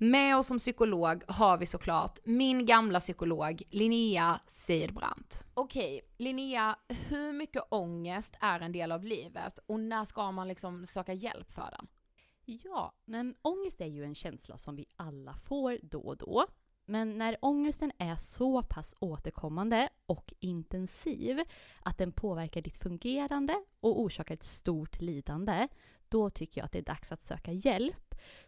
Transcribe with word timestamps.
Med 0.00 0.36
oss 0.36 0.46
som 0.46 0.58
psykolog 0.58 1.22
har 1.28 1.58
vi 1.58 1.66
såklart 1.66 2.18
min 2.24 2.66
gamla 2.66 3.00
psykolog 3.00 3.62
Linnea 3.70 4.40
Seidbrant. 4.46 5.44
Okej, 5.54 6.00
Linnea, 6.16 6.76
hur 7.08 7.32
mycket 7.32 7.62
ångest 7.68 8.36
är 8.40 8.60
en 8.60 8.72
del 8.72 8.92
av 8.92 9.04
livet 9.04 9.58
och 9.66 9.80
när 9.80 10.04
ska 10.04 10.32
man 10.32 10.48
liksom 10.48 10.86
söka 10.86 11.12
hjälp 11.12 11.52
för 11.52 11.70
den? 11.70 11.86
Ja, 12.44 12.94
men 13.04 13.34
ångest 13.42 13.80
är 13.80 13.86
ju 13.86 14.04
en 14.04 14.14
känsla 14.14 14.56
som 14.56 14.76
vi 14.76 14.86
alla 14.96 15.34
får 15.34 15.78
då 15.82 16.00
och 16.00 16.16
då. 16.16 16.46
Men 16.84 17.18
när 17.18 17.36
ångesten 17.42 17.92
är 17.98 18.16
så 18.16 18.62
pass 18.62 18.94
återkommande 18.98 19.88
och 20.06 20.32
intensiv 20.40 21.40
att 21.82 21.98
den 21.98 22.12
påverkar 22.12 22.60
ditt 22.62 22.76
fungerande 22.76 23.54
och 23.80 24.00
orsakar 24.00 24.34
ett 24.34 24.42
stort 24.42 25.00
lidande, 25.00 25.68
då 26.08 26.30
tycker 26.30 26.60
jag 26.60 26.64
att 26.64 26.72
det 26.72 26.78
är 26.78 26.82
dags 26.82 27.12
att 27.12 27.22
söka 27.22 27.52
hjälp. 27.52 28.07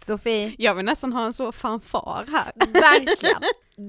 Sofie, 0.00 0.54
Jag 0.58 0.74
vill 0.74 0.84
nästan 0.84 1.12
ha 1.12 1.26
en 1.26 1.34
så 1.34 1.52
fanfar 1.52 2.24
här. 2.32 2.52
verkligen. 2.72 3.42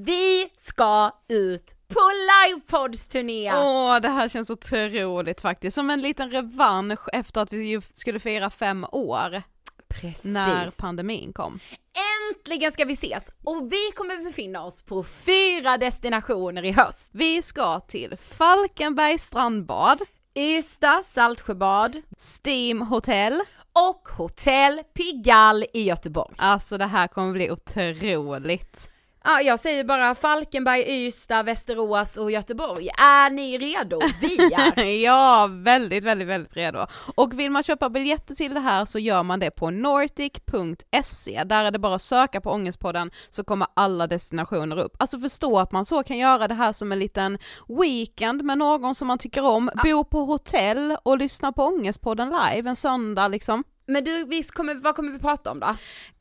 Vi 0.06 0.50
ska 0.58 1.12
ut 1.30 1.74
på 1.88 2.00
livepoddsturné! 2.48 3.54
Åh, 3.54 4.00
det 4.00 4.10
här 4.10 4.30
känns 4.30 4.50
otroligt 4.50 5.42
faktiskt. 5.42 5.76
Som 5.76 5.90
en 5.90 6.02
liten 6.02 6.32
revansch 6.32 7.10
efter 7.14 7.42
att 7.42 7.54
vi 7.54 7.82
skulle 7.94 8.20
fira 8.20 8.50
fem 8.50 8.86
år 8.92 9.42
Precis. 9.90 10.26
när 10.26 10.70
pandemin 10.78 11.34
kom. 11.34 11.60
Äntligen 12.32 12.72
ska 12.72 12.86
vi 12.86 12.94
ses! 12.94 13.32
Och 13.44 13.68
vi 13.72 13.92
kommer 13.96 14.24
befinna 14.24 14.64
oss 14.64 14.82
på 14.82 15.04
fyra 15.04 15.78
destinationer 15.78 16.66
i 16.66 16.72
höst. 16.72 17.12
Vi 17.14 17.42
ska 17.42 17.80
till 17.80 18.18
Falkenbergs 18.18 19.24
strandbad, 19.24 20.02
Ystad 20.36 21.04
Saltsjöbad 21.06 22.02
Steam 22.18 22.82
Hotel 22.82 23.42
och 23.78 24.10
Hotell 24.10 24.82
Pigalle 24.94 25.66
i 25.74 25.84
Göteborg. 25.84 26.36
Alltså 26.38 26.78
det 26.78 26.86
här 26.86 27.08
kommer 27.08 27.34
bli 27.34 27.52
otroligt. 27.52 28.90
Ja, 29.30 29.42
jag 29.42 29.60
säger 29.60 29.84
bara 29.84 30.16
Falkenberg, 30.16 30.84
Ystad, 30.88 31.44
Västerås 31.44 32.18
och 32.18 32.32
Göteborg. 32.32 32.90
Är 32.90 33.30
ni 33.30 33.58
redo? 33.58 34.00
Vi 34.22 34.54
är! 34.54 34.84
ja, 35.04 35.50
väldigt, 35.52 36.04
väldigt, 36.04 36.28
väldigt 36.28 36.58
redo. 36.58 36.88
Och 37.16 37.40
vill 37.40 37.52
man 37.52 37.64
köpa 37.64 37.90
biljetter 37.90 38.36
till 38.36 38.54
det 38.54 38.60
här 38.60 38.86
så 38.86 39.00
gör 39.00 39.24
man 39.24 39.40
det 39.40 39.52
på 39.52 39.70
nordic.se. 39.70 41.44
Där 41.44 41.66
är 41.66 41.72
det 41.72 41.80
bara 41.80 41.96
att 41.96 42.02
söka 42.02 42.42
på 42.42 42.52
Ångestpodden 42.52 43.12
så 43.30 43.44
kommer 43.44 43.68
alla 43.74 44.08
destinationer 44.08 44.80
upp. 44.80 44.96
Alltså 45.00 45.20
förstå 45.20 45.60
att 45.60 45.72
man 45.72 45.86
så 45.86 46.04
kan 46.04 46.18
göra 46.18 46.48
det 46.48 46.56
här 46.56 46.74
som 46.74 46.92
en 46.92 47.00
liten 47.00 47.38
weekend 47.68 48.44
med 48.44 48.58
någon 48.58 48.96
som 48.96 49.08
man 49.08 49.18
tycker 49.18 49.46
om, 49.46 49.70
bo 49.84 50.04
på 50.04 50.20
hotell 50.20 50.98
och 51.04 51.18
lyssna 51.18 51.52
på 51.52 51.64
Ångestpodden 51.64 52.30
live 52.30 52.70
en 52.70 52.76
söndag 52.76 53.28
liksom. 53.28 53.64
Men 53.88 54.04
du, 54.04 54.26
visst 54.26 54.52
kommer, 54.52 54.76
vad 54.76 54.96
kommer 54.96 55.12
vi 55.12 55.20
prata 55.20 55.52
om 55.52 55.60
då? 55.60 55.76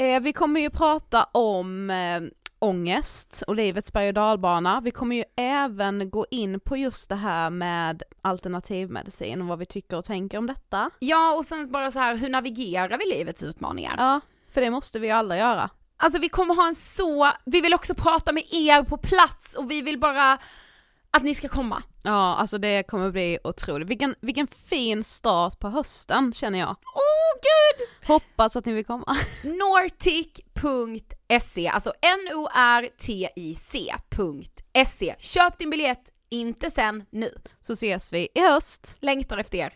Eh, 0.05 0.21
vi 0.21 0.33
kommer 0.33 0.61
ju 0.61 0.71
prata 0.71 1.25
om 1.33 1.91
eh, 1.91 2.21
ångest 2.59 3.43
och 3.47 3.57
livets 3.57 3.93
berg 3.93 4.09
och 4.09 4.15
dalbana. 4.15 4.81
Vi 4.81 4.91
kommer 4.91 5.17
ju 5.17 5.25
även 5.37 6.11
gå 6.11 6.27
in 6.31 6.61
på 6.61 6.77
just 6.77 7.09
det 7.09 7.17
här 7.17 7.51
med 7.51 8.03
alternativmedicin 8.23 9.43
och 9.43 9.49
vad 9.49 9.59
vi 9.59 9.67
tycker 9.67 9.97
och 9.97 10.05
tänker 10.05 10.39
om 10.39 10.47
detta. 10.47 10.91
Ja 10.99 11.35
och 11.35 11.45
sen 11.45 11.73
bara 11.73 11.91
så 11.91 11.99
här, 11.99 12.17
hur 12.17 12.29
navigerar 12.29 12.99
vi 12.99 13.19
livets 13.19 13.43
utmaningar? 13.43 13.95
Ja, 13.99 14.21
för 14.51 14.61
det 14.61 14.71
måste 14.71 14.99
vi 14.99 15.07
ju 15.07 15.13
alla 15.13 15.37
göra. 15.37 15.71
Alltså 15.97 16.21
vi 16.21 16.29
kommer 16.29 16.55
ha 16.55 16.67
en 16.67 16.75
så, 16.75 17.31
vi 17.45 17.61
vill 17.61 17.75
också 17.75 17.95
prata 17.95 18.33
med 18.33 18.43
er 18.51 18.83
på 18.83 18.97
plats 18.97 19.55
och 19.55 19.71
vi 19.71 19.83
vill 19.83 19.99
bara 19.99 20.39
att 21.17 21.23
ni 21.23 21.35
ska 21.35 21.49
komma. 21.49 21.83
Ja, 22.03 22.37
alltså 22.37 22.59
det 22.59 22.83
kommer 22.83 23.11
bli 23.11 23.39
otroligt. 23.45 23.89
Vilken, 23.89 24.15
vilken 24.21 24.47
fin 24.47 25.05
start 25.05 25.59
på 25.59 25.69
hösten 25.69 26.33
känner 26.33 26.59
jag. 26.59 26.69
Åh 26.69 26.75
oh, 26.75 27.35
gud! 27.43 27.89
Hoppas 28.09 28.57
att 28.57 28.65
ni 28.65 28.73
vill 28.73 28.85
komma. 28.85 29.17
Nortic.se, 29.43 30.59
alltså 31.69 31.93
N-O-R-T-I-C.se. 32.03 32.75
Köp 35.19 35.59
din 35.59 35.71
biljett, 35.71 36.13
inte 36.31 36.71
sen, 36.71 37.05
nu. 37.11 37.31
Så 37.61 37.73
ses 37.73 38.13
vi 38.13 38.29
i 38.35 38.41
höst. 38.41 38.99
Längtar 39.01 39.39
efter 39.39 39.59
er. 39.59 39.75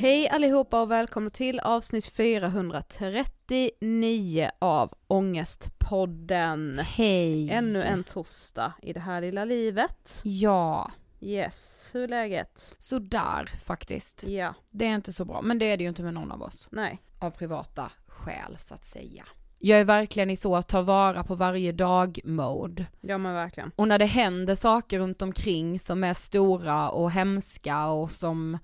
Hej 0.00 0.28
allihopa 0.28 0.82
och 0.82 0.90
välkomna 0.90 1.30
till 1.30 1.60
avsnitt 1.60 2.06
439 2.06 4.50
av 4.58 4.94
Ångestpodden. 5.06 6.78
Hej! 6.78 7.50
Ännu 7.50 7.82
en 7.82 8.04
torsdag 8.04 8.72
i 8.82 8.92
det 8.92 9.00
här 9.00 9.20
lilla 9.20 9.44
livet. 9.44 10.20
Ja. 10.24 10.90
Yes, 11.20 11.90
hur 11.92 12.02
är 12.02 12.08
läget? 12.08 12.76
Sådär 12.78 13.50
faktiskt. 13.64 14.24
Ja. 14.26 14.54
Det 14.70 14.86
är 14.86 14.94
inte 14.94 15.12
så 15.12 15.24
bra, 15.24 15.42
men 15.42 15.58
det 15.58 15.64
är 15.64 15.76
det 15.76 15.82
ju 15.82 15.88
inte 15.88 16.02
med 16.02 16.14
någon 16.14 16.32
av 16.32 16.42
oss. 16.42 16.68
Nej. 16.70 17.02
Av 17.18 17.30
privata 17.30 17.90
skäl 18.06 18.56
så 18.58 18.74
att 18.74 18.86
säga. 18.86 19.24
Jag 19.58 19.80
är 19.80 19.84
verkligen 19.84 20.30
i 20.30 20.36
så 20.36 20.56
att 20.56 20.68
ta 20.68 20.82
vara 20.82 21.24
på 21.24 21.34
varje 21.34 21.72
dag-mode. 21.72 22.86
Ja 23.00 23.18
men 23.18 23.34
verkligen. 23.34 23.72
Och 23.76 23.88
när 23.88 23.98
det 23.98 24.06
händer 24.06 24.54
saker 24.54 24.98
runt 24.98 25.22
omkring 25.22 25.78
som 25.78 26.04
är 26.04 26.14
stora 26.14 26.90
och 26.90 27.10
hemska 27.10 27.86
och 27.86 28.12
som 28.12 28.58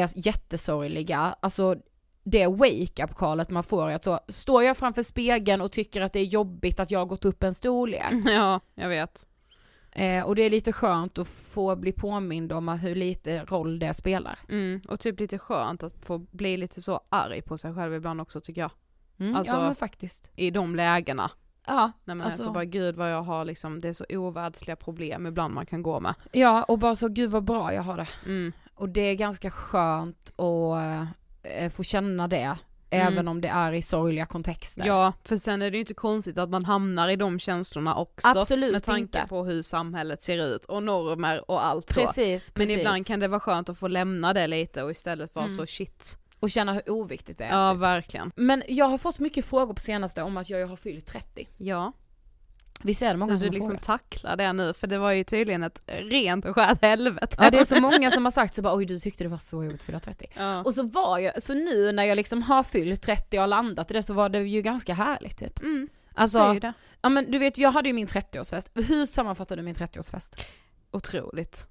är 0.00 0.26
jättesorgliga, 0.26 1.36
alltså 1.40 1.76
det 2.24 2.46
wake-up 2.46 3.14
callet 3.16 3.50
man 3.50 3.64
får 3.64 3.90
att 3.90 4.04
så, 4.04 4.20
står 4.28 4.62
jag 4.62 4.76
framför 4.76 5.02
spegeln 5.02 5.60
och 5.60 5.72
tycker 5.72 6.00
att 6.00 6.12
det 6.12 6.18
är 6.20 6.24
jobbigt 6.24 6.80
att 6.80 6.90
jag 6.90 6.98
har 6.98 7.06
gått 7.06 7.24
upp 7.24 7.42
en 7.42 7.54
storlek. 7.54 8.12
Ja, 8.26 8.60
jag 8.74 8.88
vet. 8.88 9.26
Eh, 9.92 10.24
och 10.24 10.34
det 10.36 10.42
är 10.42 10.50
lite 10.50 10.72
skönt 10.72 11.18
att 11.18 11.28
få 11.28 11.76
bli 11.76 11.92
påmind 11.92 12.52
om 12.52 12.68
hur 12.68 12.94
lite 12.94 13.44
roll 13.44 13.78
det 13.78 13.94
spelar. 13.94 14.38
Mm, 14.48 14.80
och 14.88 15.00
typ 15.00 15.20
lite 15.20 15.38
skönt 15.38 15.82
att 15.82 16.04
få 16.04 16.18
bli 16.18 16.56
lite 16.56 16.82
så 16.82 17.00
arg 17.08 17.42
på 17.42 17.58
sig 17.58 17.74
själv 17.74 17.94
ibland 17.94 18.20
också 18.20 18.40
tycker 18.40 18.60
jag. 18.60 18.70
Mm, 19.18 19.36
Alltså- 19.36 19.54
ja 19.54 19.60
men 19.62 19.74
faktiskt. 19.74 20.30
I 20.36 20.50
de 20.50 20.76
lägena. 20.76 21.30
Ja, 21.66 21.92
Nej 22.04 22.16
men 22.16 22.20
Alltså- 22.20 22.36
alltså 22.42 22.52
bara 22.52 22.64
gud 22.64 22.96
vad 22.96 23.12
jag 23.12 23.22
har 23.22 23.44
liksom, 23.44 23.80
det 23.80 23.88
är 23.88 23.92
så 23.92 24.04
ovärldsliga 24.10 24.76
problem 24.76 25.26
ibland 25.26 25.54
man 25.54 25.66
kan 25.66 25.82
gå 25.82 26.00
med. 26.00 26.14
ja 26.32 26.62
och 26.62 26.78
bara 26.78 26.94
så 26.96 27.08
gud 27.08 27.30
vad 27.30 27.44
bra 27.44 27.74
jag 27.74 27.82
har 27.82 27.96
det. 27.96 28.08
Mm. 28.26 28.52
Och 28.74 28.88
det 28.88 29.00
är 29.00 29.14
ganska 29.14 29.50
skönt 29.50 30.32
att 30.40 31.06
eh, 31.42 31.70
få 31.70 31.82
känna 31.82 32.28
det, 32.28 32.56
Mm. 32.90 33.06
även 33.12 33.28
om 33.28 33.40
det 33.40 33.48
är 33.48 33.72
i 33.72 33.82
sorgliga 33.82 34.26
kontexter. 34.26 34.86
Ja, 34.86 35.12
för 35.24 35.38
sen 35.38 35.62
är 35.62 35.70
det 35.70 35.76
ju 35.76 35.80
inte 35.80 35.94
konstigt 35.94 36.38
att 36.38 36.50
man 36.50 36.64
hamnar 36.64 37.08
i 37.08 37.16
de 37.16 37.38
känslorna 37.38 37.94
också. 37.96 38.28
Absolut 38.28 38.72
Med 38.72 38.84
tanke 38.84 39.00
inte. 39.18 39.24
på 39.28 39.44
hur 39.44 39.62
samhället 39.62 40.22
ser 40.22 40.46
ut 40.46 40.64
och 40.64 40.82
normer 40.82 41.50
och 41.50 41.64
allt 41.64 41.92
så. 41.92 42.00
Precis, 42.00 42.52
Men 42.54 42.66
precis. 42.66 42.78
ibland 42.78 43.06
kan 43.06 43.20
det 43.20 43.28
vara 43.28 43.40
skönt 43.40 43.68
att 43.68 43.78
få 43.78 43.88
lämna 43.88 44.32
det 44.32 44.46
lite 44.46 44.82
och 44.82 44.90
istället 44.90 45.34
vara 45.34 45.44
Mm. 45.44 45.56
så 45.56 45.66
shit. 45.66 46.18
Och 46.40 46.50
känna 46.50 46.72
hur 46.72 46.90
oviktigt 46.90 47.38
det 47.38 47.44
är. 47.44 47.58
Ja 47.66 47.72
typ. 47.72 47.80
verkligen. 47.80 48.32
Men 48.36 48.62
jag 48.68 48.88
har 48.88 48.98
fått 48.98 49.18
mycket 49.18 49.44
frågor 49.44 49.74
på 49.74 49.80
senaste 49.80 50.22
om 50.22 50.36
att 50.36 50.50
jag 50.50 50.66
har 50.66 50.76
fyllt 50.76 51.06
30. 51.06 51.48
Ja, 51.58 51.92
Visst 52.82 53.02
är 53.02 53.08
det 53.10 53.16
många 53.16 53.38
som 53.38 53.46
du 53.46 53.50
liksom 53.50 53.68
frågat? 53.68 53.84
tacklar 53.84 54.36
det 54.36 54.52
nu 54.52 54.74
för 54.74 54.86
det 54.86 54.98
var 54.98 55.10
ju 55.12 55.24
tydligen 55.24 55.62
ett 55.62 55.82
rent 55.86 56.44
och 56.44 56.54
skärt 56.54 56.82
helvete. 56.82 57.36
Ja 57.38 57.50
det 57.50 57.58
är 57.58 57.64
så 57.64 57.80
många 57.80 58.10
som 58.10 58.24
har 58.24 58.32
sagt 58.32 58.54
så 58.54 58.62
bara 58.62 58.74
oj 58.74 58.86
du 58.86 58.98
tyckte 59.00 59.24
det 59.24 59.28
var 59.30 59.38
så 59.38 59.64
jobbigt 59.64 59.80
att 59.80 59.86
fylla 59.86 60.00
30. 60.00 60.26
Ja. 60.36 60.62
Och 60.62 60.74
så 60.74 60.82
var 60.82 61.18
jag, 61.18 61.42
så 61.42 61.54
nu 61.54 61.92
när 61.92 62.04
jag 62.04 62.16
liksom 62.16 62.42
har 62.42 62.62
fyllt 62.62 63.02
30 63.02 63.38
och 63.40 63.48
landat 63.48 63.90
i 63.90 63.94
det 63.94 64.02
så 64.02 64.14
var 64.14 64.28
det 64.28 64.38
ju 64.42 64.62
ganska 64.62 64.94
härligt 64.94 65.38
typ. 65.38 65.58
Mm, 65.62 65.88
Alltså, 66.16 66.60
ja 67.02 67.08
men 67.08 67.30
du 67.30 67.38
vet 67.38 67.58
jag 67.58 67.70
hade 67.70 67.88
ju 67.88 67.92
min 67.92 68.06
30-årsfest, 68.06 68.66
hur 68.74 69.06
sammanfattar 69.06 69.56
du 69.56 69.62
min 69.62 69.74
30-årsfest? 69.74 70.40
Otroligt. 70.90 71.66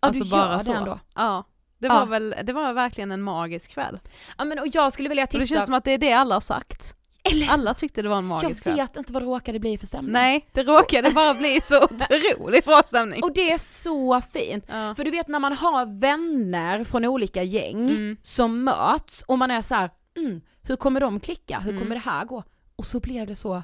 Ja 0.00 0.08
Alltså 0.08 0.24
du 0.24 0.30
bara 0.30 0.52
gör 0.52 0.58
så. 0.58 0.72
det 0.72 0.78
ändå. 0.78 0.98
Ja. 1.14 1.44
Det 1.78 1.86
Ja. 1.86 1.98
var 1.98 2.06
väl, 2.06 2.34
det 2.42 2.52
var 2.52 2.72
verkligen 2.72 3.12
en 3.12 3.22
magisk 3.22 3.70
kväll. 3.70 4.00
Ja 4.38 4.44
men 4.44 4.58
och 4.58 4.66
jag 4.72 4.92
skulle 4.92 5.08
vilja 5.08 5.24
Och 5.24 5.28
det 5.32 5.38
tipsa, 5.38 5.54
känns 5.54 5.64
som 5.66 5.74
att 5.74 5.84
det 5.84 5.90
är 5.92 5.98
det 5.98 6.12
alla 6.12 6.34
har 6.34 6.40
sagt. 6.40 6.96
Eller 7.30 7.48
Alla 7.48 7.74
tyckte 7.74 8.02
det 8.02 8.08
var 8.08 8.18
en 8.18 8.28
jag 8.30 8.42
magisk 8.42 8.62
kväll. 8.62 8.76
vet 8.76 8.96
inte 8.96 9.12
vad 9.12 9.22
det 9.22 9.26
råkade 9.26 9.58
bli 9.58 9.78
för 9.78 9.86
stämning. 9.86 10.12
Nej, 10.12 10.46
det 10.52 10.62
råkade 10.62 11.10
bara 11.10 11.34
bli 11.34 11.60
så 11.62 11.84
otroligt 11.84 12.64
bra 12.64 12.82
stämning. 12.86 13.22
Och 13.22 13.32
det 13.34 13.50
är 13.52 13.58
så 13.58 14.20
fint. 14.20 14.64
Ja. 14.68 14.94
För 14.94 15.04
du 15.04 15.10
vet 15.10 15.28
när 15.28 15.38
man 15.38 15.52
har 15.52 16.00
vänner 16.00 16.84
från 16.84 17.04
olika 17.04 17.42
gäng 17.42 17.90
Mm. 17.90 18.16
som 18.22 18.64
möts 18.64 19.22
och 19.26 19.38
man 19.38 19.50
är 19.50 19.62
så 19.62 19.74
här, 19.74 19.90
mm, 20.18 20.40
hur 20.62 20.76
kommer 20.76 21.00
de 21.00 21.20
klicka? 21.20 21.58
Hur 21.60 21.70
Mm. 21.70 21.82
kommer 21.82 21.94
det 21.96 22.02
här 22.10 22.24
gå? 22.24 22.42
Och 22.76 22.86
så 22.86 23.00
blev 23.00 23.26
det 23.26 23.36
så, 23.36 23.62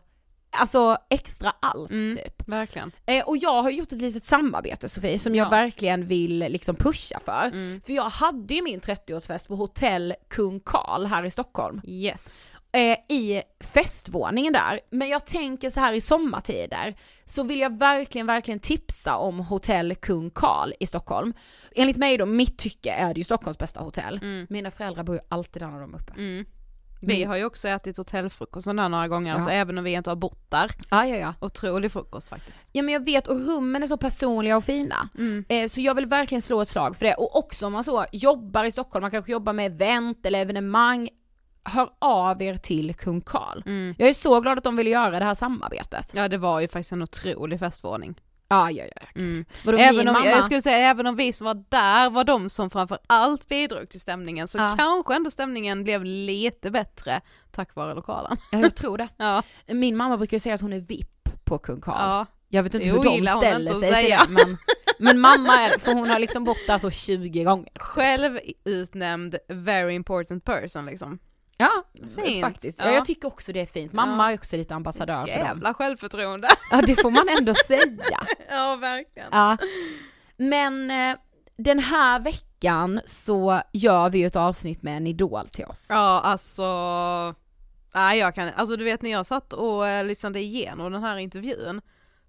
alltså 0.51 0.97
extra 1.11 1.53
allt 1.63 1.91
Mm. 1.91 2.17
typ. 2.17 2.49
Verkligen. 2.49 2.93
Eh, 3.07 3.25
och 3.29 3.37
jag 3.37 3.63
har 3.63 3.71
gjort 3.71 3.93
ett 3.93 4.01
litet 4.03 4.27
samarbete 4.27 4.89
Sofie 4.89 5.19
som 5.19 5.35
jag 5.35 5.47
Ja. 5.47 5.51
verkligen 5.51 6.07
vill 6.07 6.39
liksom 6.39 6.77
pusha 6.77 7.21
för. 7.25 7.51
Mm. 7.53 7.81
För 7.87 7.93
jag 7.93 8.09
hade 8.11 8.55
ju 8.55 8.63
min 8.63 8.81
30-årsfest 8.81 9.49
på 9.49 9.55
hotell 9.57 10.15
Kung 10.31 10.61
Karl 10.61 11.07
här 11.07 11.25
i 11.25 11.31
Stockholm. 11.31 11.81
Yes. 11.85 12.51
Eh, 12.73 13.17
i 13.17 13.43
festvåningen 13.61 14.53
där. 14.53 14.81
Men 14.91 15.09
jag 15.09 15.27
tänker 15.27 15.71
så 15.71 15.81
här 15.81 15.93
i 15.93 16.01
sommartider 16.01 16.97
så 17.25 17.43
vill 17.43 17.61
jag 17.61 17.79
verkligen, 17.79 18.27
verkligen 18.27 18.61
tipsa 18.61 19.17
om 19.17 19.39
hotell 19.41 19.95
Kung 19.95 20.31
Karl 20.31 20.73
i 20.81 20.87
Stockholm. 20.87 21.33
Enligt 21.75 21.97
mig 21.97 22.17
då, 22.17 22.27
mitt 22.27 22.59
tycke 22.59 22.93
är 22.93 23.15
det 23.15 23.21
ju 23.21 23.25
Stockholms 23.25 23.59
bästa 23.59 23.81
hotell. 23.81 24.19
Mm. 24.23 24.47
Mina 24.51 24.71
föräldrar 24.71 25.03
bor 25.03 25.15
ju 25.15 25.21
alltid 25.29 25.63
där 25.63 25.69
när 25.69 25.81
de 25.81 25.95
är 25.95 25.99
uppe. 25.99 26.13
Mm. 26.17 26.45
Vi 27.01 27.25
har 27.25 27.37
ju 27.37 27.45
också 27.45 27.69
ätit 27.69 27.97
hotellfrukosten 27.97 28.77
där 28.77 28.89
några 28.89 29.09
gånger, 29.09 29.31
Ja. 29.31 29.35
alltså 29.35 29.51
även 29.51 29.79
om 29.79 29.85
vi 29.85 29.93
inte 29.93 30.11
har 30.11 30.17
bott 30.17 30.51
där. 30.51 30.71
Ja, 30.91 31.07
ja, 31.07 31.17
ja. 31.17 31.35
Otrolig 31.41 31.93
frukost 31.93 32.29
faktiskt. 32.29 32.67
Ja 32.73 32.83
men 32.83 32.93
jag 32.95 33.05
vet 33.05 33.27
och 33.29 33.47
rummen 33.47 33.83
är 33.83 33.87
så 33.87 33.97
personliga 33.97 34.57
och 34.57 34.65
fina. 34.65 35.09
Mm. 35.19 35.45
Eh, 35.49 35.69
så 35.69 35.81
jag 35.81 35.95
vill 35.95 36.07
verkligen 36.07 36.43
slå 36.43 36.61
ett 36.61 36.69
slag 36.69 36.97
för 36.97 37.07
det. 37.07 37.15
Och 37.15 37.37
också 37.37 37.67
om 37.67 37.73
man 37.73 37.85
så 37.85 38.07
jobbar 38.13 38.65
i 38.65 38.71
Stockholm, 38.71 39.03
man 39.03 39.11
kanske 39.11 39.33
jobbar 39.33 39.53
med 39.53 39.67
event 39.75 40.27
eller 40.27 40.39
evenemang, 40.41 41.09
hör 41.69 41.91
av 41.99 42.43
er 42.43 42.57
till 42.57 42.95
Kung 42.95 43.21
Karl. 43.21 43.63
Mm. 43.67 43.95
Jag 43.99 44.09
är 44.09 44.13
så 44.15 44.41
glad 44.41 44.59
att 44.59 44.65
de 44.65 44.77
ville 44.77 44.91
göra 44.91 45.19
det 45.19 45.25
här 45.25 45.35
samarbetet. 45.35 46.13
Ja 46.15 46.29
det 46.29 46.39
var 46.39 46.61
ju 46.61 46.69
faktiskt 46.69 46.93
en 46.93 47.03
otrolig 47.03 47.59
festvåning. 47.59 48.21
Ja, 48.51 48.71
ja, 48.71 48.85
ja. 48.97 49.21
Mm. 49.21 49.45
Även 49.79 50.09
om, 50.09 50.13
mamma... 50.15 50.27
jag 50.27 50.45
skulle 50.45 50.61
säga 50.63 50.77
även 50.77 51.07
om 51.07 51.17
vi 51.17 51.33
som 51.33 51.45
var 51.45 51.65
där 51.69 52.11
var 52.11 52.25
de 52.25 52.51
som 52.51 52.71
framför 52.71 52.99
allt 53.07 53.49
bidrog 53.49 53.89
till 53.89 54.01
stämningen 54.01 54.49
så 54.49 54.59
Ja. 54.59 54.75
kanske 54.79 55.15
ändå 55.15 55.31
stämningen 55.31 55.85
blev 55.85 56.05
lite 56.05 56.71
bättre 56.71 57.21
tack 57.51 57.75
vare 57.75 57.95
lokalen. 57.95 58.37
Ja, 58.53 58.59
jag 58.59 58.75
tror 58.77 58.99
det. 58.99 59.09
Ja, 59.17 59.43
Min 59.67 59.97
mamma 59.97 60.17
brukar 60.17 60.39
säga 60.39 60.55
att 60.55 60.61
hon 60.61 60.73
är 60.73 60.81
VIP 60.81 61.45
på 61.45 61.59
Kung 61.59 61.81
Karl. 61.81 61.97
ja. 61.99 62.27
Jag 62.51 62.63
vet 62.63 62.75
inte 62.75 62.87
Det 62.89 62.93
hur 62.93 63.05
de 63.05 63.27
ställer 63.27 63.73
sig 63.75 64.03
till 64.03 64.11
det 64.11 64.21
men, 64.29 64.57
men 64.99 65.19
mamma 65.21 65.53
är 65.61 65.79
för 65.79 65.95
hon 65.95 66.11
har 66.11 66.19
liksom 66.19 66.45
bott 66.45 66.67
där 66.67 66.79
så 66.79 66.91
20 66.91 67.45
gånger. 67.45 67.73
själv 67.79 68.39
utnämnd 68.65 69.37
very 69.49 69.95
important 69.95 70.45
person 70.45 70.87
liksom. 70.87 71.19
Ja, 71.61 71.71
Fint. 72.25 72.41
faktiskt. 72.45 72.79
Ja. 72.79 72.85
Ja. 72.87 72.93
jag 72.95 73.05
tycker 73.05 73.29
också 73.29 73.53
det 73.53 73.61
är 73.61 73.67
fint. 73.67 73.93
Mamma 73.93 74.25
Ja. 74.25 74.31
är 74.31 74.35
också 74.39 74.57
lite 74.57 74.75
ambassadör 74.75 75.21
för 75.23 75.29
dem. 75.29 75.39
Jävla 75.39 75.75
självförtroende. 75.75 76.49
Ja 76.71 76.83
det 76.83 76.97
får 77.03 77.11
man 77.11 77.29
ändå 77.39 77.55
säga. 77.55 78.27
ja 78.51 78.77
verkligen. 78.77 79.29
Ja. 79.33 79.57
Men 80.37 80.91
eh, 80.91 81.17
den 81.57 81.79
här 81.79 82.21
veckan 82.21 83.01
så 83.05 83.61
gör 83.73 84.11
vi 84.11 84.19
ju 84.19 84.27
ett 84.27 84.37
avsnitt 84.37 84.83
med 84.83 84.97
en 84.97 85.07
idol 85.07 85.49
till 85.49 85.65
oss. 85.65 85.87
Ja 85.91 86.21
alltså, 86.21 86.65
nej 87.95 88.19
jag 88.19 88.35
kan, 88.35 88.49
alltså 88.57 88.77
du 88.77 88.85
vet 88.85 89.03
när 89.03 89.11
jag 89.11 89.27
satt 89.27 89.53
och 89.53 89.89
eh, 89.89 90.05
lyssnade 90.05 90.41
igenom 90.41 90.93
den 90.93 91.03
här 91.03 91.17
intervjun 91.17 91.81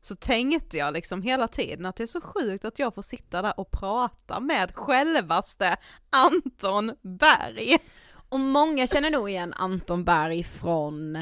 så 0.01 0.15
tänkte 0.15 0.77
jag 0.77 0.93
liksom 0.93 1.21
hela 1.21 1.47
tiden 1.47 1.85
att 1.85 1.95
det 1.95 2.03
är 2.03 2.07
så 2.07 2.21
sjukt 2.21 2.65
att 2.65 2.79
jag 2.79 2.95
får 2.95 3.01
sitta 3.01 3.41
där 3.41 3.59
och 3.59 3.71
prata 3.71 4.39
med 4.39 4.75
självaste 4.75 5.75
Anton 6.09 6.95
Berg. 7.01 7.77
Och 8.29 8.39
många 8.39 8.87
känner 8.87 9.09
nog 9.09 9.29
igen 9.29 9.53
Anton 9.53 10.03
Berg 10.03 10.43
från 10.43 11.17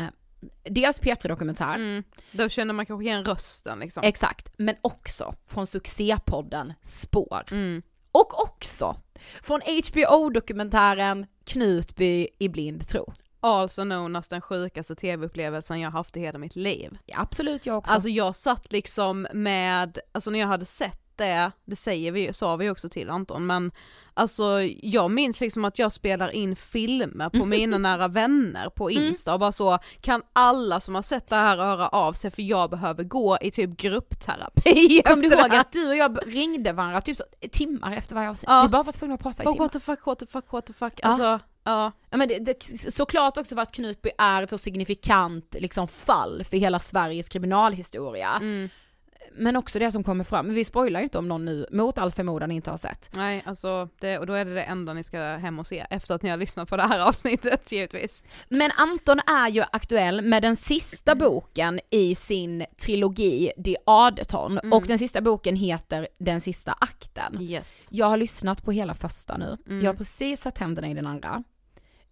dels 0.64 1.02
P3 1.02 1.28
Dokumentär, 1.28 1.76
Mm. 1.76 2.04
Då 2.32 2.50
känner 2.50 2.74
man 2.74 2.86
kanske 2.86 3.04
igen 3.04 3.26
rösten 3.26 3.80
liksom. 3.80 4.04
exakt, 4.04 4.54
men 4.58 4.76
också 4.82 5.36
från 5.46 5.68
succépodden 5.68 6.74
Spår. 6.82 7.44
Mm. 7.52 7.82
Och 8.12 8.44
också 8.44 8.96
från 9.42 9.62
HBO-dokumentären 9.62 11.26
Knutby 11.46 12.28
i 12.40 12.50
blind 12.50 12.88
tro. 12.88 13.14
also 13.40 13.84
known 13.84 14.16
as 14.16 14.28
den 14.28 14.42
sjukaste 14.42 14.96
tv-upplevelsen 14.96 15.80
jag 15.80 15.92
haft 15.92 16.18
i 16.18 16.20
hela 16.20 16.40
mitt 16.40 16.56
liv. 16.56 16.98
Ja, 17.06 17.16
absolut 17.20 17.66
jag 17.66 17.78
också. 17.78 17.94
Alltså 17.94 18.10
jag 18.10 18.36
satt 18.36 18.72
liksom 18.72 19.28
med, 19.34 20.00
alltså 20.12 20.30
när 20.32 20.40
jag 20.40 20.48
hade 20.48 20.66
sett 20.66 21.07
det, 21.18 21.52
det 21.66 21.76
säger 21.76 22.12
vi, 22.12 22.34
sa 22.34 22.56
vi 22.56 22.70
också 22.70 22.90
till 22.90 23.10
Anton, 23.10 23.46
men 23.46 23.72
alltså 24.14 24.62
jag 24.82 25.12
minns 25.12 25.42
liksom 25.42 25.66
att 25.66 25.80
jag 25.80 25.92
spelar 25.92 26.36
in 26.36 26.56
filmer 26.56 27.30
på 27.30 27.46
mina 27.46 27.78
nära 27.88 28.08
vänner 28.08 28.70
på 28.70 28.90
Mm. 28.90 29.04
Insta 29.04 29.34
och 29.34 29.40
bara 29.40 29.52
så, 29.52 29.80
kan 30.02 30.22
alla 30.34 30.80
som 30.80 30.96
har 30.96 31.02
sett 31.02 31.30
det 31.30 31.36
här 31.36 31.58
höra 31.58 31.88
av 31.88 32.14
sig 32.14 32.32
för 32.32 32.42
jag 32.42 32.70
behöver 32.70 33.04
gå 33.04 33.38
i 33.42 33.52
typ 33.52 33.70
gruppterapi 33.78 35.02
Kom 35.06 35.22
du 35.22 35.28
ihåg 35.28 35.56
att 35.56 35.72
du 35.72 35.88
och 35.88 35.96
jag 35.96 36.18
ringde 36.26 36.74
varandra 36.74 37.02
typ 37.02 37.18
så, 37.18 37.24
timmar 37.52 37.96
efter 37.96 38.16
varje 38.16 38.30
avsnitt? 38.30 38.50
Ja. 38.50 38.62
Vi 38.62 38.70
bara 38.70 38.84
var 38.84 38.92
tvungna 38.92 39.16
att 39.16 39.22
prata 39.22 39.44
i 39.44 39.46
timmar. 39.46 39.58
what 39.60 39.72
the 39.72 39.80
fuck, 39.80 40.06
what 40.06 40.20
the 40.20 40.26
fuck, 40.26 40.54
what 40.54 40.66
the 40.66 40.74
fuck, 40.74 40.94
Ja. 41.04 41.08
alltså, 41.08 41.40
ja. 41.64 41.92
Ja, 42.10 42.18
men 42.18 42.28
det, 42.28 42.40
det, 42.40 42.64
såklart 42.94 43.38
också 43.38 43.56
för 43.56 43.62
att 43.62 43.72
Knutby 43.72 44.10
är 44.18 44.44
ett 44.44 44.50
så 44.50 44.58
signifikant 44.58 45.56
liksom, 45.60 45.88
fall 45.88 46.44
för 46.44 46.58
hela 46.58 46.80
Sveriges 46.80 47.30
kriminalhistoria. 47.30 48.30
Mm. 48.42 48.70
Men 49.34 49.56
också 49.56 49.80
det 49.80 49.92
som 49.92 50.04
kommer 50.04 50.24
fram, 50.24 50.46
men 50.46 50.56
vi 50.56 50.66
spoilar 50.66 51.00
ju 51.00 51.04
inte 51.04 51.18
om 51.18 51.28
någon 51.28 51.46
nu 51.46 51.66
mot 51.72 51.98
all 51.98 52.12
förmodan 52.12 52.52
inte 52.52 52.70
har 52.70 52.78
sett. 52.78 53.10
Nej, 53.16 53.44
alltså, 53.46 53.90
det, 54.00 54.18
och 54.18 54.26
då 54.28 54.34
är 54.34 54.46
det 54.46 54.54
det 54.54 54.64
enda 54.64 54.94
ni 54.94 55.04
ska 55.04 55.20
hem 55.20 55.60
och 55.60 55.68
se 55.68 55.86
efter 55.90 56.16
att 56.16 56.22
ni 56.22 56.30
har 56.30 56.38
lyssnat 56.38 56.70
på 56.70 56.78
det 56.78 56.84
här 56.84 57.00
avsnittet 57.08 57.72
givetvis. 57.72 58.24
Men 58.50 58.72
Anton 58.78 59.20
är 59.20 59.50
ju 59.50 59.64
aktuell 59.72 60.22
med 60.22 60.44
den 60.44 60.56
sista 60.58 61.16
boken 61.16 61.80
i 61.90 62.16
sin 62.16 62.66
trilogi 62.78 63.52
The 63.66 63.78
Adeton 63.86 64.58
Mm. 64.58 64.74
och 64.74 64.84
den 64.88 64.98
sista 65.00 65.22
boken 65.22 65.56
heter 65.56 66.08
Den 66.20 66.42
sista 66.42 66.72
akten. 66.80 67.42
Yes. 67.42 67.88
Jag 67.92 68.06
har 68.10 68.18
lyssnat 68.18 68.64
på 68.64 68.72
hela 68.72 68.94
första 68.94 69.38
nu, 69.38 69.58
Mm. 69.68 69.84
jag 69.86 69.92
har 69.92 69.98
precis 69.98 70.42
satt 70.42 70.58
händerna 70.58 70.88
i 70.90 70.94
den 70.94 71.08
andra. 71.08 71.44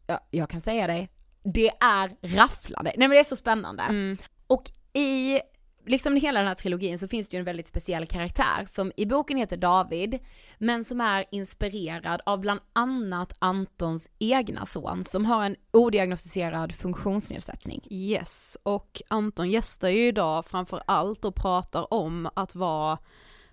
Jag, 0.08 0.20
jag 0.32 0.50
kan 0.50 0.62
säga 0.62 0.88
dig, 0.88 1.10
det 1.44 1.70
är 1.70 2.36
rafflande, 2.36 2.92
nej 2.98 3.08
men 3.08 3.10
det 3.10 3.20
är 3.20 3.24
så 3.24 3.36
spännande. 3.36 3.84
Mm. 3.84 4.18
Och 4.48 4.64
i 4.94 5.40
liksom 5.86 6.16
hela 6.16 6.40
den 6.40 6.48
här 6.48 6.56
trilogin 6.56 7.00
så 7.00 7.08
finns 7.08 7.30
det 7.30 7.38
ju 7.38 7.40
en 7.40 7.46
väldigt 7.46 7.68
speciell 7.68 8.06
karaktär 8.06 8.66
som 8.66 8.92
i 8.98 9.06
boken 9.06 9.38
heter 9.38 9.58
David, 9.58 10.20
men 10.58 10.84
som 10.84 11.02
är 11.02 11.26
inspirerad 11.32 12.22
av 12.26 12.40
bland 12.40 12.60
annat 12.74 13.34
Antons 13.40 14.10
egna 14.20 14.66
son 14.66 15.04
som 15.04 15.26
har 15.26 15.44
en 15.44 15.56
odiagnostiserad 15.74 16.76
funktionsnedsättning. 16.76 17.82
Yes, 17.90 18.58
och 18.64 19.02
Anton 19.08 19.50
gästar 19.50 19.90
ju 19.90 20.08
idag 20.08 20.46
framför 20.46 20.82
allt 20.88 21.26
och 21.26 21.36
pratar 21.36 21.94
om 21.94 22.30
att 22.36 22.56
vara 22.56 22.98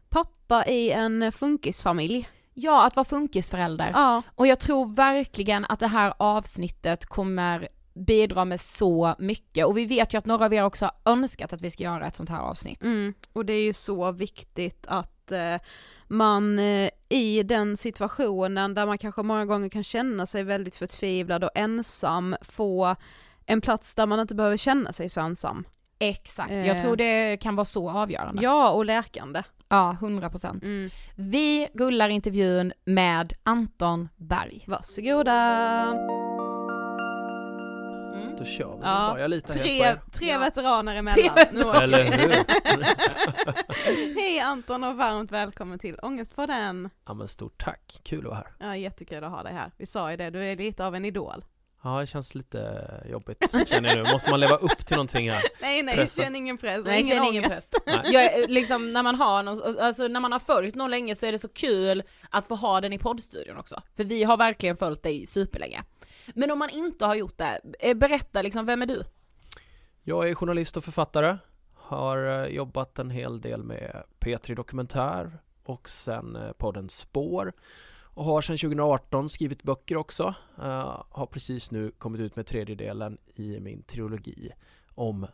pappa 0.09 0.65
i 0.67 0.91
en 0.91 1.33
funkisfamilj. 1.33 2.29
Ja, 2.55 2.87
att 2.87 2.97
vara 2.97 3.05
funkisförälder. 3.05 3.91
Ja, 3.95 4.23
Och 4.35 4.47
jag 4.47 4.61
tror 4.61 4.87
verkligen 4.95 5.65
att 5.65 5.81
det 5.81 5.87
här 5.87 6.15
avsnittet 6.17 7.07
kommer 7.07 7.69
bidra 7.95 8.45
med 8.45 8.61
så 8.61 9.15
mycket 9.19 9.67
och 9.67 9.77
vi 9.79 9.87
vet 9.87 10.15
ju 10.15 10.19
att 10.19 10.27
några 10.27 10.45
av 10.45 10.55
er 10.55 10.65
också 10.65 10.85
har 10.85 11.13
önskat 11.13 11.53
att 11.53 11.63
vi 11.63 11.71
ska 11.71 11.83
göra 11.83 12.07
ett 12.07 12.17
sånt 12.17 12.31
här 12.31 12.41
avsnitt. 12.41 12.83
mm. 12.85 13.15
och 13.33 13.45
det 13.47 13.53
är 13.53 13.63
ju 13.63 13.73
så 13.73 14.13
viktigt 14.13 14.85
att 14.89 15.33
eh, 15.33 15.57
man 16.09 16.59
eh, 16.59 16.91
i 17.09 17.43
den 17.43 17.77
situationen 17.77 18.75
där 18.75 18.87
man 18.87 18.99
kanske 18.99 19.23
många 19.23 19.45
gånger 19.47 19.69
kan 19.69 19.85
känna 19.85 20.27
sig 20.27 20.45
väldigt 20.45 20.75
förtvivlad 20.75 21.45
och 21.45 21.51
ensam 21.55 22.37
få 22.43 22.97
en 23.47 23.61
plats 23.61 23.95
där 23.95 24.07
man 24.07 24.21
inte 24.21 24.35
behöver 24.35 24.57
känna 24.57 24.93
sig 24.93 25.09
så 25.09 25.21
ensam. 25.21 25.65
Exakt, 25.99 26.51
Eh. 26.51 26.67
jag 26.67 26.79
tror 26.83 26.97
det 26.97 27.37
kan 27.37 27.57
vara 27.57 27.65
så 27.65 27.91
avgörande. 27.91 28.43
Ja, 28.43 28.71
och 28.71 28.85
läkande. 28.85 29.43
Ja, 29.69 29.91
100 30.01 30.31
procent. 30.31 30.63
Mm. 30.63 30.91
Vi 31.17 31.69
rullar 31.75 32.09
intervjun 32.09 32.73
med 32.85 33.33
Anton 33.43 34.09
Berg. 34.17 34.65
Varsågoda! 34.67 36.32
Då 38.43 38.47
kör 38.49 38.65
vi 38.67 38.73
Ja, 38.83 39.09
bara, 39.11 39.21
jag 39.21 39.31
litar 39.31 39.55
helt 39.55 39.63
på 39.63 39.69
Tre, 39.69 39.79
er. 39.83 40.01
tre 40.13 40.29
Ja. 40.31 40.39
veteraner 40.39 40.97
emellan. 40.97 41.35
Tre. 41.35 41.83
Eller 41.83 42.05
hur? 42.05 42.35
Hej 44.21 44.41
Anton 44.41 44.85
och 44.85 44.97
varmt 44.97 45.31
välkommen 45.33 45.79
till 45.79 45.97
Ångestpodden. 46.03 46.91
Ja 47.07 47.15
men 47.15 47.29
stort 47.29 47.65
tack, 47.65 48.01
kul 48.03 48.19
att 48.19 48.25
vara 48.25 48.35
här. 48.37 48.69
Ja, 48.69 48.77
jättekul 48.77 49.25
att 49.25 49.31
ha 49.31 49.43
dig 49.43 49.53
här. 49.53 49.71
Vi 49.77 49.87
sa 49.87 50.11
ju 50.11 50.17
det, 50.17 50.31
du 50.31 50.45
är 50.45 50.57
lite 50.57 50.85
av 50.87 50.95
en 50.95 51.05
idol. 51.05 51.45
Ja 51.85 52.01
det 52.01 52.07
känns 52.07 52.35
lite 52.35 52.85
jobbigt 53.11 53.45
känner 53.67 53.89
jag 53.97 54.05
nu, 54.07 54.13
måste 54.13 54.31
man 54.31 54.41
leva 54.41 54.57
upp 54.57 54.87
till 54.87 54.97
någonting 54.97 55.31
här? 55.31 55.43
Nej 55.61 55.83
nej, 55.83 55.95
Pressen. 55.95 56.25
känn 56.25 56.37
ingen 56.37 56.59
press 56.59 56.85
Nej, 56.85 57.01
ingen 57.01 57.25
ingen. 57.25 57.51
Nej. 57.87 58.01
Jag 58.13 58.51
liksom 58.51 58.93
när 58.93 59.03
man 59.03 59.15
har 59.15 59.43
någon, 59.43 59.79
alltså 59.79 60.09
när 60.09 60.21
man 60.21 60.33
har 60.33 60.39
följt 60.39 60.75
någon 60.75 60.91
länge 60.91 61.15
så 61.15 61.27
är 61.27 61.33
det 61.33 61.39
så 61.39 61.49
kul 61.49 62.03
att 62.31 62.47
få 62.47 62.55
ha 62.55 62.81
den 62.81 62.93
i 62.93 62.99
poddstudion 62.99 63.57
också. 63.57 63.83
För 63.97 64.05
vi 64.05 64.25
har 64.25 64.37
verkligen 64.37 64.77
följt 64.77 65.03
dig 65.03 65.27
superlänge. 65.27 65.83
Men 66.35 66.51
om 66.51 66.59
man 66.59 66.71
inte 66.71 67.07
har 67.07 67.15
gjort 67.15 67.39
det, 67.39 67.61
eh, 67.81 67.95
berätta 67.97 68.43
liksom, 68.43 68.67
vem 68.67 68.83
är 68.83 68.87
du? 68.87 69.05
Jag 70.03 70.29
är 70.29 70.35
journalist 70.35 70.77
och 70.77 70.85
författare, 70.85 71.37
har 71.75 72.27
eh, 72.27 72.47
jobbat 72.47 72.99
en 72.99 73.11
hel 73.11 73.41
del 73.41 73.63
med 73.63 74.03
P3 74.21 74.55
Dokumentär 74.55 75.39
och 75.65 75.89
sen 75.89 76.37
eh, 76.37 76.53
podden 76.53 76.89
Spår 76.89 77.53
och 78.15 78.25
har 78.25 78.43
sedan 78.43 78.59
2018 78.59 79.29
skrivit 79.29 79.63
böcker 79.63 79.97
också. 79.97 80.35
Eh, 80.59 81.03
har 81.11 81.27
precis 81.27 81.71
nu 81.71 81.91
kommit 81.91 82.21
ut 82.21 82.37
med 82.37 82.47
tredje 82.47 82.75
delen 82.75 83.19
i 83.35 83.61
min 83.61 83.83
trilogi 83.83 84.51
om 84.95 85.27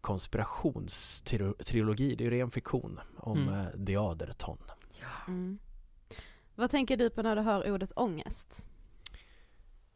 konspirationstrilogi, 0.00 2.14
det 2.14 2.24
är 2.24 2.30
ju 2.30 2.38
ren 2.38 2.50
fiktion 2.50 3.00
om 3.16 3.38
Mm. 3.38 3.54
mm. 3.54 3.86
The 3.86 3.96
Aderton. 3.96 4.58
Mm. 5.28 5.58
Vad 6.54 6.70
tänker 6.70 6.96
du 6.96 7.10
på 7.10 7.22
när 7.22 7.36
du 7.36 7.42
hör 7.42 7.72
ordet 7.72 7.92
ångest? 7.96 8.67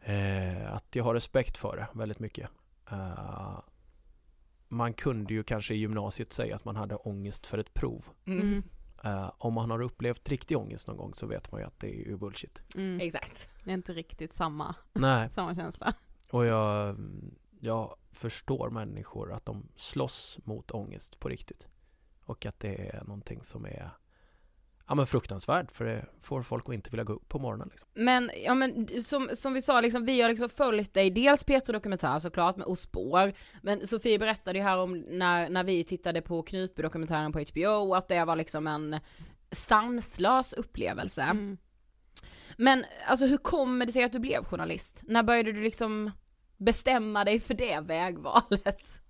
Eh, 0.04 0.74
att 0.74 0.96
jag 0.96 1.04
har 1.04 1.14
respekt 1.14 1.58
för 1.58 1.76
det 1.76 1.98
väldigt 1.98 2.18
mycket. 2.18 2.50
Eh, 2.90 3.58
man 4.68 4.94
kunde 4.94 5.34
ju 5.34 5.42
kanske 5.42 5.74
i 5.74 5.78
gymnasiet 5.78 6.32
säga 6.32 6.56
att 6.56 6.64
man 6.64 6.76
hade 6.76 6.94
ångest 6.96 7.46
för 7.46 7.58
ett 7.58 7.74
prov. 7.74 8.04
Mm. 8.24 8.62
Eh, 9.04 9.32
om 9.38 9.54
man 9.54 9.70
har 9.70 9.82
upplevt 9.82 10.28
riktig 10.28 10.58
ångest 10.58 10.88
någon 10.88 10.96
gång 10.96 11.14
så 11.14 11.26
vet 11.26 11.52
man 11.52 11.60
ju 11.60 11.66
att 11.66 11.80
det 11.80 11.86
är 11.86 12.08
ju 12.08 12.16
bullshit. 12.16 12.62
Mm. 12.74 13.00
Exakt. 13.00 13.48
Det 13.64 13.70
är 13.70 13.74
inte 13.74 13.92
riktigt 13.92 14.32
samma, 14.32 14.74
Nej, 14.92 15.30
samma 15.32 15.54
känsla. 15.54 15.94
och 16.30 16.44
jag, 16.46 16.96
jag 17.60 17.96
förstår 18.12 18.70
människor 18.70 19.32
att 19.32 19.46
de 19.46 19.68
slåss 19.76 20.38
mot 20.44 20.70
ångest 20.70 21.18
på 21.18 21.28
riktigt. 21.28 21.66
Och 22.24 22.46
att 22.46 22.60
det 22.60 22.88
är 22.88 23.04
någonting 23.04 23.42
som 23.42 23.64
är 23.64 23.90
ja, 24.88 24.94
men 24.94 25.06
fruktansvärt 25.06 25.72
för 25.72 25.84
det 25.84 26.04
får 26.20 26.42
folk 26.42 26.68
att 26.68 26.74
inte 26.74 26.90
vilja 26.90 27.04
gå 27.04 27.12
upp 27.12 27.28
på 27.28 27.38
morgonen. 27.38 27.68
Liksom. 27.70 27.88
Men, 27.94 28.30
ja 28.44 28.54
men 28.54 28.88
som, 29.04 29.30
som 29.34 29.54
vi 29.54 29.62
sa, 29.62 29.80
liksom, 29.80 30.04
vi 30.04 30.20
har 30.20 30.28
liksom 30.28 30.48
följt 30.48 30.94
dig, 30.94 31.10
dels 31.10 31.44
Peter 31.44 31.72
Dokumentär 31.72 32.18
såklart 32.18 32.56
med 32.56 32.66
Ospår, 32.66 33.32
men 33.62 33.86
Sofie 33.86 34.18
berättade 34.18 34.58
ju 34.58 34.64
här 34.64 34.78
om 34.78 34.98
när, 34.98 35.48
när 35.48 35.64
vi 35.64 35.84
tittade 35.84 36.22
på 36.22 36.42
Knutby-dokumentären 36.42 37.32
på 37.32 37.44
HBO, 37.50 37.94
att 37.94 38.08
det 38.08 38.24
var 38.24 38.36
liksom 38.36 38.66
en 38.66 39.00
sanslös 39.52 40.52
upplevelse. 40.52 41.22
Mm. 41.22 41.56
Men 42.56 42.84
alltså 43.06 43.26
hur 43.26 43.36
kommer 43.36 43.86
det 43.86 43.92
sig 43.92 44.04
att 44.04 44.12
du 44.12 44.18
blev 44.18 44.44
journalist? 44.44 45.00
När 45.02 45.22
började 45.22 45.52
du 45.52 45.62
liksom 45.62 46.10
bestämma 46.56 47.24
dig 47.24 47.40
för 47.40 47.54
det 47.54 47.80
vägvalet? 47.80 49.01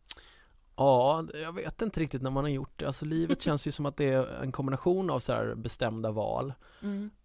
Ja, 0.77 1.25
jag 1.35 1.53
vet 1.53 1.83
inte 1.83 2.01
riktigt 2.01 2.23
när 2.23 2.31
man 2.31 2.45
har 2.45 2.51
gjort 2.51 2.73
det. 2.79 2.87
Alltså 2.87 3.05
livet 3.05 3.43
känns 3.43 3.67
ju 3.67 3.71
som 3.73 3.87
att 3.87 3.97
det 3.97 4.05
är 4.13 4.43
en 4.43 4.53
kombination 4.53 5.11
av 5.11 5.21
så 5.21 5.33
här 5.33 5.55
bestämda 5.55 6.11
val 6.11 6.53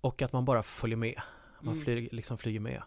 och 0.01 0.21
att 0.21 0.33
man 0.33 0.45
bara 0.45 0.63
följer 0.63 0.97
med. 0.97 1.21
Man 1.59 1.73
Mm. 1.73 1.83
flyger, 1.85 2.15
liksom 2.15 2.37
flyger 2.37 2.59
med. 2.59 2.81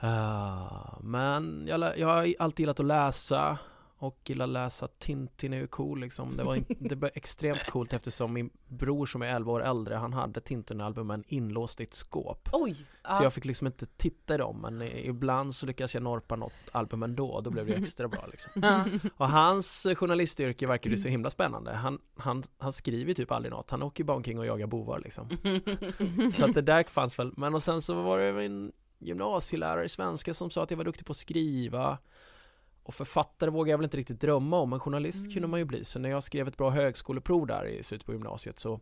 Eh, 0.00 0.98
men 1.00 1.64
jag, 1.66 1.98
jag 1.98 2.08
har 2.08 2.34
alltid 2.38 2.60
gillat 2.60 2.80
att 2.80 2.86
läsa 2.86 3.58
och 4.02 4.18
gillar 4.24 4.46
läsa 4.46 4.88
Tintin 4.88 5.52
är 5.52 5.56
ju 5.56 5.66
cool 5.66 6.00
liksom. 6.00 6.36
Det 6.36 6.44
var, 6.44 6.64
det 6.78 6.94
var 6.94 7.10
extremt 7.14 7.66
coolt 7.66 7.92
eftersom 7.92 8.32
min 8.32 8.50
bror 8.68 9.06
som 9.06 9.22
är 9.22 9.26
11 9.26 9.52
år 9.52 9.64
äldre, 9.64 9.94
han 9.94 10.12
hade 10.12 10.40
Tintin-albumen 10.40 11.24
inlåst 11.26 11.80
i 11.80 11.84
ett 11.84 11.94
skåp. 11.94 12.48
Oj! 12.52 12.76
Så 13.18 13.22
jag 13.22 13.32
fick 13.32 13.44
liksom 13.44 13.66
inte 13.66 13.86
titta 13.86 14.34
i 14.34 14.38
dem, 14.38 14.60
men 14.60 14.82
ibland 14.82 15.54
så 15.54 15.66
lyckades 15.66 15.94
jag 15.94 16.02
norpa 16.02 16.36
något 16.36 16.52
album 16.72 17.02
ändå, 17.02 17.28
och 17.28 17.42
då 17.42 17.50
blev 17.50 17.66
det 17.66 17.74
extra 17.74 18.08
bra 18.08 18.26
liksom. 18.30 18.52
Och 19.16 19.28
hans 19.28 19.86
journalistyrke 19.96 20.66
verkar 20.66 20.90
ju 20.90 20.96
så 20.96 21.08
himla 21.08 21.30
spännande. 21.30 21.72
Han, 21.72 21.98
han, 22.16 22.42
han 22.58 22.72
skriver 22.72 23.14
typ 23.14 23.32
aldrig 23.32 23.52
något, 23.52 23.70
han 23.70 23.82
åker 23.82 24.04
bara 24.04 24.16
omkring 24.16 24.38
och 24.38 24.46
jagar 24.46 24.66
bovar 24.66 24.98
liksom. 24.98 25.28
Så 26.36 26.44
att 26.44 26.54
det 26.54 26.62
där 26.62 26.84
fanns 26.84 27.18
väl, 27.18 27.32
men 27.36 27.54
och 27.54 27.62
sen 27.62 27.82
så 27.82 28.02
var 28.02 28.18
det 28.18 28.32
min 28.32 28.72
gymnasielärare 28.98 29.84
i 29.84 29.88
svenska 29.88 30.34
som 30.34 30.50
sa 30.50 30.62
att 30.62 30.70
jag 30.70 30.78
var 30.78 30.84
duktig 30.84 31.06
på 31.06 31.10
att 31.10 31.16
skriva 31.16 31.98
och 32.82 32.94
författare 32.94 33.50
vågar 33.50 33.70
jag 33.70 33.78
väl 33.78 33.84
inte 33.84 33.96
riktigt 33.96 34.20
drömma 34.20 34.58
om, 34.58 34.70
men 34.70 34.80
journalist 34.80 35.32
kunde 35.32 35.48
man 35.48 35.60
ju 35.60 35.64
bli. 35.64 35.84
Så 35.84 35.98
när 35.98 36.10
jag 36.10 36.22
skrev 36.22 36.48
ett 36.48 36.56
bra 36.56 36.70
högskoleprov 36.70 37.46
där 37.46 37.64
i 37.64 37.82
slutet 37.82 38.06
på 38.06 38.12
gymnasiet 38.12 38.58
så, 38.58 38.80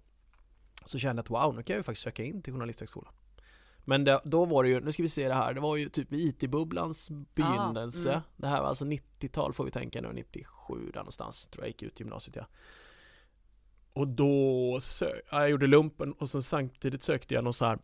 så 0.84 0.98
kände 0.98 1.20
jag 1.20 1.24
att 1.24 1.30
wow, 1.46 1.54
nu 1.54 1.62
kan 1.62 1.74
jag 1.74 1.78
ju 1.78 1.82
faktiskt 1.82 2.04
söka 2.04 2.24
in 2.24 2.42
till 2.42 2.52
journalisthögskolan. 2.52 3.12
Men 3.84 4.04
det, 4.04 4.20
då 4.24 4.44
var 4.44 4.62
det 4.62 4.68
ju, 4.68 4.80
nu 4.80 4.92
ska 4.92 5.02
vi 5.02 5.08
se 5.08 5.28
det 5.28 5.34
här, 5.34 5.54
det 5.54 5.60
var 5.60 5.76
ju 5.76 5.88
typ 5.88 6.12
vid 6.12 6.28
IT-bubblans 6.42 7.10
begynnelse. 7.34 8.10
mm. 8.10 8.20
Det 8.36 8.46
här 8.46 8.60
var 8.60 8.68
alltså 8.68 8.84
90-tal 8.84 9.52
får 9.52 9.64
vi 9.64 9.70
tänka 9.70 10.00
nu, 10.00 10.12
97 10.12 10.90
där 10.92 11.00
någonstans 11.00 11.46
tror 11.46 11.64
jag 11.64 11.68
gick 11.68 11.82
ut 11.82 12.00
gymnasiet 12.00 12.36
ja. 12.36 12.46
Och 13.92 14.08
då 14.08 14.32
sö- 14.78 15.20
ja, 15.30 15.40
jag 15.40 15.50
gjorde 15.50 15.66
lumpen 15.66 16.12
och 16.12 16.30
sen 16.30 16.42
samtidigt 16.42 17.02
sökte 17.02 17.34
jag 17.34 17.44
någon 17.44 17.52
så 17.52 17.64
här 17.64 17.78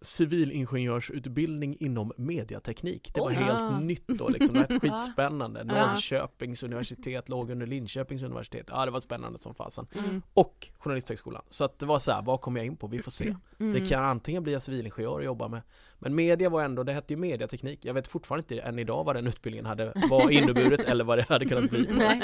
civilingenjörsutbildning 0.00 1.76
inom 1.80 2.12
mediateknik. 2.16 3.10
Det 3.14 3.20
var 3.20 3.28
Oj. 3.28 3.34
helt 3.34 3.60
Ah. 3.60 3.80
nytt 3.80 4.06
då 4.08 4.28
liksom, 4.28 4.54
det 4.54 4.60
var 4.60 4.66
Ja. 4.70 4.78
skitspännande. 4.98 5.64
Ja. 5.68 5.86
Norrköpings 5.86 6.62
universitet 6.62 7.28
låg 7.28 7.50
under 7.50 7.66
Linköpings 7.66 8.22
universitet. 8.22 8.66
Ja 8.68 8.84
det 8.84 8.90
var 8.90 9.00
spännande 9.00 9.38
som 9.38 9.54
fasen. 9.54 9.86
Mm. 9.98 10.22
Och 10.34 10.68
Journalisthögskolan. 10.78 11.42
Så 11.48 11.64
att 11.64 11.78
det 11.78 11.86
var 11.86 11.98
så 11.98 12.12
här, 12.12 12.22
vad 12.22 12.40
kommer 12.40 12.60
jag 12.60 12.66
in 12.66 12.76
på? 12.76 12.86
Vi 12.86 12.98
får 13.02 13.10
se. 13.10 13.34
Mm. 13.60 13.72
Det 13.72 13.88
kan 13.88 14.04
antingen 14.04 14.42
bli 14.42 14.60
civilingenjör 14.60 15.12
och 15.12 15.24
jobba 15.24 15.48
med 15.48 15.62
Men 15.98 16.14
media 16.14 16.48
var 16.48 16.62
ändå, 16.62 16.82
det 16.82 16.92
hette 16.92 17.12
ju 17.12 17.16
mediateknik 17.20 17.84
Jag 17.84 17.94
vet 17.94 18.08
fortfarande 18.08 18.54
inte 18.54 18.66
än 18.68 18.78
idag 18.78 19.04
vad 19.04 19.16
den 19.16 19.26
utbildningen 19.26 19.66
hade 19.66 19.92
var 20.10 20.30
inneburit 20.30 20.80
eller 20.80 21.04
vad 21.04 21.18
det 21.18 21.28
hade 21.28 21.44
kunnat 21.46 21.70
bli. 21.70 21.88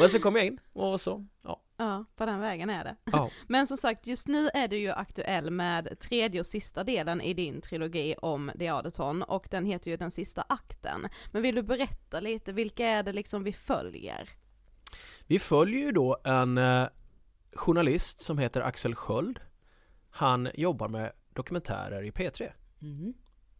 Men 0.00 0.08
så 0.08 0.18
kom 0.20 0.36
jag 0.36 0.46
in 0.46 0.58
och 0.72 1.00
så, 1.00 1.26
ja, 1.42 1.60
Ja, 1.76 2.04
på 2.16 2.26
den 2.26 2.40
vägen 2.40 2.70
är 2.70 2.84
det. 2.84 2.96
ja. 3.04 3.30
Men 3.48 3.66
som 3.66 3.76
sagt, 3.76 4.06
just 4.06 4.28
nu 4.28 4.48
är 4.54 4.68
du 4.68 4.76
ju 4.76 4.90
aktuell 4.90 5.50
med 5.50 5.98
tredje 6.00 6.40
och 6.40 6.46
sista 6.46 6.84
delen 6.84 7.20
i 7.20 7.34
din 7.34 7.60
trilogi 7.60 8.14
om 8.22 8.52
The 8.58 8.68
Auditon 8.68 9.22
och 9.22 9.46
den 9.50 9.64
heter 9.64 9.90
ju 9.90 9.96
Den 9.96 10.10
sista 10.10 10.44
akten. 10.48 11.08
Men 11.32 11.42
vill 11.42 11.54
du 11.54 11.62
berätta 11.62 12.20
lite, 12.20 12.52
vilka 12.52 12.86
är 12.86 13.02
det 13.02 13.12
liksom 13.12 13.44
vi 13.44 13.52
följer? 13.52 14.28
Vi 15.26 15.38
följer 15.38 15.80
ju 15.80 15.92
då 15.92 16.16
en 16.24 16.58
eh, 16.58 16.86
journalist 17.52 18.20
som 18.20 18.38
heter 18.38 18.60
Axel 18.60 18.94
Sköld 18.94 19.40
Han 20.10 20.48
jobbar 20.54 20.88
med 20.88 21.12
dokumentärer 21.34 22.02
i 22.02 22.10
P3 22.10 22.52
Mm. 22.82 23.14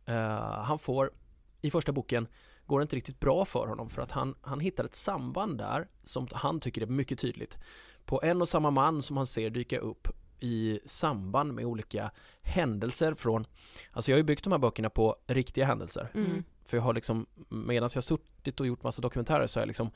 Eh, 0.05 0.63
Han 0.65 0.79
får, 0.79 1.11
i 1.61 1.71
första 1.71 1.93
boken 1.93 2.29
går 2.67 2.79
det 2.79 2.83
inte 2.83 2.97
riktigt 2.97 3.21
bra 3.21 3.45
för 3.45 3.67
honom 3.67 3.89
för 3.89 4.03
att 4.03 4.11
han, 4.11 4.35
han 4.41 4.61
hittar 4.61 4.85
ett 4.85 4.95
samband 4.95 5.59
där 5.59 5.89
som 6.05 6.29
han 6.33 6.61
tycker 6.61 6.83
är 6.83 6.87
mycket 6.87 7.19
tydligt 7.19 7.59
på 8.05 8.21
en 8.23 8.41
och 8.41 8.49
samma 8.49 8.71
man 8.71 9.03
som 9.03 9.17
han 9.17 9.27
ser 9.27 9.51
dyka 9.51 9.79
upp 9.79 10.09
i 10.41 10.81
samband 10.87 11.53
med 11.55 11.65
olika 11.65 12.11
händelser 12.43 13.15
från 13.15 13.47
Alltså 13.93 14.11
jag 14.11 14.17
har 14.17 14.19
ju 14.19 14.25
byggt 14.25 14.45
de 14.45 14.53
här 14.53 14.59
böckerna 14.59 14.91
på 14.91 15.17
riktiga 15.27 15.65
händelser 15.65 16.09
Mm. 16.15 16.45
För 16.65 16.77
jag 16.77 16.85
har 16.85 16.95
liksom 16.95 17.27
medan 17.49 17.91
jag 17.95 18.05
suttit 18.05 18.61
och 18.61 18.67
gjort 18.67 18.83
massa 18.83 19.03
dokumentärer 19.03 19.47
så 19.47 19.59
har 19.59 19.63
jag 19.63 19.67
liksom 19.67 19.91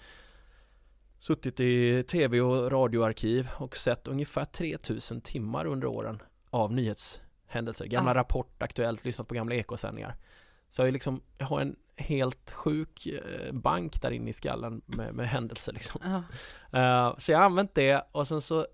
Suttit 1.18 1.60
i 1.60 2.02
tv 2.02 2.40
och 2.40 2.72
radioarkiv 2.72 3.48
och 3.56 3.76
sett 3.76 4.08
ungefär 4.08 4.44
3000 4.44 5.20
timmar 5.20 5.66
under 5.66 5.86
åren 5.86 6.22
av 6.50 6.72
nyhetshändelser 6.72 7.86
Gamla 7.86 8.10
Ja. 8.10 8.14
Rapport, 8.14 8.62
Aktuellt, 8.62 9.04
lyssnat 9.04 9.28
på 9.28 9.34
gamla 9.34 9.54
ekosändningar 9.54 10.16
Så 10.76 10.83
jag, 10.83 10.88
är 10.88 10.92
liksom, 10.92 11.21
jag 11.38 11.47
har 11.47 11.61
en 11.61 11.76
helt 11.97 12.50
sjuk 12.50 13.06
eh, 13.06 13.52
bank 13.52 14.02
där 14.02 14.11
inne 14.11 14.30
i 14.30 14.33
skallen 14.33 14.83
med, 14.87 15.14
med 15.14 15.28
händelser 15.28 15.73
liksom 15.73 16.00
Ja. 16.04 16.23
Eh, 16.80 17.14
Så 17.18 17.33
jag 17.33 17.38
har 17.38 17.45
använt 17.45 17.75
det 17.75 18.06
och 18.12 18.28
sen 18.28 18.40
så 18.40 18.66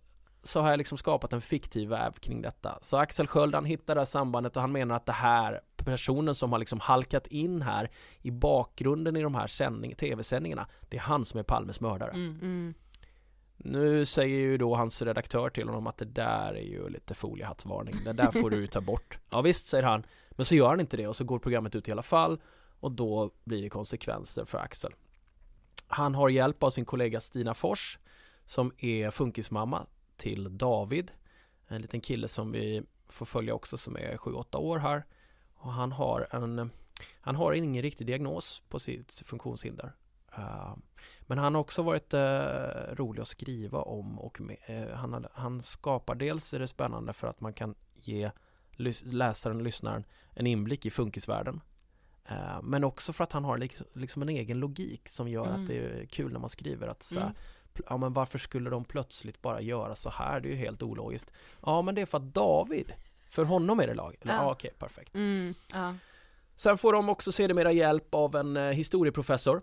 så 0.42 0.60
har 0.60 0.70
jag 0.70 0.78
liksom 0.78 0.98
skapat 0.98 1.32
en 1.32 1.40
fiktiv 1.40 1.88
väv 1.88 2.12
kring 2.12 2.42
detta. 2.42 2.78
Så 2.82 2.96
Axel 2.96 3.26
Sköld 3.26 3.54
han 3.54 3.64
hittar 3.64 3.94
det 3.94 4.00
här 4.00 4.06
sambandet 4.06 4.56
och 4.56 4.62
han 4.62 4.72
menar 4.72 4.96
att 4.96 5.06
det 5.06 5.12
här 5.12 5.60
personen 5.76 6.34
som 6.34 6.52
har 6.52 6.58
liksom 6.58 6.80
halkat 6.80 7.26
in 7.26 7.62
här 7.62 7.90
i 8.22 8.30
bakgrunden 8.30 9.16
i 9.16 9.22
de 9.22 9.34
här 9.34 9.46
sändning, 9.46 9.94
tv-sändningarna, 9.94 10.66
det 10.88 10.96
är 10.96 11.00
han 11.00 11.24
som 11.24 11.40
är 11.40 11.44
Palmes 11.44 11.80
mördare. 11.80 12.10
Mm. 12.10 12.38
Mm. 12.42 12.74
Nu 13.64 14.04
säger 14.04 14.38
ju 14.38 14.58
då 14.58 14.74
hans 14.74 15.02
redaktör 15.02 15.50
till 15.50 15.68
honom 15.68 15.86
att 15.86 15.96
det 15.96 16.04
där 16.04 16.54
är 16.54 16.62
ju 16.62 16.88
lite 16.88 17.14
foliehattsvarning, 17.14 17.94
det 18.04 18.12
där 18.12 18.30
får 18.30 18.50
du 18.50 18.66
ta 18.66 18.80
bort. 18.80 19.18
Ja 19.30 19.42
visst, 19.42 19.66
säger 19.66 19.84
han, 19.84 20.06
men 20.30 20.44
så 20.44 20.54
gör 20.54 20.68
han 20.68 20.80
inte 20.80 20.96
det 20.96 21.06
och 21.06 21.16
så 21.16 21.24
går 21.24 21.38
programmet 21.38 21.74
ut 21.74 21.88
i 21.88 21.92
alla 21.92 22.02
fall 22.02 22.40
och 22.80 22.92
då 22.92 23.30
blir 23.44 23.62
det 23.62 23.68
konsekvenser 23.68 24.44
för 24.44 24.58
Axel. 24.58 24.92
Han 25.86 26.14
har 26.14 26.28
hjälp 26.28 26.62
av 26.62 26.70
sin 26.70 26.84
kollega 26.84 27.20
Stina 27.20 27.54
Fors 27.54 27.98
som 28.46 28.72
är 28.78 29.10
funkismamma 29.10 29.86
till 30.16 30.58
David, 30.58 31.12
en 31.68 31.82
liten 31.82 32.00
kille 32.00 32.28
som 32.28 32.52
vi 32.52 32.82
får 33.08 33.26
följa 33.26 33.54
också 33.54 33.76
som 33.76 33.96
är 33.96 34.16
7-8 34.16 34.56
år 34.56 34.78
här 34.78 35.04
och 35.54 35.72
han 35.72 35.92
har 35.92 36.28
en 36.30 36.70
han 37.20 37.36
har 37.36 37.52
ingen 37.52 37.82
riktig 37.82 38.06
diagnos 38.06 38.62
på 38.68 38.78
sitt 38.78 39.22
funktionshinder. 39.24 39.92
Uh, 40.38 40.76
men 41.20 41.38
han 41.38 41.54
har 41.54 41.60
också 41.60 41.82
varit 41.82 42.14
eh, 42.14 42.94
rolig 42.94 43.20
att 43.22 43.28
skriva 43.28 43.78
om 43.82 44.18
och 44.18 44.40
med, 44.40 44.56
eh, 44.66 45.26
han, 45.32 45.62
skapar 45.62 46.14
dels 46.14 46.54
är 46.54 46.58
det 46.58 46.68
spännande 46.68 47.12
för 47.12 47.26
att 47.28 47.40
man 47.40 47.52
kan 47.52 47.74
ge 47.94 48.30
lys- 48.76 49.02
läsaren 49.12 49.56
och 49.56 49.62
lyssnaren 49.62 50.04
en 50.34 50.46
inblick 50.46 50.86
i 50.86 50.90
funkisvärlden. 50.90 51.60
Eh, 52.28 52.62
men 52.62 52.84
också 52.84 53.12
för 53.12 53.24
att 53.24 53.32
han 53.32 53.44
har 53.44 53.58
lik- 53.58 53.82
liksom 53.92 54.22
en 54.22 54.28
egen 54.28 54.58
logik 54.60 55.08
som 55.08 55.28
gör 55.28 55.46
Mm. 55.46 55.60
att 55.62 55.68
det 55.68 55.78
är 55.78 56.06
kul 56.06 56.32
när 56.32 56.40
man 56.40 56.50
skriver 56.50 56.88
att 56.88 57.02
så 57.02 57.20
Mm. 57.20 57.32
ja 57.88 57.96
men 57.96 58.12
varför 58.12 58.38
skulle 58.38 58.70
de 58.70 58.84
plötsligt 58.84 59.42
bara 59.42 59.60
göra 59.60 59.94
så 59.94 60.10
här? 60.10 60.40
Det 60.40 60.48
är 60.48 60.50
ju 60.50 60.56
helt 60.56 60.82
ologiskt. 60.82 61.30
Ja 61.62 61.82
men 61.82 61.94
det 61.94 62.02
är 62.02 62.06
för 62.06 62.18
att 62.18 62.34
David, 62.34 62.92
för 63.30 63.44
honom 63.44 63.80
är 63.80 63.86
det 63.86 63.94
lag. 63.94 64.16
Ja. 64.22 64.32
ja. 64.32 64.50
Okej, 64.52 64.70
perfekt. 64.78 65.14
Mm. 65.14 65.54
Ja. 65.74 65.94
Sen 66.56 66.78
får 66.78 66.92
de 66.92 67.08
också 67.08 67.32
sedermera 67.32 67.72
hjälp 67.72 68.14
av 68.14 68.36
en 68.36 68.56
eh, 68.56 68.62
historieprofessor 68.62 69.62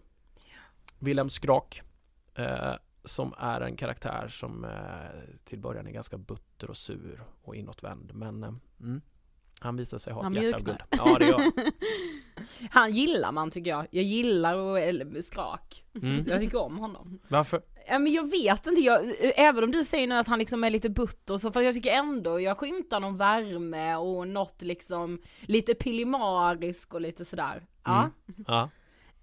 Wilhelm 0.99 1.29
Skrak 1.29 1.81
eh, 2.35 2.73
Som 3.03 3.33
är 3.37 3.61
en 3.61 3.75
karaktär 3.75 4.27
som 4.27 4.63
eh, 4.65 4.69
till 5.43 5.59
början 5.59 5.87
är 5.87 5.91
ganska 5.91 6.17
butter 6.17 6.69
och 6.69 6.77
sur 6.77 7.23
och 7.41 7.55
inåtvänd 7.55 8.11
men 8.13 8.43
eh, 8.43 8.53
mm, 8.81 9.01
Han 9.59 9.75
visar 9.75 9.97
sig 9.97 10.13
ha 10.13 10.23
Han 10.23 10.37
ett 10.37 10.43
hjärta 10.43 10.57
av 10.57 10.63
guld 10.63 10.79
Ja 10.89 11.17
det 11.19 11.25
gör 11.25 11.41
han. 12.71 12.91
Gillar 12.91 13.31
man 13.31 13.51
tycker 13.51 13.69
jag. 13.69 13.87
Jag 13.91 14.03
gillar 14.03 14.55
och, 14.55 14.79
eller, 14.79 15.21
skrak. 15.21 15.85
mm. 15.95 16.27
Jag 16.27 16.39
tycker 16.39 16.61
om 16.61 16.77
honom. 16.77 17.19
Varför? 17.27 17.61
Ja, 17.87 17.99
men 17.99 18.13
jag 18.13 18.31
vet 18.31 18.67
inte, 18.67 18.81
jag, 18.81 19.01
även 19.35 19.63
om 19.63 19.71
du 19.71 19.83
säger 19.83 20.07
nu 20.07 20.15
att 20.15 20.27
han 20.27 20.39
liksom 20.39 20.63
är 20.63 20.69
lite 20.69 20.89
butter 20.89 21.33
och 21.33 21.41
så, 21.41 21.51
för 21.51 21.61
jag 21.61 21.73
tycker 21.73 21.91
ändå 21.91 22.39
jag 22.39 22.57
skymtar 22.57 22.99
någon 22.99 23.17
värme 23.17 23.95
och 23.95 24.27
något 24.27 24.61
liksom 24.61 25.21
lite 25.41 25.73
pillemarisk 25.73 26.93
och 26.93 27.01
lite 27.01 27.25
sådär. 27.25 27.67
Ja. 27.83 27.99
Mm. 27.99 28.45
Ja, 28.47 28.69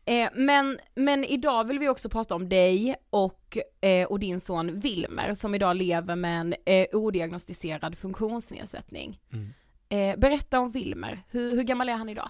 Eh, 0.06 0.28
men, 0.34 0.78
men 0.94 1.24
idag 1.24 1.64
vill 1.64 1.78
vi 1.78 1.88
också 1.88 2.08
prata 2.08 2.34
om 2.34 2.48
dig 2.48 2.96
och, 3.10 3.58
eh, 3.80 4.06
och 4.06 4.18
din 4.18 4.40
son 4.40 4.80
Wilmer 4.80 5.34
som 5.34 5.54
idag 5.54 5.76
lever 5.76 6.16
med 6.16 6.40
en 6.40 6.54
eh, 6.64 6.86
odiagnostiserad 6.92 7.98
funktionsnedsättning. 7.98 9.20
Mm. 9.32 9.52
Eh, 9.88 10.20
berätta 10.20 10.60
om 10.60 10.70
Wilmer, 10.70 11.22
hur, 11.30 11.50
hur 11.50 11.62
gammal 11.62 11.88
är 11.88 11.96
han 11.96 12.08
idag? 12.08 12.28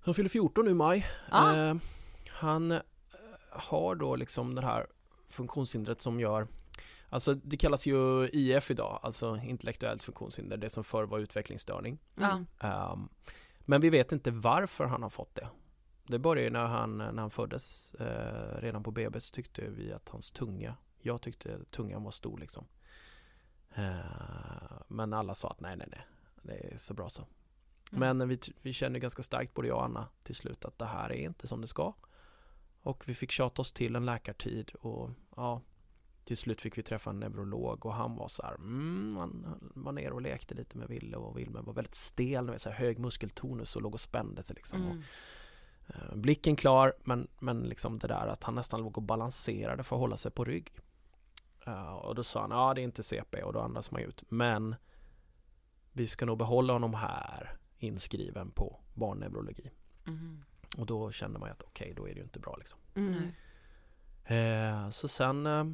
Han 0.00 0.14
fyller 0.14 0.28
14 0.28 0.64
nu 0.64 0.70
i 0.70 0.74
maj 0.74 1.06
Ja. 1.30 1.56
eh, 1.56 1.74
Han 2.30 2.72
eh, 2.72 2.78
har 3.50 3.94
då 3.94 4.16
liksom 4.16 4.54
det 4.54 4.62
här 4.62 4.86
funktionshindret 5.28 6.02
som 6.02 6.20
gör 6.20 6.46
Alltså 7.08 7.34
det 7.34 7.56
kallas 7.56 7.86
ju 7.86 8.28
IF 8.32 8.70
idag, 8.70 9.00
alltså 9.02 9.36
intellektuellt 9.44 10.02
funktionshinder, 10.02 10.56
det 10.56 10.70
som 10.70 10.84
förr 10.84 11.04
var 11.04 11.18
utvecklingsstörning 11.18 11.98
Ja. 12.14 12.44
Ehm, 12.60 13.08
men 13.60 13.80
vi 13.80 13.90
vet 13.90 14.12
inte 14.12 14.30
varför 14.30 14.84
han 14.84 15.02
har 15.02 15.10
fått 15.10 15.34
det. 15.34 15.48
Det 16.06 16.18
började 16.18 16.50
när 16.50 16.66
han, 16.66 16.98
när 16.98 17.20
han 17.20 17.30
föddes, 17.30 17.94
eh, 17.94 18.60
redan 18.60 18.82
på 18.82 18.90
BB 18.90 19.20
så 19.20 19.34
tyckte 19.34 19.70
vi 19.70 19.92
att 19.92 20.08
hans 20.08 20.30
tunga, 20.30 20.76
jag 20.98 21.22
tyckte 21.22 21.64
tungan 21.64 22.02
var 22.02 22.10
stor 22.10 22.38
liksom. 22.38 22.66
Eh, 23.74 24.80
men 24.88 25.12
alla 25.12 25.34
sa 25.34 25.50
att 25.50 25.60
nej, 25.60 25.76
nej, 25.76 25.88
nej, 25.90 26.06
det 26.42 26.74
är 26.74 26.78
så 26.78 26.94
bra 26.94 27.08
så. 27.08 27.26
Mm. 27.92 28.18
Men 28.18 28.28
vi, 28.28 28.38
vi 28.62 28.72
kände 28.72 28.98
ganska 28.98 29.22
starkt, 29.22 29.54
både 29.54 29.68
jag 29.68 29.76
och 29.76 29.84
Anna, 29.84 30.08
till 30.22 30.34
slut 30.34 30.64
att 30.64 30.78
det 30.78 30.86
här 30.86 31.12
är 31.12 31.24
inte 31.24 31.46
som 31.46 31.60
det 31.60 31.66
ska. 31.66 31.94
Och 32.80 33.08
vi 33.08 33.14
fick 33.14 33.30
tjata 33.30 33.62
oss 33.62 33.72
till 33.72 33.96
en 33.96 34.06
läkartid 34.06 34.70
och 34.70 35.10
ja, 35.36 35.62
till 36.24 36.36
slut 36.36 36.62
fick 36.62 36.78
vi 36.78 36.82
träffa 36.82 37.10
en 37.10 37.20
neurolog 37.20 37.86
och 37.86 37.94
han 37.94 38.16
var 38.16 38.28
så 38.28 38.42
här, 38.42 38.54
mm, 38.54 39.16
han 39.16 39.60
var 39.74 39.92
nere 39.92 40.10
och 40.10 40.22
lekte 40.22 40.54
lite 40.54 40.78
med 40.78 40.88
Ville 40.88 41.16
och 41.16 41.38
Wilmer 41.38 41.62
var 41.62 41.72
väldigt 41.72 41.94
stel, 41.94 42.44
med 42.44 42.60
så 42.60 42.70
här 42.70 42.76
hög 42.76 42.98
muskeltonus 42.98 43.76
och 43.76 43.82
låg 43.82 43.94
och 43.94 44.00
spände 44.00 44.42
sig 44.42 44.56
liksom. 44.56 44.82
Mm. 44.82 44.98
Och, 44.98 45.04
blicken 46.12 46.56
klar 46.56 46.94
men, 47.04 47.28
men 47.38 47.62
liksom 47.62 47.98
det 47.98 48.08
där 48.08 48.26
att 48.26 48.44
han 48.44 48.54
nästan 48.54 48.80
låg 48.80 48.96
och 48.96 49.02
balanserade 49.02 49.82
för 49.82 49.96
att 49.96 50.00
hålla 50.00 50.16
sig 50.16 50.30
på 50.30 50.44
rygg. 50.44 50.72
Eh, 51.66 51.94
och 51.94 52.14
då 52.14 52.22
sa 52.22 52.40
han, 52.40 52.50
ja 52.50 52.74
det 52.74 52.80
är 52.80 52.84
inte 52.84 53.02
CP 53.02 53.42
och 53.42 53.52
då 53.52 53.60
andas 53.60 53.90
man 53.90 54.02
ut. 54.02 54.24
Men 54.28 54.74
vi 55.92 56.06
ska 56.06 56.26
nog 56.26 56.38
behålla 56.38 56.72
honom 56.72 56.94
här 56.94 57.56
inskriven 57.78 58.50
på 58.50 58.80
barnneurologi. 58.94 59.70
Mm. 60.06 60.44
Och 60.76 60.86
då 60.86 61.12
kände 61.12 61.38
man 61.38 61.50
att 61.50 61.62
okej, 61.62 61.92
då 61.96 62.08
är 62.08 62.14
det 62.14 62.18
ju 62.18 62.24
inte 62.24 62.38
bra 62.38 62.56
liksom. 62.56 62.80
Mm. 62.94 63.32
Eh, 64.24 64.90
så 64.90 65.08
sen 65.08 65.46
eh, 65.46 65.64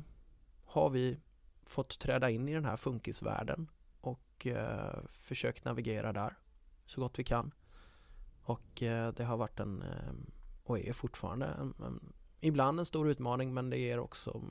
har 0.64 0.90
vi 0.90 1.20
fått 1.64 1.98
träda 1.98 2.30
in 2.30 2.48
i 2.48 2.54
den 2.54 2.64
här 2.64 2.76
funkisvärlden 2.76 3.70
och 4.00 4.46
eh, 4.46 4.98
försökt 5.12 5.64
navigera 5.64 6.12
där 6.12 6.36
så 6.86 7.00
gott 7.00 7.18
vi 7.18 7.24
kan. 7.24 7.52
Och 8.42 8.82
eh, 8.82 9.12
det 9.12 9.24
har 9.24 9.36
varit 9.36 9.60
en, 9.60 9.82
eh, 9.82 10.12
och 10.62 10.78
är 10.78 10.92
fortfarande, 10.92 11.46
en, 11.46 11.74
en, 11.86 12.12
ibland 12.40 12.78
en 12.78 12.86
stor 12.86 13.08
utmaning 13.08 13.54
men 13.54 13.70
det 13.70 13.78
ger 13.78 13.98
också 13.98 14.42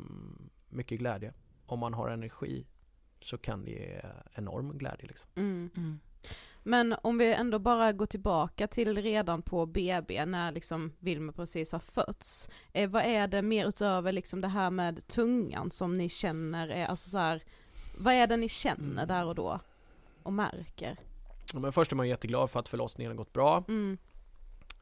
mycket 0.69 0.99
glädje. 0.99 1.33
Om 1.65 1.79
man 1.79 1.93
har 1.93 2.09
energi 2.09 2.65
så 3.21 3.37
kan 3.37 3.63
det 3.63 3.71
ge 3.71 4.01
enorm 4.33 4.77
glädje 4.77 5.07
liksom. 5.07 5.29
Mm. 5.35 5.69
Mm. 5.77 5.99
Men 6.63 6.95
om 7.03 7.17
vi 7.17 7.33
ändå 7.33 7.59
bara 7.59 7.91
går 7.91 8.05
tillbaka 8.05 8.67
till 8.67 9.01
redan 9.01 9.41
på 9.41 9.65
BB 9.65 10.25
när 10.25 10.51
liksom 10.51 10.93
Wilmer 10.99 11.33
precis 11.33 11.71
har 11.71 11.79
fötts. 11.79 12.49
Eh, 12.73 12.89
vad 12.89 13.03
är 13.03 13.27
det 13.27 13.41
mer 13.41 13.67
utöver 13.67 14.11
liksom 14.11 14.41
det 14.41 14.47
här 14.47 14.69
med 14.69 15.07
tungan 15.07 15.71
som 15.71 15.97
ni 15.97 16.09
känner 16.09 16.67
är, 16.67 16.85
alltså 16.85 17.09
så 17.09 17.17
här, 17.17 17.43
vad 17.97 18.13
är 18.13 18.27
det 18.27 18.37
ni 18.37 18.49
känner 18.49 19.03
Mm. 19.03 19.07
där 19.07 19.25
och 19.25 19.35
då? 19.35 19.59
Och 20.23 20.33
märker? 20.33 20.97
Men 21.53 21.71
först 21.71 21.91
är 21.91 21.95
man 21.95 22.07
jätteglad 22.09 22.49
för 22.49 22.59
att 22.59 22.69
förlossningen 22.69 23.11
har 23.11 23.17
gått 23.17 23.33
bra. 23.33 23.63
Mm. 23.67 23.97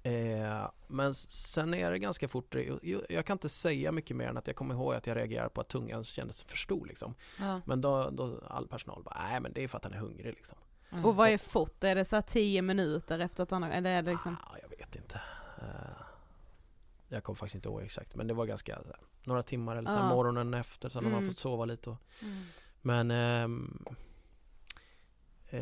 Eh, 0.03 0.69
men 0.87 1.13
sen 1.13 1.73
är 1.73 1.91
det 1.91 1.99
ganska 1.99 2.27
fort, 2.27 2.55
jag, 2.81 3.01
jag 3.09 3.25
kan 3.25 3.35
inte 3.35 3.49
säga 3.49 3.91
mycket 3.91 4.17
mer 4.17 4.27
än 4.27 4.37
att 4.37 4.47
jag 4.47 4.55
kommer 4.55 4.75
ihåg 4.75 4.93
att 4.93 5.07
jag 5.07 5.17
reagerade 5.17 5.49
på 5.49 5.61
att 5.61 5.67
tungan 5.67 6.03
kändes 6.03 6.43
för 6.43 6.57
stor 6.57 6.85
liksom. 6.85 7.15
Ja. 7.39 7.61
Men 7.65 7.81
då, 7.81 8.09
då 8.09 8.39
all 8.47 8.67
personal 8.67 9.03
bara, 9.03 9.23
nej 9.29 9.39
men 9.39 9.53
det 9.53 9.63
är 9.63 9.67
för 9.67 9.77
att 9.77 9.83
han 9.83 9.93
är 9.93 9.97
hungrig 9.97 10.33
liksom. 10.33 10.57
Mm. 10.91 11.05
Och 11.05 11.15
vad 11.15 11.29
är 11.29 11.37
fort? 11.37 11.83
Är 11.83 11.95
det 11.95 12.05
så 12.05 12.15
här 12.15 12.21
tio 12.21 12.61
minuter 12.61 13.19
efter 13.19 13.43
att 13.43 13.51
han 13.51 13.63
har, 13.63 13.69
eller 13.69 13.89
är 13.89 14.01
det 14.01 14.11
liksom? 14.11 14.37
Ah, 14.43 14.55
jag 14.61 14.69
vet 14.77 14.95
inte. 14.95 15.21
Eh, 15.57 16.01
jag 17.07 17.23
kommer 17.23 17.35
faktiskt 17.35 17.55
inte 17.55 17.69
ihåg 17.69 17.81
exakt 17.81 18.15
men 18.15 18.27
det 18.27 18.33
var 18.33 18.45
ganska, 18.45 18.75
här, 18.75 18.95
några 19.23 19.43
timmar 19.43 19.75
eller 19.75 19.89
så 19.89 19.95
här, 19.95 20.03
Ja. 20.03 20.09
morgonen 20.09 20.53
efter 20.53 20.89
så 20.89 21.01
när 21.01 21.09
man 21.09 21.17
Mm. 21.19 21.29
fått 21.29 21.39
sova 21.39 21.65
lite 21.65 21.89
och, 21.89 21.97
Mm. 22.21 22.43
Men 22.81 23.11
ehm, 23.11 23.85
eh, 25.49 25.59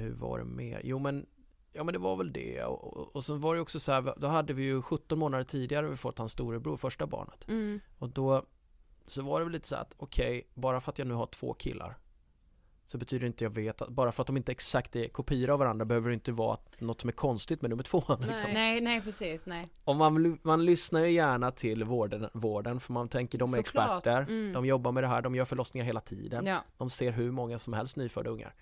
hur 0.00 0.14
var 0.14 0.38
det 0.38 0.44
mer? 0.44 0.80
Jo 0.84 0.98
men 0.98 1.26
Ja 1.72 1.84
men 1.84 1.92
det 1.92 1.98
var 1.98 2.16
väl 2.16 2.32
det 2.32 2.62
och, 2.64 2.96
och, 2.96 3.16
och 3.16 3.24
sen 3.24 3.40
var 3.40 3.54
det 3.54 3.60
också 3.60 3.80
så 3.80 3.92
här, 3.92 4.14
då 4.16 4.26
hade 4.26 4.52
vi 4.52 4.62
ju 4.64 4.82
17 4.82 5.18
månader 5.18 5.44
tidigare 5.44 5.88
vi 5.88 5.96
fått 5.96 6.18
hans 6.18 6.32
storebror, 6.32 6.76
första 6.76 7.06
barnet 7.06 7.48
Mm. 7.48 7.80
Och 7.98 8.08
då 8.10 8.44
så 9.06 9.22
var 9.22 9.38
det 9.38 9.44
väl 9.44 9.52
lite 9.52 9.68
så 9.68 9.76
att 9.76 9.94
okej, 9.96 10.48
bara 10.54 10.80
för 10.80 10.92
att 10.92 10.98
jag 10.98 11.08
nu 11.08 11.14
har 11.14 11.26
två 11.26 11.54
killar 11.54 11.98
så 12.86 12.98
betyder 12.98 13.26
inte 13.26 13.44
jag 13.44 13.50
vet 13.50 13.82
att, 13.82 13.88
bara 13.88 14.12
för 14.12 14.22
att 14.22 14.26
de 14.26 14.36
inte 14.36 14.52
exakt 14.52 14.96
är 14.96 15.08
kopior 15.08 15.50
av 15.50 15.58
varandra 15.58 15.84
behöver 15.84 16.08
det 16.08 16.14
inte 16.14 16.32
vara 16.32 16.54
att- 16.54 16.80
något 16.80 17.00
som 17.00 17.08
är 17.08 17.12
konstigt 17.12 17.62
med 17.62 17.70
nummer 17.70 17.82
två 17.82 17.98
liksom. 18.20 18.50
Nej, 18.52 18.80
nej 18.80 19.00
precis, 19.00 19.46
nej. 19.46 19.68
Och 19.84 19.96
man, 19.96 20.38
man 20.42 20.64
lyssnar 20.64 21.00
ju 21.00 21.10
gärna 21.10 21.50
till 21.50 21.84
vården, 21.84 22.28
vården 22.32 22.80
för 22.80 22.92
man 22.92 23.08
tänker 23.08 23.38
de 23.38 23.54
är 23.54 23.62
Såklart. 23.62 23.96
experter 24.06 24.22
Mm. 24.32 24.52
De 24.52 24.66
jobbar 24.66 24.92
med 24.92 25.02
det 25.02 25.08
här, 25.08 25.22
de 25.22 25.34
gör 25.34 25.44
förlossningar 25.44 25.84
hela 25.86 26.00
tiden 26.00 26.46
Ja. 26.46 26.64
De 26.76 26.90
ser 26.90 27.12
hur 27.12 27.30
många 27.30 27.58
som 27.58 27.72
helst 27.72 27.96
nyfödda 27.96 28.30
ungar 28.30 28.54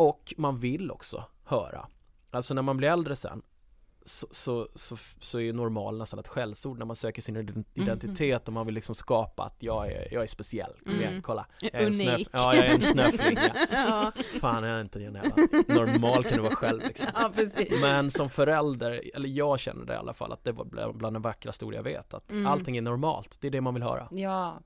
Och 0.00 0.34
man 0.36 0.58
vill 0.58 0.90
också 0.90 1.24
höra 1.44 1.86
Alltså 2.30 2.54
när 2.54 2.62
man 2.62 2.76
blir 2.76 2.88
äldre 2.88 3.16
sen 3.16 3.42
så, 4.04 4.26
så, 4.30 4.68
så, 4.74 4.96
så 5.20 5.40
är 5.40 5.52
normal 5.52 5.98
nästan 5.98 6.20
ett 6.20 6.28
skällsord 6.28 6.78
när 6.78 6.86
man 6.86 6.96
söker 6.96 7.22
sin 7.22 7.36
ident- 7.36 7.64
identitet 7.74 8.48
och 8.48 8.54
man 8.54 8.66
vill 8.66 8.74
liksom 8.74 8.94
skapa 8.94 9.42
att 9.42 9.56
jag 9.58 9.92
är, 9.92 10.12
jag 10.12 10.22
är 10.22 10.26
speciell, 10.26 10.72
kom 10.84 10.94
igen, 10.94 11.08
Mm. 11.10 11.22
kolla 11.22 11.46
jag 11.60 11.74
är 11.74 11.86
en 11.86 11.92
snöf-. 11.92 12.28
Ja, 12.32 12.54
jag 12.54 12.66
är 12.66 12.74
en 12.74 12.82
snöflinga 12.82 13.56
ja. 13.72 14.12
Fan, 14.40 14.64
jag 14.64 14.76
är 14.76 14.80
inte 14.80 14.98
en 14.98 15.14
jävla 15.14 15.34
normal 15.74 16.24
kan 16.24 16.36
du 16.36 16.42
vara 16.42 16.54
själv 16.54 16.80
liksom 16.82 17.08
ja, 17.14 17.32
men 17.80 18.10
som 18.10 18.28
förälder, 18.28 19.02
eller 19.14 19.28
jag 19.28 19.60
känner 19.60 19.84
det 19.84 19.92
i 19.92 19.96
alla 19.96 20.12
fall 20.14 20.32
att 20.32 20.44
det 20.44 20.52
var 20.52 20.92
bland 20.92 21.16
de 21.16 21.22
vackraste 21.22 21.64
ord 21.64 21.74
jag 21.74 21.82
vet 21.82 22.14
Att 22.14 22.30
Mm. 22.32 22.46
allting 22.46 22.76
är 22.76 22.82
normalt, 22.82 23.36
det 23.40 23.46
är 23.46 23.50
det 23.50 23.60
man 23.60 23.74
vill 23.74 23.82
höra 23.82 24.08
Ja. 24.10 24.60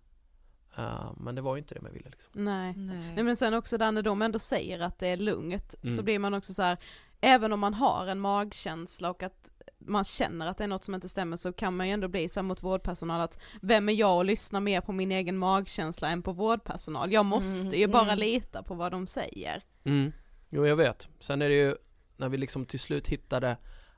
Eh, 0.77 1.13
Men 1.17 1.35
det 1.35 1.41
var 1.43 1.55
ju 1.57 1.59
inte 1.59 1.75
det 1.75 1.81
man 1.81 1.93
ville 1.93 2.11
liksom 2.11 2.31
Nej. 2.45 2.75
Nej. 2.77 3.13
Nej 3.15 3.25
men 3.25 3.37
sen 3.37 3.55
också 3.55 3.79
där 3.79 3.93
när 3.93 4.03
de 4.03 4.23
ändå 4.23 4.39
säger 4.39 4.81
att 4.81 4.99
det 4.99 5.09
är 5.09 5.17
lugnt 5.17 5.75
så 5.83 5.89
Mm. 5.89 6.05
blir 6.05 6.19
man 6.19 6.35
också 6.35 6.55
så 6.55 6.63
här, 6.63 6.79
även 7.21 7.53
om 7.53 7.61
man 7.61 7.75
har 7.75 8.07
en 8.07 8.21
magkänsla 8.21 9.11
och 9.11 9.23
att 9.23 9.51
man 9.79 10.05
känner 10.05 10.47
att 10.47 10.59
det 10.59 10.65
är 10.65 10.69
något 10.69 10.85
som 10.85 10.95
inte 10.95 11.09
stämmer 11.09 11.37
så 11.37 11.53
kan 11.53 11.77
man 11.77 11.89
ju 11.89 11.93
ändå 11.95 12.09
bli 12.09 12.29
så 12.29 12.43
mot 12.43 12.63
vårdpersonal 12.63 13.21
att 13.21 13.39
vem 13.63 13.89
är 13.89 13.93
jag 13.93 14.17
och 14.17 14.25
lyssnar 14.25 14.61
mer 14.61 14.81
på 14.81 14.93
min 14.93 15.13
egen 15.13 15.39
magkänsla 15.39 16.09
än 16.09 16.23
på 16.23 16.33
vårdpersonal? 16.33 17.13
Jag 17.13 17.25
måste 17.25 17.79
ju 17.79 17.87
bara 17.87 18.03
Mm. 18.03 18.19
lita 18.19 18.63
på 18.63 18.75
vad 18.75 18.93
de 18.93 19.07
säger. 19.07 19.63
mm. 19.85 20.13
Jo 20.51 20.67
jag 20.67 20.77
vet, 20.77 21.09
sen 21.21 21.43
är 21.43 21.49
det 21.49 21.55
ju 21.55 21.77
när 22.17 22.29
vi 22.29 22.37
liksom 22.37 22.67
till 22.67 22.81
slut 22.81 23.09
hittade 23.09 23.57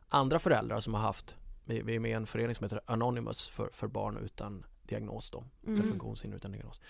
andra 0.08 0.38
föräldrar 0.38 0.80
som 0.80 0.94
har 0.94 1.00
haft 1.00 1.34
Vi, 1.64 1.82
vi 1.82 1.94
är 1.94 2.00
med 2.00 2.10
i 2.10 2.14
en 2.14 2.26
förening 2.26 2.54
som 2.54 2.64
heter 2.64 2.80
Anonymous 2.86 3.48
för, 3.48 3.70
för 3.72 3.88
barn 3.88 4.16
utan 4.24 4.64
diagnos 4.88 5.30
då, 5.30 5.44
Mm. 5.66 5.74
eller 5.80 5.88
funktionshinder 5.88 6.36
utan 6.36 6.52
diagnos 6.52 6.80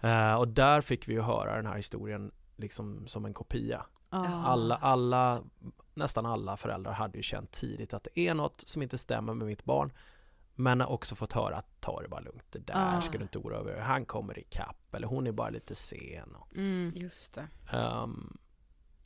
Eh, 0.00 0.34
Och 0.34 0.48
där 0.48 0.80
fick 0.80 1.08
vi 1.08 1.12
ju 1.12 1.20
höra 1.20 1.56
den 1.56 1.66
här 1.66 1.76
historien 1.76 2.32
liksom 2.56 3.06
som 3.06 3.24
en 3.24 3.34
kopia 3.34 3.86
Ja. 4.10 4.26
Alla, 4.44 4.76
alla, 4.76 5.42
nästan 5.94 6.26
alla 6.26 6.56
föräldrar 6.56 6.92
hade 6.92 7.16
ju 7.18 7.22
känt 7.22 7.50
tidigt 7.52 7.94
att 7.94 8.04
det 8.14 8.20
är 8.20 8.34
något 8.34 8.60
som 8.66 8.82
inte 8.82 8.98
stämmer 8.98 9.34
med 9.34 9.46
mitt 9.46 9.64
barn 9.64 9.92
Men 10.54 10.80
har 10.80 10.88
också 10.90 11.14
fått 11.14 11.32
höra 11.32 11.56
att 11.56 11.80
ta 11.80 12.02
det 12.02 12.08
bara 12.08 12.20
lugnt, 12.20 12.44
det 12.50 12.58
där 12.58 12.96
Ah. 12.96 13.00
ska 13.00 13.18
du 13.18 13.22
inte 13.22 13.38
oroa 13.38 13.62
dig 13.62 13.72
över, 13.72 13.82
han 13.82 14.04
kommer 14.04 14.38
ikapp 14.38 14.94
eller 14.94 15.06
hon 15.08 15.26
är 15.26 15.32
bara 15.32 15.50
lite 15.50 15.74
sen 15.74 16.34
och, 16.34 16.56
Mm. 16.56 16.92
Just 16.94 17.34
det. 17.34 17.48
ehm, 17.72 18.36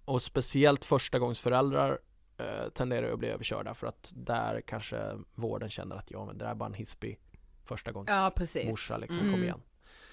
och 0.04 0.22
speciellt 0.22 0.84
förstagångsföräldrar 0.84 1.98
uh, 2.40 2.68
tenderar 2.74 3.12
att 3.12 3.18
bli 3.18 3.28
överkörda 3.28 3.74
för 3.74 3.86
att 3.86 4.12
där 4.16 4.60
kanske 4.60 5.16
vården 5.34 5.68
känner 5.68 5.96
att 5.96 6.10
ja 6.10 6.24
men 6.26 6.38
det 6.38 6.44
där 6.44 6.50
är 6.50 6.54
bara 6.54 6.66
en 6.66 6.74
hispig 6.74 7.18
förstagångsmorsa 7.64 8.22
Ja, 8.24 8.30
precis. 8.30 8.64
liksom, 9.00 9.18
Mm. 9.22 9.32
kom 9.32 9.42
igen 9.42 9.62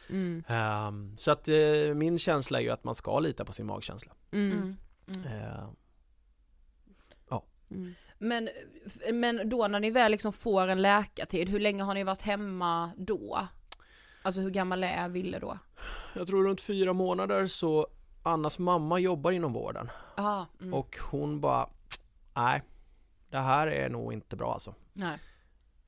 Mm. 0.09 0.43
Ehm, 0.47 1.15
Så 1.17 1.31
att 1.31 1.47
eh, 1.47 1.93
min 1.95 2.19
känsla 2.19 2.57
är 2.59 2.63
ju 2.63 2.69
att 2.69 2.83
man 2.83 2.95
ska 2.95 3.19
lita 3.19 3.45
på 3.45 3.53
sin 3.53 3.65
magkänsla 3.65 4.11
Mm. 4.31 4.51
Mm. 4.51 4.77
Mm. 5.07 5.27
Ehm, 5.27 5.69
Mm. 7.71 7.93
Men, 8.19 8.49
men 9.13 9.49
då 9.49 9.67
när 9.67 9.79
ni 9.79 9.91
väl 9.91 10.11
liksom 10.11 10.33
får 10.33 10.67
en 10.67 10.81
läkartid, 10.81 11.49
hur 11.49 11.59
länge 11.59 11.83
har 11.83 11.93
ni 11.93 12.03
varit 12.03 12.21
hemma 12.21 12.91
då? 12.97 13.47
Alltså 14.21 14.41
hur 14.41 14.49
gammal 14.49 14.83
är 14.83 15.09
Ville 15.09 15.39
då? 15.39 15.57
Jag 16.15 16.27
tror 16.27 16.43
runt 16.43 16.61
fyra 16.61 16.93
månader 16.93 17.47
så 17.47 17.87
Annas 18.23 18.59
mamma 18.59 18.99
jobbar 18.99 19.31
inom 19.31 19.53
vården 19.53 19.89
Ja, 20.17 20.45
mm. 20.61 20.73
och 20.73 20.97
hon 21.11 21.41
bara 21.41 21.69
Nej 22.35 22.63
Det 23.29 23.37
här 23.37 23.67
är 23.67 23.89
nog 23.89 24.13
inte 24.13 24.35
bra 24.35 24.53
alltså 24.53 24.75
Nej. 24.93 25.19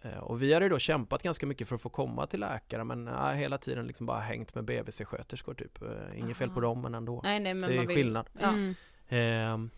Eh, 0.01 0.17
Och 0.17 0.41
vi 0.41 0.53
hade 0.53 0.69
då 0.69 0.79
kämpat 0.79 1.23
ganska 1.23 1.45
mycket 1.45 1.67
för 1.67 1.75
att 1.75 1.81
få 1.81 1.89
komma 1.89 2.27
till 2.27 2.39
läkare 2.39 2.83
men 2.83 3.05
nej, 3.05 3.37
hela 3.37 3.57
tiden 3.57 3.87
liksom 3.87 4.05
bara 4.05 4.19
hängt 4.19 4.55
med 4.55 4.63
BVC-sköterskor 4.65 5.53
typ 5.53 5.81
Eh, 5.81 6.19
Inget 6.19 6.37
fel 6.37 6.49
på 6.49 6.59
dem 6.59 6.81
men 6.81 6.95
ändå 6.95 7.21
Nej, 7.23 7.39
nej, 7.39 7.53
men 7.53 7.69
Det 7.69 7.77
är 7.77 7.85
skillnad 7.87 8.29
Ja. 8.39 8.53
Mm. 9.09 9.69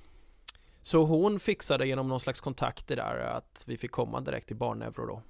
Så 0.81 1.03
hon 1.03 1.39
fixade 1.39 1.87
genom 1.87 2.07
någon 2.07 2.19
slags 2.19 2.39
kontakter 2.41 2.95
där 2.95 3.17
att 3.17 3.63
vi 3.67 3.77
fick 3.77 3.91
komma 3.91 4.21
direkt 4.21 4.47
till 4.47 4.55
barnneuro 4.55 5.05
då 5.05 5.21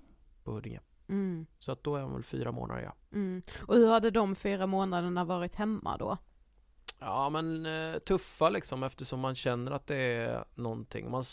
På 0.44 0.52
Huddinge 0.52 0.80
Mm. 1.10 1.46
Så 1.60 1.72
att 1.72 1.84
då 1.84 1.96
är 1.96 2.02
hon 2.02 2.14
väl 2.14 2.24
fyra 2.24 2.52
månader 2.52 2.82
ja 2.82 2.94
Mm. 3.14 3.42
Och 3.68 3.76
hur 3.76 3.90
hade 3.90 4.12
de 4.12 4.36
fyra 4.36 4.68
månaderna 4.68 5.24
varit 5.24 5.56
hemma 5.56 5.98
då? 5.98 6.18
Ja 7.00 7.30
men 7.30 7.66
eh, 7.66 8.00
tuffa 8.00 8.50
liksom 8.50 8.84
eftersom 8.84 9.20
man 9.20 9.36
känner 9.36 9.72
att 9.72 9.88
det 9.88 9.96
är 9.96 10.46
någonting. 10.56 11.12
Man, 11.12 11.24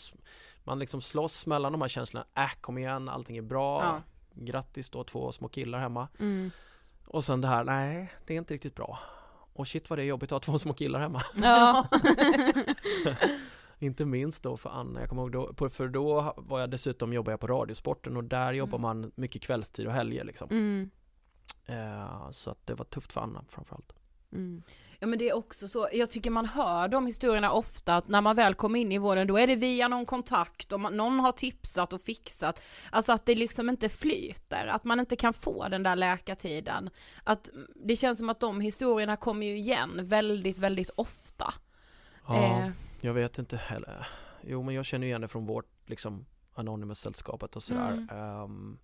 man 0.68 0.78
liksom 0.78 1.00
slåss 1.00 1.46
mellan 1.46 1.72
de 1.72 1.80
här 1.82 1.88
känslorna. 1.88 2.26
Äh 2.34 2.60
kom 2.60 2.78
igen, 2.78 3.08
allting 3.08 3.36
är 3.36 3.42
bra. 3.42 3.82
Ja. 3.82 4.02
Grattis 4.34 4.90
då 4.90 5.04
två 5.04 5.32
små 5.32 5.48
killar 5.48 5.78
hemma. 5.78 6.08
Mm. 6.18 6.50
Och 7.06 7.24
sen 7.24 7.40
det 7.40 7.48
här, 7.48 7.64
nej 7.64 8.12
det 8.26 8.34
är 8.34 8.38
inte 8.38 8.54
riktigt 8.54 8.74
bra. 8.74 8.98
Och 9.52 9.68
shit 9.68 9.90
vad 9.90 9.98
det 9.98 10.02
är 10.02 10.06
jobbigt 10.06 10.32
att 10.32 10.44
ha 10.44 10.52
två 10.52 10.58
små 10.58 10.72
killar 10.72 11.00
hemma. 11.00 11.22
Ja. 11.34 11.88
inte 13.78 14.04
minst 14.04 14.42
då 14.42 14.56
för 14.56 14.70
Anna, 14.70 15.00
jag 15.00 15.08
kommer 15.08 15.22
ihåg 15.22 15.32
då, 15.32 15.68
för 15.68 15.88
då 15.88 16.34
var 16.36 16.60
jag 16.60 16.70
dessutom 16.70 17.12
jobbade 17.12 17.32
jag 17.32 17.40
på 17.40 17.46
Radiosporten 17.46 18.16
och 18.16 18.24
där 18.24 18.52
jobbar 18.52 18.78
Mm. 18.78 18.82
man 19.00 19.12
mycket 19.14 19.42
kvällstid 19.42 19.86
och 19.86 19.92
helger 19.92 20.24
liksom. 20.24 20.48
mm. 20.50 20.90
Eh, 21.66 22.30
så 22.30 22.50
att 22.50 22.66
det 22.66 22.74
var 22.74 22.84
tufft 22.84 23.12
för 23.12 23.20
Anna 23.20 23.44
framförallt. 23.48 23.92
Mm. 24.32 24.62
Ja 25.00 25.06
men 25.06 25.18
det 25.18 25.28
är 25.28 25.36
också 25.36 25.68
så, 25.68 25.88
jag 25.92 26.10
tycker 26.10 26.30
man 26.30 26.46
hör 26.46 26.88
de 26.88 27.06
historierna 27.06 27.52
ofta 27.52 27.96
att 27.96 28.08
när 28.08 28.20
man 28.20 28.36
väl 28.36 28.54
kommer 28.54 28.80
in 28.80 28.92
i 28.92 28.98
vården 28.98 29.26
då 29.26 29.36
är 29.38 29.46
det 29.46 29.56
via 29.56 29.88
någon 29.88 30.06
kontakt 30.06 30.72
och 30.72 30.80
man, 30.80 30.96
någon 30.96 31.20
har 31.20 31.32
tipsat 31.32 31.92
och 31.92 32.00
fixat. 32.00 32.62
Alltså 32.90 33.12
att 33.12 33.26
det 33.26 33.34
liksom 33.34 33.68
inte 33.68 33.88
flyter, 33.88 34.66
att 34.66 34.84
man 34.84 35.00
inte 35.00 35.16
kan 35.16 35.32
få 35.34 35.68
den 35.68 35.82
där 35.82 35.96
läkartiden. 35.96 36.90
Att 37.24 37.50
det 37.74 37.96
känns 37.96 38.18
som 38.18 38.28
att 38.28 38.40
de 38.40 38.60
historierna 38.60 39.16
kommer 39.16 39.46
ju 39.46 39.58
igen 39.58 40.00
väldigt, 40.02 40.58
väldigt 40.58 40.90
ofta. 40.94 41.54
Ja. 42.28 42.36
Eh, 42.36 42.70
Jag 43.00 43.14
vet 43.14 43.38
inte 43.38 43.56
heller. 43.56 44.06
Jo 44.42 44.62
men 44.62 44.74
jag 44.74 44.84
känner 44.84 45.06
igen 45.06 45.20
det 45.20 45.28
från 45.28 45.46
vårt 45.46 45.70
liksom 45.86 46.26
Anonymous-sällskapet 46.54 47.56
och 47.56 47.62
sådär. 47.62 47.92
Mm. 47.92 48.08
Ehm, 48.10 48.78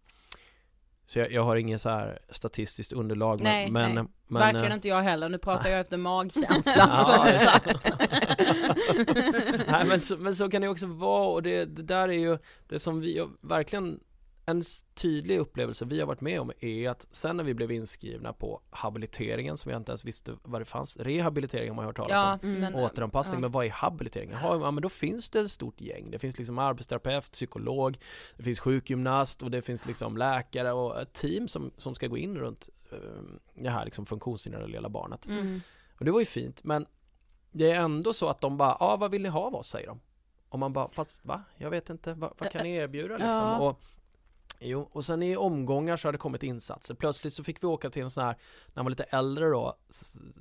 så 1.06 1.18
jag, 1.18 1.32
jag 1.32 1.42
har 1.42 1.56
inget 1.56 1.80
så 1.80 1.88
här 1.88 2.18
statistiskt 2.30 2.92
underlag 2.92 3.40
Nej, 3.40 3.70
men, 3.70 3.94
nej. 3.94 4.04
men 4.28 4.42
Verkligen 4.42 4.70
eh, 4.70 4.74
inte 4.74 4.88
jag 4.88 5.02
heller, 5.02 5.28
nu 5.28 5.38
pratar 5.38 5.70
jag 5.70 5.80
efter 5.80 5.96
magkänsla 5.96 6.72
Ja, 6.76 7.04
som 7.04 7.46
sagt. 7.46 7.88
Nej 9.68 9.84
men 9.84 10.00
så, 10.00 10.16
men 10.16 10.34
så 10.34 10.50
kan 10.50 10.62
det 10.62 10.68
också 10.68 10.86
vara 10.86 11.28
och 11.28 11.42
det, 11.42 11.64
det 11.64 11.82
där 11.82 12.08
är 12.08 12.18
ju 12.18 12.38
det 12.68 12.78
som 12.78 13.00
vi 13.00 13.26
verkligen 13.40 14.00
en 14.46 14.62
tydlig 14.94 15.38
upplevelse 15.38 15.84
vi 15.84 16.00
har 16.00 16.06
varit 16.06 16.20
med 16.20 16.40
om 16.40 16.52
är 16.60 16.88
att 16.88 17.06
sen 17.10 17.36
när 17.36 17.44
vi 17.44 17.54
blev 17.54 17.72
inskrivna 17.72 18.32
på 18.32 18.60
habiliteringen 18.70 19.56
som 19.56 19.70
jag 19.70 19.80
inte 19.80 19.92
ens 19.92 20.04
visste 20.04 20.36
vad 20.42 20.60
det 20.60 20.64
fanns, 20.64 20.96
rehabilitering 20.96 21.68
har 21.68 21.76
man 21.76 21.84
hört 21.84 21.96
talas 21.96 22.10
om 22.12 22.16
Ja, 22.42 22.48
Mm. 22.48 22.60
men, 22.60 22.74
återanpassning, 22.74 23.36
ja. 23.36 23.40
men 23.40 23.50
vad 23.50 23.66
är 23.66 23.70
habilitering? 23.70 24.30
Jaha, 24.30 24.58
ja, 24.60 24.70
men 24.70 24.82
då 24.82 24.88
finns 24.88 25.30
det 25.30 25.40
ett 25.40 25.50
stort 25.50 25.80
gäng. 25.80 26.10
Det 26.10 26.18
finns 26.18 26.38
liksom 26.38 26.58
arbetsterapeut, 26.58 27.32
psykolog, 27.32 27.98
det 28.36 28.42
finns 28.42 28.60
sjukgymnast 28.60 29.42
och 29.42 29.50
det 29.50 29.62
finns 29.62 29.86
liksom 29.86 30.16
läkare 30.16 30.72
och 30.72 31.00
ett 31.00 31.12
team 31.12 31.48
som, 31.48 31.70
som 31.76 31.94
ska 31.94 32.06
gå 32.06 32.16
in 32.16 32.36
runt 32.38 32.68
eh, 32.92 32.98
det 33.54 33.70
här 33.70 33.84
liksom 33.84 34.06
funktionshindrade 34.06 34.66
lilla 34.66 34.88
barnet. 34.88 35.26
Mm. 35.26 35.60
Och 35.98 36.04
det 36.04 36.10
var 36.10 36.20
ju 36.20 36.26
fint, 36.26 36.64
men 36.64 36.86
det 37.52 37.70
är 37.70 37.80
ändå 37.80 38.12
så 38.12 38.28
att 38.28 38.40
de 38.40 38.56
bara, 38.56 38.76
ja 38.80 38.86
ah, 38.92 38.96
vad 38.96 39.10
vill 39.10 39.22
ni 39.22 39.28
ha 39.28 39.40
av 39.40 39.54
oss, 39.54 39.68
säger 39.68 39.86
de. 39.86 40.00
Och 40.48 40.58
man 40.58 40.72
bara, 40.72 40.90
fast 40.90 41.24
va? 41.24 41.42
Jag 41.56 41.70
vet 41.70 41.90
inte, 41.90 42.14
vad, 42.14 42.32
vad 42.38 42.50
kan 42.50 42.62
ni 42.62 42.74
erbjuda 42.74 43.14
liksom? 43.16 43.46
Ja. 43.46 43.58
Och, 43.58 43.80
jo, 44.60 44.88
och 44.92 45.04
sen 45.04 45.22
i 45.22 45.36
omgångar 45.36 45.96
så 45.96 46.08
har 46.08 46.12
det 46.12 46.18
kommit 46.18 46.42
insatser. 46.42 46.94
Plötsligt 46.94 47.34
så 47.34 47.44
fick 47.44 47.62
vi 47.62 47.66
åka 47.66 47.90
till 47.90 48.02
en 48.02 48.10
sån 48.10 48.24
här, 48.24 48.36
när 48.66 48.74
man 48.74 48.84
var 48.84 48.90
lite 48.90 49.02
äldre 49.02 49.48
då, 49.48 49.74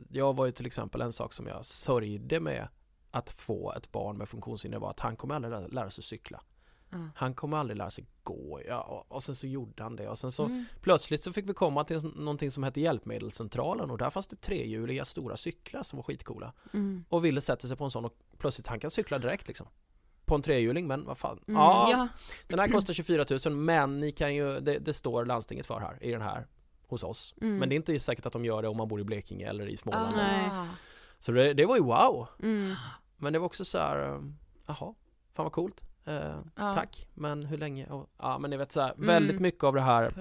jag 0.10 0.36
var 0.36 0.46
ju 0.46 0.52
till 0.52 0.66
exempel 0.66 1.02
en 1.02 1.14
sak 1.14 1.34
som 1.34 1.48
jag 1.48 1.66
sörjde 1.66 2.40
med 2.40 2.68
att 3.12 3.30
få 3.30 3.74
ett 3.74 3.92
barn 3.92 4.18
med 4.18 4.30
funktionshinder 4.30 4.80
var 4.80 4.90
att 4.90 5.00
han 5.00 5.16
kommer 5.16 5.36
aldrig 5.36 5.74
lära, 5.74 5.90
sig 5.90 6.04
cykla. 6.04 6.42
Ja. 6.90 6.98
Han 7.16 7.34
kommer 7.34 7.58
aldrig 7.58 7.78
lära 7.78 7.90
sig 7.90 8.06
gå, 8.24 8.62
ja, 8.68 8.82
och, 8.82 9.16
och 9.16 9.24
sen 9.24 9.36
så 9.36 9.48
gjorde 9.48 9.84
han 9.84 9.96
det 9.96 10.10
och 10.10 10.20
sen 10.20 10.32
så 10.32 10.46
Mm. 10.46 10.66
plötsligt 10.82 11.24
så 11.24 11.34
fick 11.34 11.50
vi 11.50 11.54
komma 11.54 11.84
till 11.84 12.06
någonting 12.16 12.52
som 12.52 12.64
hette 12.64 12.82
Hjälpmedelscentralen 12.82 13.92
och 13.92 13.98
där 13.98 14.10
fanns 14.10 14.28
det 14.28 14.36
trehjuliga 14.36 15.06
stora 15.06 15.38
cyklar 15.38 15.84
som 15.84 15.98
var 15.98 16.04
skitcoola. 16.04 16.54
Mm. 16.74 17.06
Och 17.10 17.26
ville 17.26 17.42
sätta 17.42 17.68
sig 17.68 17.78
på 17.78 17.84
en 17.84 17.92
sån 17.92 18.06
och 18.06 18.14
plötsligt 18.38 18.68
han 18.68 18.80
kan 18.80 18.92
cykla 18.92 19.20
direkt 19.20 19.48
liksom. 19.48 19.68
På 20.26 20.36
en 20.36 20.42
trehjuling 20.42 20.88
men 20.88 21.06
vad 21.06 21.18
fan. 21.18 21.40
Mm, 21.48 21.62
ja, 21.62 21.88
Ja. 21.92 22.08
den 22.48 22.60
här 22.60 22.68
kostar 22.68 22.94
24 22.94 23.26
000 23.46 23.56
men 23.56 24.00
ni 24.00 24.12
kan 24.12 24.36
ju, 24.36 24.60
det, 24.60 24.80
det 24.80 24.94
står 24.94 25.26
landstinget 25.26 25.66
för 25.66 25.80
här 25.80 25.98
i 26.04 26.12
den 26.12 26.22
här 26.22 26.48
hos 26.88 27.04
oss. 27.04 27.36
Mm. 27.42 27.58
Men 27.58 27.70
det 27.70 27.76
är 27.76 27.78
inte 27.78 28.00
säkert 28.00 28.26
att 28.26 28.34
de 28.34 28.46
gör 28.46 28.62
det 28.62 28.68
om 28.68 28.78
man 28.78 28.88
bor 28.88 29.00
i 29.00 29.04
Blekinge 29.04 29.50
eller 29.50 29.68
i 29.68 29.78
Småland. 29.78 30.16
Ah. 30.20 30.66
Så 31.20 31.32
det, 31.32 31.54
det 31.54 31.66
var 31.66 31.76
ju 31.76 31.84
wow! 31.84 32.28
Mm. 32.44 32.74
Men 33.18 33.34
det 33.34 33.40
var 33.40 33.46
också 33.46 33.66
så 33.66 33.78
här, 33.78 34.04
eh, 34.14 34.22
jaha, 34.68 34.94
fan 35.34 35.44
vad 35.46 35.52
coolt. 35.52 35.82
Eh, 36.06 36.36
Ja. 36.56 36.74
Tack, 36.74 37.08
men 37.14 37.46
hur 37.46 37.58
länge? 37.58 37.88
Ja 38.18 38.38
men 38.40 38.50
ni 38.52 38.58
vet 38.58 38.72
så 38.72 38.82
här, 38.82 38.94
Mm. 38.94 39.08
väldigt 39.08 39.40
mycket 39.42 39.64
av 39.64 39.74
det 39.74 39.82
här 39.82 40.14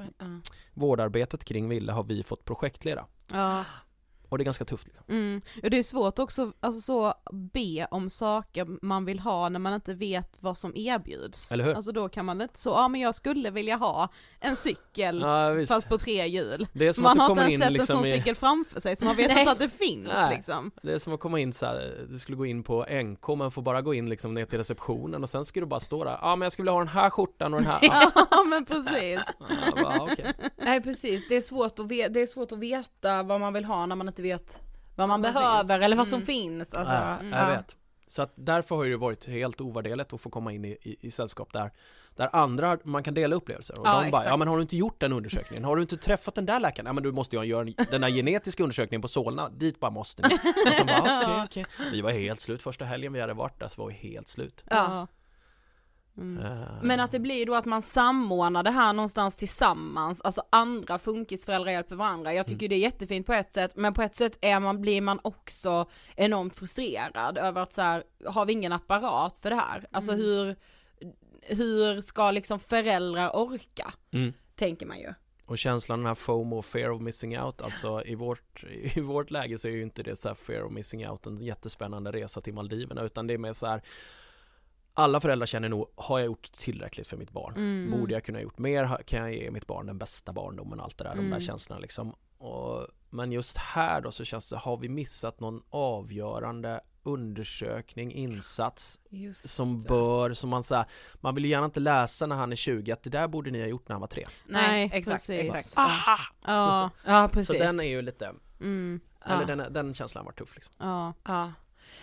vårdarbetet 0.74 1.44
kring 1.44 1.68
Ville 1.68 1.92
har 1.92 2.04
vi 2.04 2.22
fått 2.22 2.44
projektleda. 2.44 3.06
Och 4.32 4.38
det 4.38 4.42
är 4.42 4.44
ganska 4.44 4.64
tufft 4.64 4.86
liksom. 4.86 5.04
Mm. 5.08 5.42
Och 5.62 5.70
det 5.70 5.78
är 5.78 5.82
svårt 5.82 6.18
också, 6.18 6.52
alltså 6.60 6.80
så 6.80 7.14
be 7.32 7.86
om 7.90 8.10
saker 8.10 8.66
man 8.82 9.04
vill 9.04 9.18
ha 9.18 9.48
när 9.48 9.58
man 9.58 9.74
inte 9.74 9.94
vet 9.94 10.36
vad 10.40 10.58
som 10.58 10.76
erbjuds. 10.76 11.52
Eller 11.52 11.64
hur? 11.64 11.74
Alltså 11.74 11.92
då 11.92 12.08
kan 12.08 12.24
man 12.24 12.40
inte 12.40 12.58
så, 12.58 12.70
ja 12.70 12.88
men 12.88 13.00
jag 13.00 13.14
skulle 13.14 13.50
vilja 13.50 13.76
ha 13.76 14.08
en 14.40 14.56
cykel 14.56 15.20
Ja, 15.20 15.66
fast 15.68 15.88
på 15.88 15.98
tre 15.98 16.26
hjul. 16.26 16.66
Det 16.72 16.86
är 16.86 16.92
som 16.92 17.02
man 17.02 17.20
att 17.20 17.28
har 17.28 17.30
inte 17.30 17.42
ens 17.42 17.52
in 17.52 17.58
sett 17.58 17.72
liksom 17.72 17.96
en 17.96 18.02
sån 18.02 18.12
i, 18.12 18.18
cykel 18.18 18.34
framför 18.34 18.80
sig 18.80 18.96
så 18.96 19.04
man 19.04 19.16
vet 19.16 19.38
inte 19.38 19.50
att 19.50 19.58
det 19.58 19.68
finns 19.68 20.08
Nej. 20.14 20.36
liksom. 20.36 20.70
Det 20.82 20.92
är 20.92 20.98
som 20.98 21.12
att 21.12 21.20
komma 21.20 21.38
in 21.38 21.52
så 21.52 21.66
här, 21.66 22.06
du 22.10 22.18
skulle 22.18 22.36
gå 22.36 22.46
in 22.46 22.62
på 22.62 22.86
NK 23.02 23.28
men 23.28 23.50
får 23.50 23.62
bara 23.62 23.82
gå 23.82 23.94
in 23.94 24.08
liksom 24.08 24.34
ner 24.34 24.44
till 24.44 24.58
receptionen 24.58 25.22
och 25.22 25.30
sen 25.30 25.44
ska 25.44 25.60
du 25.60 25.66
bara 25.66 25.80
stå 25.80 26.04
där, 26.04 26.18
ja 26.22 26.36
men 26.36 26.46
jag 26.46 26.52
skulle 26.52 26.64
vilja 26.64 26.72
ha 26.72 26.78
den 26.78 26.88
här 26.88 27.10
skjortan 27.10 27.54
och 27.54 27.60
den 27.60 27.70
här, 27.70 27.78
ja, 27.82 28.10
Ja 28.30 28.44
men 28.44 28.64
precis. 28.64 29.20
ja, 29.38 29.82
bara, 29.82 30.02
okej. 30.02 30.32
Nej 30.56 30.82
precis, 30.82 31.28
det 31.28 31.36
är, 31.36 31.40
svårt 31.40 31.78
att 31.78 31.86
veta, 31.86 32.08
det 32.08 32.20
är 32.20 32.26
svårt 32.26 32.52
att 32.52 32.58
veta 32.58 33.22
vad 33.22 33.40
man 33.40 33.52
vill 33.52 33.64
ha 33.64 33.86
när 33.86 33.96
man 33.96 34.08
inte 34.08 34.21
vet 34.22 34.60
vad 34.96 35.08
man 35.08 35.22
Vad 35.22 35.32
behöver 35.34 35.58
finns. 35.58 35.70
eller 35.70 35.96
vad 35.96 36.08
som 36.08 36.16
Mm. 36.16 36.26
finns. 36.26 36.72
Alltså, 36.72 36.94
Ja, 36.94 37.18
ja. 37.30 37.38
jag 37.38 37.46
vet. 37.56 37.76
Så 38.06 38.22
att 38.22 38.32
därför 38.34 38.76
har 38.76 38.84
det 38.86 38.96
varit 38.96 39.26
helt 39.26 39.60
ovärderligt 39.60 40.12
att 40.12 40.20
få 40.20 40.30
komma 40.30 40.52
in 40.52 40.64
i, 40.64 40.68
i, 40.82 40.96
i 41.00 41.10
sällskap 41.10 41.52
där 41.52 41.70
där 42.16 42.28
andra, 42.32 42.78
man 42.84 43.02
kan 43.02 43.14
dela 43.14 43.36
upplevelser 43.36 43.78
och 43.80 43.86
Ja, 43.86 44.02
de 44.02 44.10
bara, 44.10 44.24
ja 44.24 44.36
men 44.36 44.48
har 44.48 44.56
du 44.56 44.62
inte 44.62 44.76
gjort 44.76 45.00
den 45.00 45.12
undersökningen? 45.12 45.64
Har 45.64 45.76
du 45.76 45.82
inte 45.82 45.96
träffat 45.96 46.34
den 46.34 46.46
där 46.46 46.60
läkaren? 46.60 46.86
Ja 46.86 46.92
men 46.92 47.02
du 47.02 47.12
måste 47.12 47.36
ju 47.36 47.42
göra 47.42 47.64
den 47.90 48.02
här 48.02 48.10
genetiska 48.10 48.62
undersökningen 48.62 49.02
på 49.02 49.08
Solna, 49.08 49.48
dit 49.48 49.80
bara 49.80 49.90
måste 49.90 50.28
ni. 50.28 50.34
Och 50.68 50.74
så 50.74 50.84
bara, 50.84 51.20
okej 51.22 51.42
okej. 51.44 51.66
Vi 51.92 52.00
var 52.00 52.10
helt 52.10 52.40
slut 52.40 52.62
första 52.62 52.84
helgen 52.84 53.12
vi 53.12 53.20
hade 53.20 53.34
varit 53.34 53.60
där 53.60 53.68
så 53.68 53.82
var 53.82 53.88
vi 53.88 53.94
helt 53.94 54.28
slut. 54.28 54.64
Ja. 54.70 55.06
Mm. 56.18 56.44
Eh, 56.44 56.68
Men 56.82 57.00
att 57.00 57.10
det 57.10 57.18
blir 57.20 57.46
då 57.46 57.54
att 57.54 57.64
man 57.64 57.82
samordnar 57.82 58.62
det 58.62 58.70
här 58.70 58.92
någonstans 58.92 59.36
tillsammans, 59.36 60.20
alltså 60.20 60.42
andra 60.50 60.98
funkisföräldrar 60.98 61.72
hjälper 61.72 61.96
varandra. 61.96 62.34
Jag 62.34 62.46
tycker 62.46 62.68
det 62.68 62.74
är 62.74 62.78
jättefint 62.78 63.26
på 63.26 63.32
ett 63.32 63.54
sätt, 63.54 63.72
men 63.76 63.94
på 63.94 64.02
ett 64.02 64.16
sätt 64.16 64.38
är 64.40 64.60
man, 64.60 64.80
blir 64.80 65.00
man 65.00 65.18
också 65.22 65.86
enormt 66.16 66.56
frustrerad 66.56 67.38
över 67.38 67.62
att 67.62 67.72
så 67.72 67.82
här, 67.82 68.04
har 68.26 68.44
vi 68.46 68.52
ingen 68.52 68.72
apparat 68.72 69.38
för 69.38 69.50
det 69.50 69.56
här? 69.56 69.86
Alltså 69.90 70.12
Mm. 70.12 70.24
hur, 70.24 70.56
hur 71.42 72.00
ska 72.00 72.30
liksom 72.30 72.60
föräldrar 72.60 73.36
orka? 73.36 73.92
Mm. 74.10 74.32
Tänker 74.54 74.86
man 74.86 74.98
ju. 74.98 75.12
Och 75.46 75.58
känslan 75.58 75.98
den 75.98 76.06
här 76.06 76.14
FOMO, 76.14 76.62
fear 76.62 76.90
of 76.90 77.00
missing 77.02 77.38
out, 77.40 77.62
alltså 77.62 78.02
i 78.04 78.14
vårt, 78.14 78.64
i 78.94 79.00
vårt 79.00 79.30
läge 79.30 79.58
så 79.58 79.68
är 79.68 79.72
ju 79.72 79.82
inte 79.82 80.02
det 80.02 80.16
så 80.16 80.28
här 80.28 80.34
fear 80.34 80.62
of 80.62 80.72
missing 80.72 81.08
out 81.08 81.26
en 81.26 81.36
jättespännande 81.36 82.12
resa 82.12 82.40
till 82.40 82.54
Maldiverna 82.54 83.02
utan 83.02 83.26
det 83.26 83.34
är 83.34 83.38
mer 83.38 83.52
så 83.52 83.66
här 83.66 83.82
alla 84.94 85.20
föräldrar 85.20 85.46
känner 85.46 85.68
nog, 85.68 85.92
har 85.96 86.18
jag 86.18 86.26
gjort 86.26 86.52
tillräckligt 86.52 87.06
för 87.06 87.16
mitt 87.16 87.30
barn? 87.30 87.56
Mm. 87.56 87.90
Borde 88.00 88.12
jag 88.14 88.24
kunna 88.24 88.38
ha 88.38 88.42
gjort 88.42 88.58
mer? 88.58 89.02
Kan 89.06 89.18
jag 89.18 89.34
ge 89.34 89.50
mitt 89.50 89.66
barn 89.66 89.86
den 89.86 89.98
bästa 89.98 90.32
barndomen? 90.32 90.80
Allt 90.80 90.98
det 90.98 91.04
där, 91.04 91.10
de 91.10 91.16
där 91.20 91.26
Mm. 91.26 91.40
känslorna 91.40 91.80
liksom. 91.80 92.14
Och, 92.38 92.86
men 93.10 93.32
just 93.32 93.56
här 93.56 94.00
då 94.00 94.10
så 94.10 94.24
känns 94.24 94.50
det, 94.50 94.56
har 94.56 94.76
vi 94.76 94.88
missat 94.88 95.40
någon 95.40 95.62
avgörande 95.70 96.80
undersökning, 97.04 98.12
insats 98.12 99.00
Just 99.10 99.48
som 99.48 99.82
bör, 99.82 100.32
som 100.34 100.50
man 100.50 100.64
säger, 100.64 100.84
man 101.20 101.34
vill 101.34 101.44
ju 101.44 101.50
gärna 101.50 101.64
inte 101.64 101.80
läsa 101.80 102.26
när 102.26 102.36
han 102.36 102.52
är 102.52 102.56
20 102.56 102.92
att 102.92 103.02
det 103.02 103.10
där 103.10 103.28
borde 103.28 103.50
ni 103.50 103.60
ha 103.60 103.66
gjort 103.66 103.88
när 103.88 103.94
han 103.94 104.00
var 104.00 104.08
3. 104.08 104.26
Nej, 104.46 104.62
Nej, 104.68 104.90
exakt, 104.92 105.26
precis. 105.26 105.54
exakt. 105.54 105.78
Aha! 105.78 106.18
Ja. 106.46 106.90
Ja, 107.06 107.28
precis. 107.32 107.46
Så 107.58 107.64
den 107.64 107.80
är 107.80 107.84
ju 107.84 108.02
lite, 108.02 108.32
Mm. 108.60 109.00
eller 109.24 109.40
Ja. 109.40 109.56
den, 109.56 109.72
den 109.72 109.94
känslan 109.94 110.24
var 110.24 110.32
tuff 110.32 110.54
liksom. 110.54 110.74
Ja. 110.78 111.12
Ja. 111.24 111.52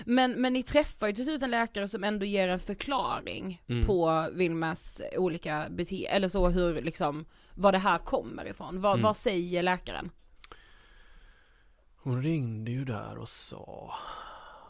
Men, 0.06 0.32
men 0.32 0.54
ni 0.54 0.64
träffar 0.64 1.08
ju 1.08 1.14
till 1.14 1.26
slut 1.26 1.44
en 1.44 1.52
läkare 1.52 1.88
som 1.88 2.04
ändå 2.04 2.26
ger 2.26 2.48
en 2.50 2.60
förklaring 2.60 3.64
Mm. 3.68 3.88
på 3.88 4.30
Vilmas 4.34 5.02
olika 5.18 5.68
beteenden, 5.70 6.16
eller 6.16 6.28
så 6.28 6.50
hur 6.50 6.82
liksom, 6.82 7.26
var 7.56 7.72
det 7.72 7.78
här 7.78 7.98
kommer 7.98 8.46
ifrån. 8.46 8.82
Vad, 8.82 8.94
Mm. 8.94 9.04
vad 9.04 9.18
säger 9.18 9.64
läkaren? 9.64 10.12
Hon 11.96 12.24
ringde 12.24 12.72
ju 12.72 12.86
där 12.86 13.18
och 13.18 13.30
sa 13.30 13.94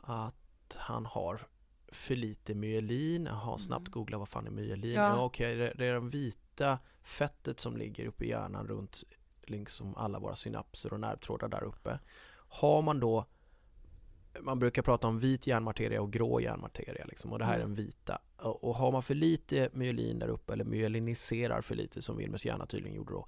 att 0.04 0.76
han 0.78 1.06
har 1.06 1.39
för 1.92 2.15
lite 2.15 2.56
myelin. 2.56 3.26
Jaha, 3.26 3.58
snabbt 3.58 3.88
googla 3.88 4.18
vad 4.18 4.30
fan 4.30 4.48
är 4.48 4.52
myelin? 4.52 4.94
Ja. 4.94 5.08
Ja, 5.10 5.24
okej, 5.24 5.56
det, 5.56 5.74
det 5.78 5.86
är 5.86 5.94
det 5.94 6.00
vita 6.00 6.80
fettet 7.04 7.60
som 7.60 7.78
ligger 7.78 8.06
uppe 8.08 8.26
i 8.26 8.30
hjärnan 8.30 8.68
runt 8.68 9.04
liksom 9.44 9.96
alla 9.98 10.20
våra 10.20 10.36
synapser 10.36 10.94
och 10.94 11.00
nervtrådar 11.00 11.48
där 11.48 11.63
uppe. 11.63 12.00
Har 12.50 12.82
man 12.82 13.00
då 13.00 13.26
man 14.42 14.60
brukar 14.60 14.82
prata 14.82 15.08
om 15.08 15.20
vit 15.20 15.48
hjärnmateria 15.48 16.02
och 16.02 16.12
grå 16.12 16.39
hjärnmateria 16.42 17.06
liksom, 17.06 17.34
och 17.34 17.39
det 17.39 17.46
här 17.46 17.56
är 17.56 17.60
den 17.60 17.76
vita. 17.76 18.22
Och, 18.38 18.63
och 18.63 18.76
har 18.76 18.92
man 18.92 19.04
för 19.04 19.15
lite 19.15 19.70
myelin 19.74 20.20
där 20.20 20.28
uppe 20.28 20.54
eller 20.54 20.63
myeliniserar 20.65 21.62
för 21.62 21.76
lite 21.76 22.02
som 22.02 22.18
Wilmers 22.18 22.46
hjärna 22.46 22.65
tydligen 22.65 22.98
gjorde 22.98 23.13
då. 23.13 23.28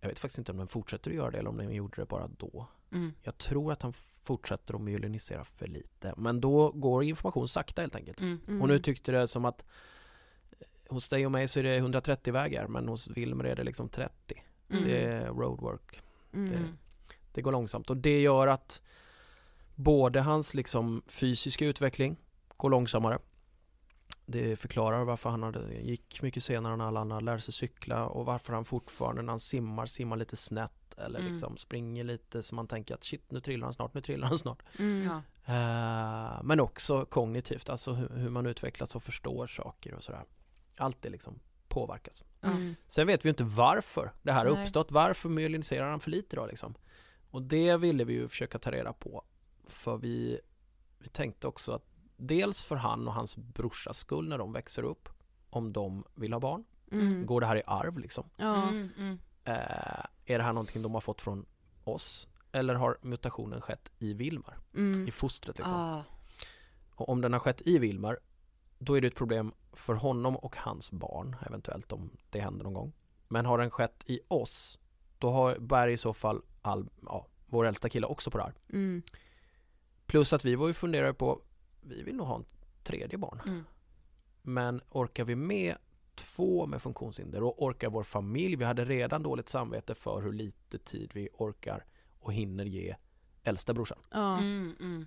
Jag 0.00 0.08
vet 0.08 0.18
faktiskt 0.18 0.38
inte 0.38 0.52
om 0.52 0.58
den 0.58 0.66
fortsätter 0.68 1.10
att 1.10 1.16
göra 1.16 1.30
det 1.30 1.38
eller 1.38 1.50
om 1.50 1.56
den 1.56 1.74
gjorde 1.74 2.02
det 2.02 2.06
bara 2.06 2.28
då. 2.28 2.66
Mm. 2.92 3.12
Jag 3.22 3.38
tror 3.38 3.72
att 3.72 3.82
han 3.82 3.92
fortsätter 4.24 4.74
att 4.74 4.80
myelinisera 4.80 5.44
för 5.44 5.66
lite. 5.66 6.14
Men 6.16 6.40
då 6.40 6.70
går 6.70 7.04
information 7.04 7.48
sakta 7.48 7.80
helt 7.80 7.94
enkelt. 7.96 8.20
Mm. 8.20 8.40
Mm. 8.48 8.62
Och 8.62 8.68
nu 8.68 8.78
tyckte 8.78 9.12
det 9.12 9.28
som 9.28 9.44
att 9.44 9.64
eh, 10.60 10.66
hos 10.88 11.08
dig 11.08 11.26
och 11.26 11.32
mig 11.32 11.48
så 11.48 11.58
är 11.58 11.62
det 11.64 11.76
130 11.76 12.32
vägar 12.32 12.66
men 12.66 12.88
hos 12.88 13.08
Wilmer 13.08 13.44
är 13.44 13.56
det 13.56 13.64
liksom 13.64 13.88
30. 13.88 14.42
Mm. 14.70 14.84
Det 14.84 14.98
är 15.04 15.26
roadwork. 15.26 16.02
Mm. 16.32 16.50
det- 16.50 16.72
Det 17.32 17.42
går 17.42 17.52
långsamt 17.52 17.90
och 17.90 17.96
det 17.96 18.20
gör 18.20 18.46
att 18.46 18.82
både 19.78 20.20
hans 20.20 20.54
liksom 20.54 21.02
fysiska 21.06 21.66
utveckling 21.66 22.16
går 22.56 22.70
långsammare. 22.70 23.18
Det 24.26 24.56
förklarar 24.56 25.04
varför 25.04 25.30
han 25.30 25.42
hade, 25.42 25.74
gick 25.74 26.22
mycket 26.22 26.42
senare 26.44 26.72
än 26.72 26.80
alla 26.80 27.00
andra, 27.00 27.20
lärde 27.20 27.40
sig 27.40 27.54
cykla 27.54 28.06
och 28.06 28.26
varför 28.26 28.52
han 28.52 28.64
fortfarande 28.64 29.22
när 29.22 29.32
han 29.32 29.40
simmar, 29.40 29.86
simmar 29.86 30.16
lite 30.16 30.36
snett 30.36 30.98
eller 30.98 31.18
Mm. 31.18 31.30
liksom 31.32 31.56
springer 31.56 32.04
lite 32.04 32.42
så 32.42 32.54
man 32.54 32.66
tänker 32.66 32.94
att 32.94 33.04
shit 33.04 33.30
nu 33.30 33.40
trillar 33.40 33.66
han 33.66 33.74
snart, 33.74 33.94
nu 33.94 34.00
trillar 34.00 34.28
han 34.28 34.38
snart. 34.38 34.62
Mm. 34.78 35.04
Ja. 35.04 35.22
Eh, 35.54 36.40
men 36.42 36.60
också 36.60 37.04
kognitivt, 37.04 37.68
alltså 37.68 37.92
hur, 37.92 38.08
hur 38.08 38.30
man 38.30 38.46
utvecklas 38.46 38.96
och 38.96 39.02
förstår 39.02 39.46
saker 39.46 39.94
och 39.94 40.04
sådär. 40.04 40.24
Allt 40.76 41.02
det 41.02 41.08
liksom 41.08 41.40
påverkas. 41.68 42.24
Mm. 42.42 42.74
Sen 42.88 43.06
vet 43.06 43.24
vi 43.24 43.28
ju 43.28 43.30
inte 43.30 43.44
varför 43.44 44.12
det 44.22 44.32
här 44.32 44.46
har 44.46 44.60
uppstått. 44.60 44.90
Varför 44.92 45.28
myeliniserar 45.28 45.90
han 45.90 46.00
för 46.00 46.10
lite 46.10 46.36
då 46.36 46.46
liksom? 46.46 46.74
Och 47.30 47.42
det 47.42 47.76
ville 47.76 48.04
vi 48.04 48.12
ju 48.12 48.28
försöka 48.28 48.58
ta 48.58 48.70
reda 48.70 48.92
på. 48.92 49.24
För 49.68 49.96
vi, 49.96 50.40
vi 50.98 51.08
tänkte 51.08 51.46
också 51.46 51.72
att 51.72 51.84
dels 52.16 52.62
för 52.62 52.76
han 52.76 53.08
och 53.08 53.14
hans 53.14 53.36
brorsas 53.36 53.98
skull 53.98 54.28
när 54.28 54.38
de 54.38 54.52
växer 54.52 54.82
upp, 54.82 55.08
om 55.50 55.72
de 55.72 56.04
vill 56.14 56.32
ha 56.32 56.40
barn. 56.40 56.64
Mm. 56.90 57.26
Går 57.26 57.40
det 57.40 57.46
här 57.46 57.56
i 57.56 57.62
arv 57.66 57.98
liksom? 57.98 58.30
Ja. 58.36 58.68
Mm, 58.68 58.90
mm. 58.98 59.18
Eh, 59.44 60.04
är 60.24 60.38
det 60.38 60.42
här 60.42 60.52
någonting 60.52 60.82
de 60.82 60.94
har 60.94 61.00
fått 61.00 61.20
från 61.20 61.46
oss? 61.84 62.28
Eller 62.52 62.74
har 62.74 62.98
mutationen 63.02 63.60
skett 63.60 63.92
i 63.98 64.14
Vilmar? 64.14 64.58
Mm. 64.74 65.08
I 65.08 65.10
fostret 65.10 65.58
liksom? 65.58 65.76
Ah. 65.76 66.02
Och 66.90 67.08
om 67.08 67.20
den 67.20 67.32
har 67.32 67.40
skett 67.40 67.62
i 67.64 67.78
Vilmar, 67.78 68.18
då 68.78 68.96
är 68.96 69.00
det 69.00 69.06
ett 69.06 69.14
problem 69.14 69.52
för 69.72 69.94
honom 69.94 70.36
och 70.36 70.56
hans 70.56 70.90
barn, 70.90 71.36
eventuellt 71.46 71.92
om 71.92 72.10
det 72.30 72.40
händer 72.40 72.64
någon 72.64 72.74
gång. 72.74 72.92
Men 73.28 73.46
har 73.46 73.58
den 73.58 73.70
skett 73.70 74.02
i 74.06 74.20
oss, 74.28 74.78
då 75.18 75.30
har, 75.30 75.58
bär 75.58 75.88
i 75.88 75.96
så 75.96 76.12
fall 76.12 76.42
all, 76.62 76.90
ja, 77.06 77.26
vår 77.46 77.66
äldsta 77.66 77.88
kille 77.88 78.06
också 78.06 78.30
på 78.30 78.38
det 78.38 78.44
här. 78.44 78.54
Mm. 80.08 80.12
Plus 80.12 80.32
att 80.32 80.44
vi 80.44 80.54
var 80.54 80.66
ju 80.66 80.74
funderade 80.74 81.14
på, 81.14 81.40
vi 81.80 82.02
vill 82.02 82.16
nog 82.16 82.26
ha 82.26 82.36
en 82.36 82.44
tredje 82.82 83.18
barn. 83.18 83.40
Mm. 83.46 83.64
Men 84.42 84.80
orkar 84.90 85.24
vi 85.24 85.36
med 85.36 85.76
två 86.14 86.66
med 86.66 86.82
funktionshinder 86.82 87.42
och 87.42 87.62
orkar 87.62 87.90
vår 87.90 88.02
familj, 88.02 88.56
vi 88.56 88.64
hade 88.64 88.84
redan 88.84 89.22
dåligt 89.22 89.48
samvete 89.48 89.94
för 89.94 90.22
hur 90.22 90.32
lite 90.32 90.78
tid 90.78 91.10
vi 91.14 91.28
orkar 91.32 91.84
och 92.20 92.32
hinner 92.32 92.64
ge 92.64 92.96
äldsta 93.42 93.74
brorsan. 93.74 93.98
Ja. 94.10 94.38
Mm, 94.38 94.76
mm, 94.80 95.06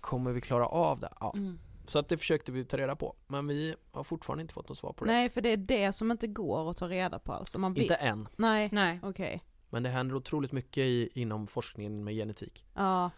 Kommer 0.00 0.32
vi 0.32 0.40
klara 0.40 0.66
av 0.66 1.00
det? 1.00 1.12
Ja. 1.20 1.34
mm. 1.36 1.58
Så 1.86 1.98
att 1.98 2.08
det 2.08 2.16
försökte 2.16 2.52
vi 2.52 2.64
ta 2.64 2.76
reda 2.76 2.96
på. 2.96 3.16
Men 3.26 3.46
vi 3.46 3.74
har 3.92 4.04
fortfarande 4.04 4.42
inte 4.42 4.54
fått 4.54 4.68
något 4.68 4.78
svar 4.78 4.92
på 4.92 5.04
det. 5.04 5.10
Nej 5.10 5.30
för 5.30 5.40
det 5.40 5.48
är 5.48 5.56
det 5.56 5.92
som 5.92 6.10
inte 6.10 6.26
går 6.26 6.70
att 6.70 6.76
ta 6.76 6.88
reda 6.88 7.18
på 7.18 7.32
alltså. 7.32 7.58
Man. 7.58 7.76
Inte 7.76 7.94
än. 7.94 8.28
Nej, 8.36 8.68
Nej. 8.72 9.00
okej. 9.02 9.42
Men 9.70 9.82
det 9.82 9.88
händer 9.88 10.14
otroligt 10.14 10.52
mycket 10.52 10.78
i, 10.78 11.10
inom 11.14 11.46
forskningen 11.46 12.04
med 12.04 12.14
genetik. 12.14 12.64
Ja. 12.74 13.10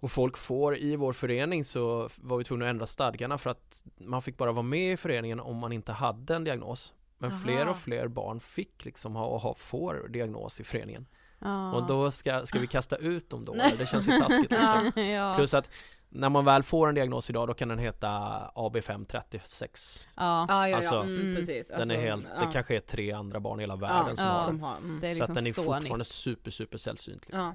Och 0.00 0.10
folk 0.10 0.36
får, 0.36 0.76
i 0.76 0.96
vår 0.96 1.12
förening 1.12 1.64
så 1.64 2.08
var 2.16 2.38
vi 2.38 2.44
tvungna 2.44 2.64
att 2.64 2.70
ändra 2.70 2.86
stadgarna 2.86 3.38
för 3.38 3.50
att 3.50 3.82
man 3.98 4.22
fick 4.22 4.36
bara 4.36 4.52
vara 4.52 4.62
med 4.62 4.92
i 4.92 4.96
föreningen 4.96 5.40
om 5.40 5.56
man 5.56 5.72
inte 5.72 5.92
hade 5.92 6.34
en 6.34 6.44
diagnos. 6.44 6.94
Men 7.18 7.30
Aha. 7.30 7.40
fler 7.44 7.68
och 7.68 7.76
fler 7.76 8.08
barn 8.08 8.40
fick 8.40 8.84
liksom 8.84 9.16
ha 9.16 9.26
och 9.26 9.40
ha, 9.40 9.54
får 9.54 10.08
diagnos 10.08 10.60
i 10.60 10.64
föreningen. 10.64 11.06
Ja. 11.38 11.72
Och 11.72 11.86
då 11.86 12.10
ska, 12.10 12.46
ska 12.46 12.58
vi 12.58 12.66
kasta 12.66 12.96
ut 12.96 13.30
dem 13.30 13.44
då? 13.44 13.54
Det 13.78 13.86
känns 13.86 14.08
ju 14.08 14.12
taskigt 14.12 14.50
liksom. 14.50 15.02
ja. 15.02 15.34
Plus 15.36 15.54
att 15.54 15.70
när 16.08 16.28
man 16.28 16.44
väl 16.44 16.62
får 16.62 16.88
en 16.88 16.94
diagnos 16.94 17.30
idag 17.30 17.48
då 17.48 17.54
kan 17.54 17.68
den 17.68 17.78
heta 17.78 18.08
AB536 18.54 20.08
ja. 20.16 20.46
Ja, 20.48 20.68
ja, 20.68 20.68
ja. 20.68 20.76
Alltså, 20.76 20.94
mm, 20.94 21.20
mm. 21.20 21.36
precis. 21.36 21.68
Den 21.68 21.90
är 21.90 21.94
Alltså, 21.94 22.08
helt, 22.08 22.26
ja. 22.40 22.46
det 22.46 22.52
kanske 22.52 22.76
är 22.76 22.80
tre 22.80 23.12
andra 23.12 23.40
barn 23.40 23.60
i 23.60 23.62
hela 23.62 23.76
världen 23.76 24.08
ja, 24.08 24.16
som 24.16 24.26
ja. 24.26 24.32
har 24.32 24.38
den. 24.38 24.46
som 24.46 24.62
har, 24.62 24.76
mm. 24.76 25.00
Så 25.00 25.06
liksom 25.06 25.24
att 25.24 25.34
den 25.34 25.46
är 25.46 25.52
fortfarande 25.52 25.98
nytt. 25.98 26.06
super 26.06 26.50
super 26.50 26.78
sällsynt 26.78 27.26
liksom. 27.28 27.54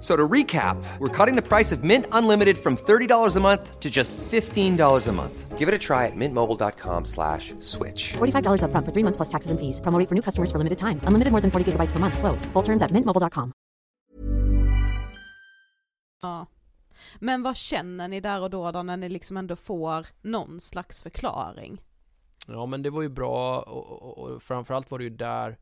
F- 0.00 0.04
So 0.04 0.16
to 0.16 0.28
recap, 0.28 0.82
we're 0.98 1.08
cutting 1.26 1.36
the 1.36 1.48
price 1.48 1.76
of 1.76 1.84
Mint 1.84 2.06
Unlimited 2.12 2.56
from 2.58 2.76
$30 2.76 3.36
a 3.36 3.40
month 3.40 3.80
to 3.80 3.90
just 3.90 4.16
$15 4.30 5.08
a 5.08 5.12
month. 5.12 5.58
Give 5.58 5.68
it 5.68 5.74
a 5.74 5.78
try 5.78 6.06
at 6.06 6.16
mintmobile.com 6.16 7.04
slash 7.04 7.52
switch. 7.60 8.12
$45 8.16 8.62
upfront 8.62 8.84
for 8.86 8.92
three 8.92 9.04
months 9.04 9.16
plus 9.18 9.28
taxes 9.28 9.50
and 9.50 9.60
fees. 9.60 9.80
Promo 9.80 9.98
rate 9.98 10.08
for 10.08 10.14
new 10.14 10.22
customers 10.22 10.50
for 10.50 10.58
limited 10.58 10.78
time. 10.78 11.00
Unlimited 11.06 11.32
more 11.32 11.40
than 11.42 11.50
40 11.50 11.64
gigabytes 11.72 11.92
per 11.92 11.98
month. 11.98 12.18
Slows. 12.18 12.46
Full 12.54 12.62
terms 12.64 12.82
at 12.82 12.90
mintmobile.com. 12.92 13.52
Ja. 16.22 16.46
Men 17.18 17.42
vad 17.42 17.56
känner 17.56 18.08
ni 18.08 18.20
där 18.20 18.40
och 18.40 18.50
då, 18.50 18.70
då 18.70 18.82
när 18.82 18.96
ni 18.96 19.08
liksom 19.08 19.36
ändå 19.36 19.56
får 19.56 20.06
någon 20.22 20.60
slags 20.60 21.02
förklaring? 21.02 21.80
Ja 22.46 22.66
men 22.66 22.82
det 22.82 22.90
var 22.90 23.02
ju 23.02 23.08
bra 23.08 23.60
och, 23.60 24.02
och, 24.02 24.18
och 24.18 24.42
framförallt 24.42 24.90
var 24.90 24.98
det 24.98 25.04
ju 25.04 25.10
där 25.10 25.58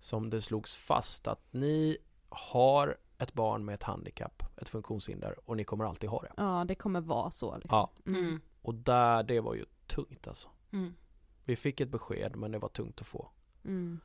som 0.00 0.30
det 0.30 0.40
slogs 0.42 0.76
fast 0.76 1.28
att 1.28 1.40
ni 1.50 1.98
har 2.30 2.96
ett 3.18 3.34
barn 3.34 3.64
med 3.64 3.74
ett 3.74 3.82
handikapp, 3.82 4.42
ett 4.56 4.68
funktionshinder 4.68 5.36
och 5.44 5.56
ni 5.56 5.64
kommer 5.64 5.84
alltid 5.84 6.10
ha 6.10 6.22
det. 6.22 6.32
Ja, 6.36 6.64
det 6.68 6.74
kommer 6.74 7.00
vara 7.00 7.30
så 7.30 7.58
liksom. 7.58 7.76
Ja. 7.78 7.90
Mm. 8.06 8.40
Och 8.62 8.74
där, 8.74 9.22
det 9.22 9.40
var 9.40 9.54
ju 9.54 9.64
tungt 9.86 10.28
alltså. 10.28 10.48
Mm. 10.72 10.94
Vi 11.44 11.56
fick 11.56 11.80
ett 11.80 11.88
besked 11.88 12.36
men 12.36 12.52
det 12.52 12.58
var 12.58 12.68
tungt 12.68 13.00
att 13.00 13.06
få. 13.06 13.30
Mm. 13.64 14.00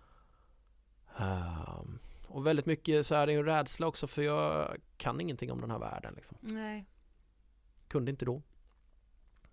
Ehm, 1.18 2.00
och 2.28 2.48
väldigt 2.48 2.66
mycket 2.66 3.06
så 3.06 3.16
är 3.16 3.28
det 3.28 3.34
ju 3.34 3.40
en 3.40 3.46
rädsla 3.46 3.88
också 3.88 4.08
för 4.08 4.22
jag 4.22 4.78
kan 4.98 5.22
ingenting 5.22 5.52
om 5.52 5.62
den 5.62 5.72
här 5.72 5.80
världen 5.80 6.14
liksom. 6.16 6.38
Nej. 6.42 6.86
Kunde 7.88 8.12
inte 8.12 8.26
då. 8.26 8.42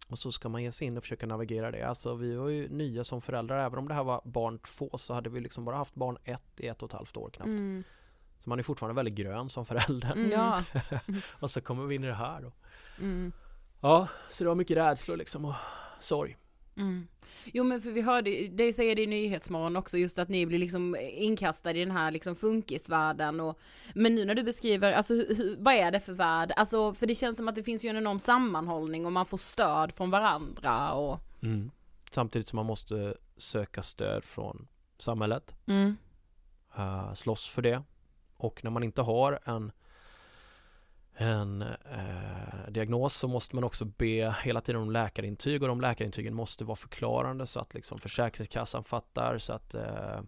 Och 0.09 0.19
så 0.19 0.33
ska 0.33 0.49
man 0.49 0.63
ge 0.63 0.73
sig 0.73 0.87
in 0.87 0.97
och 0.97 1.03
försöka 1.03 1.27
navigera 1.27 1.71
det. 1.71 1.83
Alltså 1.83 2.15
vi 2.15 2.35
var 2.35 2.49
ju 2.49 2.69
nya 2.69 3.05
som 3.05 3.21
föräldrar. 3.21 3.67
Även 3.67 3.79
om 3.79 3.89
det 3.89 3.95
här 3.95 4.05
var 4.05 4.23
barn 4.25 4.59
två 4.59 4.99
så 4.99 5.15
hade 5.15 5.31
vi 5.31 5.41
liksom 5.41 5.65
bara 5.65 5.77
haft 5.77 5.95
barn 5.95 6.19
ett 6.25 6.61
i 6.61 6.67
ett 6.67 6.83
och 6.83 6.89
ett 6.89 6.93
halvt 6.93 7.17
år 7.17 7.31
knappt. 7.31 7.47
Mm. 7.47 7.85
Så 8.41 8.51
man 8.51 8.59
är 8.59 8.63
fortfarande 8.63 8.95
väldigt 8.95 9.15
grön 9.15 9.51
som 9.51 9.67
förälder. 9.67 10.13
Mm. 10.13 10.31
Ja. 10.31 10.65
och 11.41 11.51
så 11.51 11.61
kommer 11.61 11.87
vi 11.87 11.95
in 11.95 12.05
i 12.05 12.07
det 12.07 12.15
här 12.15 12.43
då. 12.43 12.53
Mm. 12.99 13.33
Ja, 13.81 14.09
så 14.31 14.45
det 14.45 14.49
var 14.49 14.55
mycket 14.55 14.77
rädslor 14.77 15.17
liksom 15.17 15.45
och 15.45 15.55
sorg. 16.01 16.37
Mm. 16.77 17.09
Jo 17.45 17.65
men 17.65 17.81
för 17.81 17.91
vi 17.91 18.01
hörde, 18.01 18.49
det 18.49 18.73
säger 18.73 18.97
det 18.97 19.03
i 19.03 19.07
Nyhetsmorgon 19.07 19.77
också, 19.77 19.99
just 19.99 20.19
att 20.19 20.29
ni 20.29 20.47
blir 20.47 20.59
liksom 20.59 20.97
inkastade 21.01 21.79
i 21.79 21.85
den 21.85 21.97
här 21.97 22.11
liksom 22.11 22.37
funkisvärlden 22.37 23.41
och 23.41 23.59
Men 23.95 24.15
nu 24.15 24.25
när 24.25 24.35
du 24.35 24.43
beskriver, 24.43 24.93
alltså 24.93 25.15
hur, 25.15 25.57
vad 25.59 25.75
är 25.75 25.91
det 25.91 26.01
för 26.01 26.13
värld? 26.13 26.53
Alltså 26.57 26.95
för 26.95 27.07
det 27.07 27.15
känns 27.15 27.37
som 27.37 27.49
att 27.49 27.55
det 27.55 27.63
finns 27.63 27.85
ju 27.85 27.89
en 27.89 27.97
enorm 27.97 28.19
sammanhållning 28.19 29.07
och 29.07 29.13
man 29.13 29.27
får 29.27 29.39
stöd 29.39 29.93
från 29.93 30.11
varandra 30.11 30.93
och 30.93 31.21
Samtidigt 32.11 32.49
som 32.49 32.57
man 32.57 32.67
måste 32.67 33.15
söka 33.37 33.83
stöd 33.83 34.25
från 34.25 34.69
samhället. 34.99 35.55
mm. 35.67 35.97
uh, 36.79 37.15
slåss 37.15 37.49
för 37.49 37.63
det. 37.63 37.83
Och 38.41 38.65
när 38.65 38.71
man 38.71 38.83
inte 38.83 39.03
har 39.03 39.39
en, 39.45 39.73
en 41.15 41.63
eh, 41.63 42.71
diagnos 42.71 43.15
så 43.15 43.29
måste 43.29 43.57
man 43.57 43.65
också 43.65 43.85
be 43.85 44.35
hela 44.43 44.61
tiden 44.61 44.83
om 44.83 44.91
läkarintyg 44.91 45.63
och 45.63 45.69
de 45.69 45.81
läkarintygen 45.81 46.35
måste 46.35 46.65
vara 46.65 46.77
förklarande 46.77 47.47
så 47.47 47.61
att 47.61 47.75
liksom 47.75 47.99
Försäkringskassan 47.99 48.85
fattar, 48.85 49.39
så 49.39 49.53
att 49.53 49.75
eh, 49.75 50.21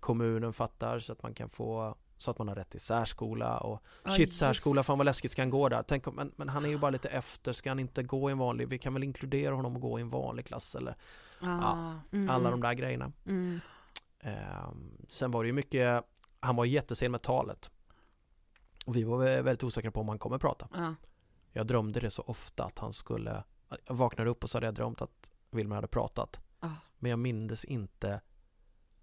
kommunen 0.00 0.52
fattar, 0.52 0.98
så 0.98 1.12
att 1.12 1.22
man 1.22 1.34
kan 1.34 1.50
få 1.50 1.96
så 2.18 2.30
att 2.30 2.38
man 2.38 2.48
har 2.48 2.54
rätt 2.54 2.70
till 2.70 2.80
särskola 2.80 3.58
och 3.58 3.82
Ja, 4.04 4.10
shit 4.10 4.34
särskola, 4.34 4.82
fan 4.82 4.98
vad 4.98 5.04
läskigt 5.04 5.32
ska 5.32 5.42
han 5.42 5.50
gå 5.50 5.68
där? 5.68 5.82
Tänk 5.82 6.06
om, 6.06 6.14
men, 6.14 6.32
men 6.36 6.48
han 6.48 6.64
är 6.64 6.68
ju 6.68 6.78
bara 6.78 6.90
lite 6.90 7.08
efter, 7.08 7.52
ska 7.52 7.70
han 7.70 7.78
inte 7.78 8.02
gå 8.02 8.30
i 8.30 8.32
en 8.32 8.38
vanlig, 8.38 8.68
vi 8.68 8.78
kan 8.78 8.94
väl 8.94 9.02
inkludera 9.02 9.54
honom 9.54 9.76
och 9.76 9.82
gå 9.82 9.98
i 9.98 10.02
en 10.02 10.10
vanlig 10.10 10.46
klass 10.46 10.74
eller 10.74 10.96
ah. 11.40 11.92
Mm. 12.12 12.30
alla 12.30 12.50
de 12.50 12.60
där 12.60 12.74
grejerna. 12.74 13.12
Mm. 13.26 13.60
Ehm, 14.20 15.06
sen 15.08 15.30
var 15.30 15.42
det 15.42 15.46
ju 15.46 15.52
mycket, 15.52 16.04
han 16.40 16.56
var 16.56 16.64
jättesen 16.64 17.10
med 17.12 17.22
talet. 17.22 17.70
Och 18.86 18.96
vi 18.96 19.04
var 19.04 19.18
vä- 19.18 19.42
väldigt 19.42 19.64
osäkra 19.64 19.90
på 19.90 20.00
om 20.00 20.08
han 20.08 20.18
kommer 20.18 20.38
prata. 20.38 20.68
Ja. 20.74 20.94
Jag 21.52 21.66
drömde 21.66 22.00
det 22.00 22.10
så 22.10 22.22
ofta 22.22 22.64
att 22.64 22.78
han 22.78 22.92
skulle, 22.92 23.44
jag 23.86 23.94
vaknade 23.94 24.30
upp 24.30 24.42
och 24.44 24.50
så 24.50 24.56
hade 24.58 24.66
jag 24.66 24.74
drömt 24.74 25.02
att 25.02 25.30
Wilmer 25.50 25.74
hade 25.74 25.88
pratat. 25.88 26.40
Ah. 26.60 26.68
Men 26.98 27.10
jag 27.10 27.18
mindes 27.18 27.64
inte 27.64 28.20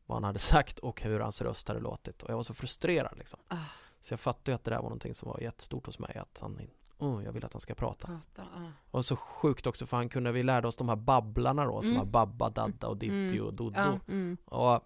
vad 0.06 0.16
han 0.16 0.24
hade 0.24 0.40
sagt 0.40 0.80
och 0.80 1.02
hur 1.02 1.20
hans 1.20 1.42
röst 1.42 1.68
hade 1.68 1.80
låtit. 1.80 2.24
Och 2.24 2.30
jag 2.30 2.36
var 2.36 2.44
så 2.44 2.54
frustrerad 2.54 3.18
liksom. 3.18 3.40
Ah. 3.48 3.56
Så 4.02 4.14
jag 4.14 4.20
fattade 4.20 4.52
ju 4.52 4.56
att 4.56 4.64
det 4.64 4.72
där 4.72 4.78
var 4.78 4.84
någonting 4.84 5.16
som 5.16 5.30
var 5.30 5.40
jättestort 5.40 5.86
hos 5.86 6.00
mig. 6.00 6.18
Att 6.18 6.38
han, 6.42 6.62
oh, 6.98 7.24
jag 7.24 7.32
vill 7.32 7.46
att 7.46 7.54
han 7.54 7.62
ska 7.62 7.76
prata. 7.76 8.08
Prata, 8.08 8.48
ja. 8.56 8.72
Och 8.92 9.06
så 9.06 9.16
sjukt 9.16 9.68
också 9.68 9.86
för 9.86 9.98
han 9.98 10.10
kunde, 10.10 10.32
vi 10.32 10.44
lärde 10.44 10.68
oss 10.68 10.76
de 10.78 10.90
här 10.90 10.96
babblarna 10.96 11.66
då 11.66 11.82
som 11.82 11.92
Mm. 11.92 11.98
var 11.98 12.06
Babba, 12.26 12.50
Dadda 12.50 12.88
och 12.88 12.98
Ditti 12.98 13.14
Mm. 13.38 13.46
och 13.46 13.54
Doddo. 13.54 13.80
Ja. 13.80 14.00
Mm. 14.08 14.38
Och 14.46 14.82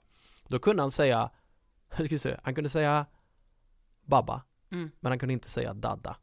då 0.47 0.59
kunde 0.59 0.83
han 0.83 0.91
säga, 0.91 1.29
hur 1.91 2.05
ska 2.05 2.15
vi 2.15 2.19
se, 2.19 2.37
han 2.43 2.55
kunde 2.55 2.69
säga 2.69 3.05
Babba, 4.05 4.41
Mm. 4.71 4.91
men 4.99 5.11
han 5.11 5.19
kunde 5.19 5.33
inte 5.33 5.49
säga 5.49 5.73
Dadda. 5.73 6.15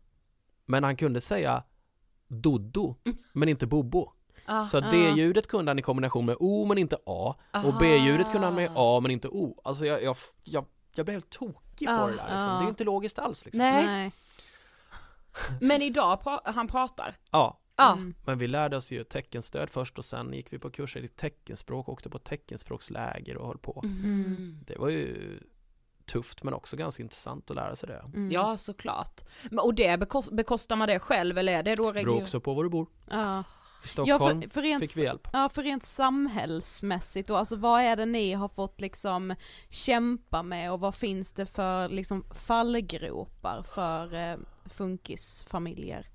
Men 0.66 0.84
han 0.84 0.96
kunde 0.96 1.20
säga 1.20 1.62
Doddo, 2.28 2.94
men 3.32 3.48
inte 3.48 3.66
Bobo. 3.66 4.12
Ah, 4.46 4.64
Så 4.66 4.78
ah. 4.78 4.90
D-ljudet 4.90 5.46
kunde 5.46 5.70
han 5.70 5.78
i 5.78 5.82
kombination 5.82 6.26
med 6.26 6.36
O 6.40 6.64
men 6.68 6.78
inte 6.78 6.96
A, 6.96 7.34
och 7.52 7.56
Aha. 7.56 7.76
B-ljudet 7.80 8.32
kunde 8.32 8.46
han 8.46 8.54
med 8.56 8.70
A 8.74 9.00
men 9.02 9.10
inte 9.10 9.28
O. 9.28 9.60
Alltså 9.64 9.86
jag, 9.86 10.02
jag, 10.02 10.16
jag, 10.44 10.66
jag 10.94 11.06
blev 11.06 11.14
helt 11.14 11.30
tokig 11.30 11.88
på 11.88 11.92
Ah, 11.94 12.06
det 12.06 12.16
där 12.16 12.34
liksom. 12.34 12.50
ah. 12.52 12.54
Det 12.58 12.60
är 12.60 12.62
ju 12.62 12.68
inte 12.68 12.84
logiskt 12.84 13.18
alls 13.18 13.44
liksom. 13.44 13.58
Nej, 13.58 13.86
Nej. 13.86 14.12
men 15.60 15.82
idag 15.82 16.20
pra- 16.24 16.52
han 16.52 16.68
pratar. 16.68 17.16
Ja, 17.30 17.60
Ja. 17.76 17.92
Mm. 17.92 18.14
men 18.26 18.38
vi 18.38 18.46
lärde 18.46 18.76
oss 18.76 18.92
ju 18.92 19.04
teckenstöd 19.04 19.70
först 19.70 19.98
och 19.98 20.04
sen 20.04 20.32
gick 20.32 20.52
vi 20.52 20.58
på 20.58 20.70
kurser 20.70 21.04
i 21.04 21.08
teckenspråk, 21.08 21.88
åkte 21.88 22.10
på 22.10 22.18
teckenspråksläger 22.18 23.36
och 23.36 23.46
höll 23.46 23.58
på. 23.58 23.80
Mm. 23.84 24.58
Det 24.66 24.76
var 24.78 24.88
ju 24.88 25.38
tufft 26.08 26.42
men 26.42 26.54
också 26.54 26.76
ganska 26.76 27.02
intressant 27.02 27.50
att 27.50 27.56
lära 27.56 27.76
sig 27.76 27.86
det. 27.88 28.02
Mm. 28.14 28.30
Ja 28.30 28.56
såklart. 28.56 29.20
Men, 29.50 29.58
och 29.58 29.74
det 29.74 29.98
bekost, 30.00 30.32
bekostar 30.32 30.76
man 30.76 30.88
det 30.88 30.98
själv 30.98 31.38
eller 31.38 31.52
är 31.52 31.62
det 31.62 31.74
då 31.74 31.86
Det 31.86 31.92
beror 31.92 32.04
region? 32.12 32.22
också 32.22 32.40
på 32.40 32.54
var 32.54 32.64
du 32.64 32.70
bor. 32.70 32.86
Ja. 33.10 33.44
I 33.84 33.88
Stockholm 33.88 34.42
för, 34.42 34.48
för 34.48 34.62
rent, 34.62 34.80
fick 34.88 34.96
vi 34.96 35.02
hjälp. 35.02 35.28
Ja, 35.32 35.48
för 35.48 35.62
rent 35.62 35.84
samhällsmässigt 35.84 37.28
då, 37.28 37.36
alltså 37.36 37.56
vad 37.56 37.80
är 37.80 37.96
det 37.96 38.06
ni 38.06 38.32
har 38.32 38.48
fått 38.48 38.80
liksom 38.80 39.34
kämpa 39.68 40.42
med 40.42 40.72
och 40.72 40.80
vad 40.80 40.94
finns 40.94 41.32
det 41.32 41.46
för 41.46 41.88
liksom 41.88 42.24
fallgropar 42.34 43.62
för 43.62 44.14
eh, 44.14 44.36
funkisfamiljer? 44.64 46.06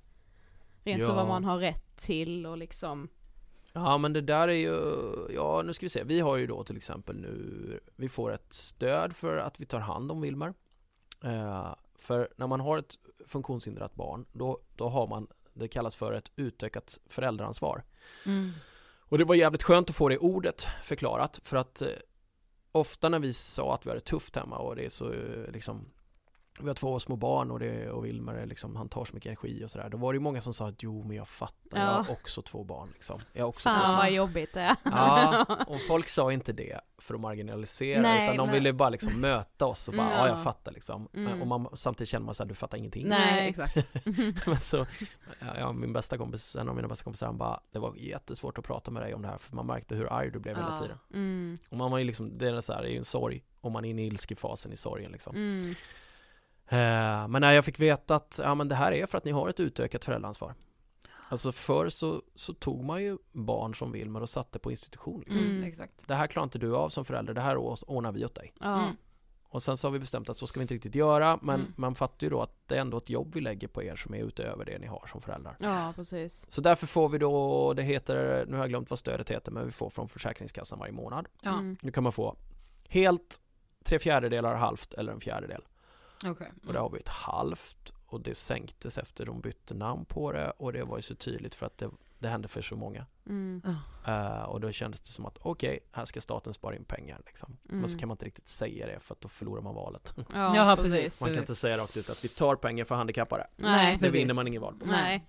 Rent 0.83 1.05
så 1.05 1.11
Ja. 1.11 1.15
vad 1.15 1.27
man 1.27 1.43
har 1.43 1.57
rätt 1.57 1.97
till 1.97 2.45
och 2.45 2.57
liksom, 2.57 3.09
Ja 3.73 3.97
men 3.97 4.13
det 4.13 4.21
där 4.21 4.47
är 4.47 4.53
ju, 4.53 4.77
ja 5.35 5.61
nu 5.65 5.73
ska 5.73 5.85
vi 5.85 5.89
se, 5.89 6.03
vi 6.03 6.19
har 6.19 6.37
ju 6.37 6.47
då 6.47 6.63
till 6.63 6.77
exempel 6.77 7.15
nu, 7.15 7.79
vi 7.95 8.09
får 8.09 8.33
ett 8.33 8.53
stöd 8.53 9.15
för 9.15 9.37
att 9.37 9.59
vi 9.59 9.65
tar 9.65 9.79
hand 9.79 10.11
om 10.11 10.21
Wilmer. 10.21 10.53
Eh, 11.23 11.75
för 11.95 12.29
när 12.35 12.47
man 12.47 12.59
har 12.59 12.77
ett 12.77 12.95
funktionshindrat 13.27 13.95
barn, 13.95 14.25
då, 14.31 14.59
då 14.75 14.89
har 14.89 15.07
man, 15.07 15.27
det 15.53 15.67
kallas 15.67 15.95
för 15.95 16.13
ett 16.13 16.31
utökat 16.35 16.99
föräldraansvar. 17.05 17.83
Mm. 18.25 18.51
Och 18.99 19.17
det 19.17 19.25
var 19.25 19.35
jävligt 19.35 19.63
skönt 19.63 19.89
att 19.89 19.95
få 19.95 20.09
det 20.09 20.17
ordet 20.17 20.67
förklarat 20.83 21.39
för 21.43 21.57
att 21.57 21.81
eh, 21.81 21.89
ofta 22.71 23.09
när 23.09 23.19
vi 23.19 23.33
sa 23.33 23.75
att 23.75 23.85
vi 23.85 23.89
hade 23.89 23.99
det 23.99 24.05
tufft 24.05 24.35
hemma 24.35 24.57
och 24.57 24.75
det 24.75 24.85
är 24.85 24.89
så 24.89 25.11
eh, 25.11 25.51
liksom 25.53 25.85
vi 26.61 26.67
har 26.67 26.73
två 26.73 26.99
små 26.99 27.15
barn 27.15 27.51
och, 27.51 27.59
det, 27.59 27.89
och 27.89 28.05
Wilmer 28.05 28.33
är 28.33 28.45
liksom, 28.45 28.75
han 28.75 28.89
tar 28.89 29.05
så 29.05 29.13
mycket 29.13 29.27
energi 29.29 29.65
och 29.65 29.69
sådär. 29.71 29.89
Då 29.89 29.97
var 29.97 30.13
det 30.13 30.15
ju 30.17 30.21
många 30.21 30.41
som 30.41 30.53
sa 30.53 30.67
att 30.67 30.83
jo 30.83 31.03
men 31.03 31.17
jag 31.17 31.27
fattar, 31.27 31.77
jag 31.79 31.81
Ja. 31.87 31.91
har 31.91 32.11
också 32.11 32.41
två 32.41 32.63
barn 32.63 32.89
liksom. 32.93 33.21
Jag 33.33 33.43
har 33.43 33.49
också 33.49 33.69
två 33.69 33.75
fan 33.75 33.85
små 33.87 33.95
vad 33.95 34.11
jobbigt 34.11 34.53
det 34.53 34.61
är. 34.61 34.75
Ja, 34.83 35.45
och 35.67 35.77
folk 35.87 36.07
sa 36.07 36.31
inte 36.31 36.53
det 36.53 36.79
för 36.97 37.13
att 37.13 37.19
marginalisera 37.19 38.01
Nej, 38.01 38.23
utan 38.25 38.37
de 38.37 38.45
men- 38.45 38.53
ville 38.53 38.73
bara 38.73 38.89
liksom 38.89 39.21
möta 39.21 39.65
oss 39.65 39.87
och 39.87 39.93
bara 39.93 40.07
Mm. 40.07 40.17
ja 40.19 40.27
jag 40.27 40.43
fattar 40.43 40.71
liksom. 40.71 41.07
Mm. 41.13 41.41
Och 41.41 41.47
man, 41.47 41.67
samtidigt 41.73 42.09
känner 42.09 42.25
man 42.25 42.35
såhär 42.35 42.47
du 42.49 42.55
fattar 42.55 42.77
ingenting. 42.77 43.07
Nej, 43.07 43.31
Nej. 43.35 43.49
exakt. 43.49 43.77
Men 44.47 44.59
så, 44.59 44.85
ja, 45.59 45.71
min 45.71 45.93
bästa 45.93 46.17
kompis, 46.17 46.55
en 46.55 46.69
av 46.69 46.75
mina 46.75 46.87
bästa 46.87 47.03
kompisar 47.03 47.25
han 47.27 47.37
bara 47.37 47.59
det 47.71 47.79
var 47.79 47.95
jättesvårt 47.95 48.57
att 48.57 48.65
prata 48.65 48.91
med 48.91 49.03
dig 49.03 49.13
om 49.13 49.21
det 49.21 49.27
här 49.27 49.37
för 49.37 49.55
man 49.55 49.65
märkte 49.65 49.95
hur 49.95 50.13
arg 50.13 50.31
du 50.31 50.39
blev 50.39 50.55
hela 50.55 50.69
Ja. 50.71 50.77
tiden. 50.77 50.97
Mm, 51.13 51.57
Och 51.69 51.77
man 51.77 51.91
var 51.91 51.97
ju 51.97 52.03
liksom, 52.03 52.37
det 52.37 52.49
är 52.49 52.61
så 52.61 52.73
här, 52.73 52.81
det 52.81 52.87
är 52.87 52.91
ju 52.91 52.97
en 52.97 53.05
sorg 53.05 53.43
om 53.61 53.71
man 53.73 53.85
är 53.85 53.89
inne 53.89 54.01
i 54.03 54.07
ilskefasen 54.07 54.73
i 54.73 54.77
sorgen 54.77 55.11
liksom. 55.11 55.35
Eh, 56.67 57.27
men 57.27 57.41
när 57.41 57.51
jag 57.51 57.65
fick 57.65 57.79
veta 57.79 58.15
att 58.15 58.39
ja, 58.43 58.55
men 58.55 58.67
det 58.67 58.75
här 58.75 58.91
är 58.91 59.05
för 59.05 59.17
att 59.17 59.25
ni 59.25 59.31
har 59.31 59.49
ett 59.49 59.59
utökat 59.59 60.05
föräldraansvar. 60.05 60.53
Alltså 61.29 61.51
förr 61.51 61.89
så, 61.89 62.21
så 62.35 62.53
tog 62.53 62.83
man 62.83 63.03
ju 63.03 63.17
barn 63.31 63.75
som 63.75 63.91
Wilmer 63.91 64.21
och 64.21 64.29
satte 64.29 64.59
på 64.59 64.71
institution. 64.71 65.19
Liksom. 65.25 65.43
Mm. 65.43 65.63
Exakt. 65.63 66.07
Det 66.07 66.15
här 66.15 66.27
klarar 66.27 66.43
inte 66.43 66.57
du 66.57 66.75
av 66.75 66.89
som 66.89 67.05
förälder, 67.05 67.33
det 67.33 67.41
här 67.41 67.57
ordnar 67.57 68.11
vi 68.11 68.25
åt 68.25 68.35
dig. 68.35 68.53
Mm. 68.63 68.89
Och 69.43 69.63
sen 69.63 69.77
så 69.77 69.87
har 69.87 69.91
vi 69.91 69.99
bestämt 69.99 70.29
att 70.29 70.37
så 70.37 70.47
ska 70.47 70.59
vi 70.59 70.61
inte 70.61 70.73
riktigt 70.73 70.95
göra, 70.95 71.39
men 71.41 71.59
Mm. 71.59 71.73
man 71.75 71.95
fattar 71.95 72.25
ju 72.27 72.29
då 72.29 72.41
att 72.41 72.67
det 72.67 72.75
är 72.75 72.79
ändå 72.81 72.97
ett 72.97 73.09
jobb 73.09 73.31
vi 73.35 73.41
lägger 73.41 73.67
på 73.67 73.83
er 73.83 73.95
som 73.95 74.13
är 74.13 74.17
utöver 74.19 74.65
det 74.65 74.79
ni 74.79 74.87
har 74.87 75.07
som 75.11 75.21
föräldrar. 75.21 75.55
ja, 75.59 75.93
precis. 75.95 76.45
Så 76.49 76.61
därför 76.61 76.87
får 76.87 77.09
vi 77.09 77.17
då, 77.17 77.73
det 77.73 77.83
heter, 77.83 78.45
nu 78.47 78.51
har 78.57 78.63
jag 78.63 78.69
glömt 78.69 78.89
vad 78.89 78.99
stödet 78.99 79.29
heter, 79.31 79.51
men 79.51 79.65
vi 79.65 79.71
får 79.71 79.89
från 79.89 80.07
Försäkringskassan 80.09 80.79
varje 80.79 80.93
månad. 80.93 81.27
Ja, 81.41 81.51
Mm. 81.53 81.77
Nu 81.81 81.91
kan 81.91 82.03
man 82.03 82.11
få 82.11 82.35
helt, 82.87 83.41
tre 83.83 83.99
fjärdedelar, 83.99 84.55
halvt 84.55 84.93
eller 84.93 85.13
en 85.13 85.19
fjärdedel. 85.19 85.61
Okej. 86.25 86.51
Och 86.67 86.73
det 86.73 86.79
har 86.79 86.89
vi 86.89 86.99
ett 86.99 87.07
halvt 87.09 87.93
och 88.05 88.21
det 88.21 88.35
sänktes 88.35 88.97
efter 88.97 89.25
de 89.25 89.41
bytte 89.41 89.73
namn 89.73 90.05
på 90.05 90.31
det 90.31 90.51
och 90.51 90.73
det 90.73 90.83
var 90.83 90.97
ju 90.97 91.01
så 91.01 91.15
tydligt 91.15 91.55
för 91.55 91.65
att 91.65 91.77
det, 91.77 91.89
det 92.19 92.27
hände 92.27 92.47
för 92.47 92.61
så 92.61 92.75
många. 92.75 93.05
Mm. 93.29 93.61
Eh, 94.07 94.41
och 94.43 94.59
då 94.61 94.71
kändes 94.71 95.01
det 95.01 95.11
som 95.11 95.25
att 95.25 95.37
okej, 95.41 95.79
här 95.91 96.05
ska 96.05 96.21
staten 96.21 96.53
spara 96.53 96.75
in 96.75 96.83
pengar 96.85 97.21
liksom. 97.25 97.57
Men 97.63 97.87
så 97.87 97.93
Mm. 97.93 97.99
kan 97.99 98.07
man 98.07 98.15
inte 98.15 98.25
riktigt 98.25 98.47
säga 98.47 98.87
det 98.87 98.99
för 98.99 99.13
att 99.13 99.21
då 99.21 99.27
förlorar 99.27 99.61
man 99.61 99.75
valet. 99.75 100.13
Ja, 100.17 100.23
Ja, 100.55 100.75
precis. 100.75 100.91
precis. 100.93 101.21
Man 101.21 101.29
kan 101.29 101.39
inte 101.39 101.55
säga 101.55 101.77
rakt 101.77 101.97
ut 101.97 102.09
att 102.09 102.23
vi 102.25 102.27
tar 102.27 102.55
pengar 102.55 102.85
för 102.85 102.95
handikappade. 102.95 103.47
Nej, 103.55 103.93
Det 103.93 103.99
precis. 103.99 104.15
vinner 104.15 104.33
man 104.33 104.47
ingen 104.47 104.61
val 104.61 104.75
på. 104.79 104.85
Nej. 104.85 105.27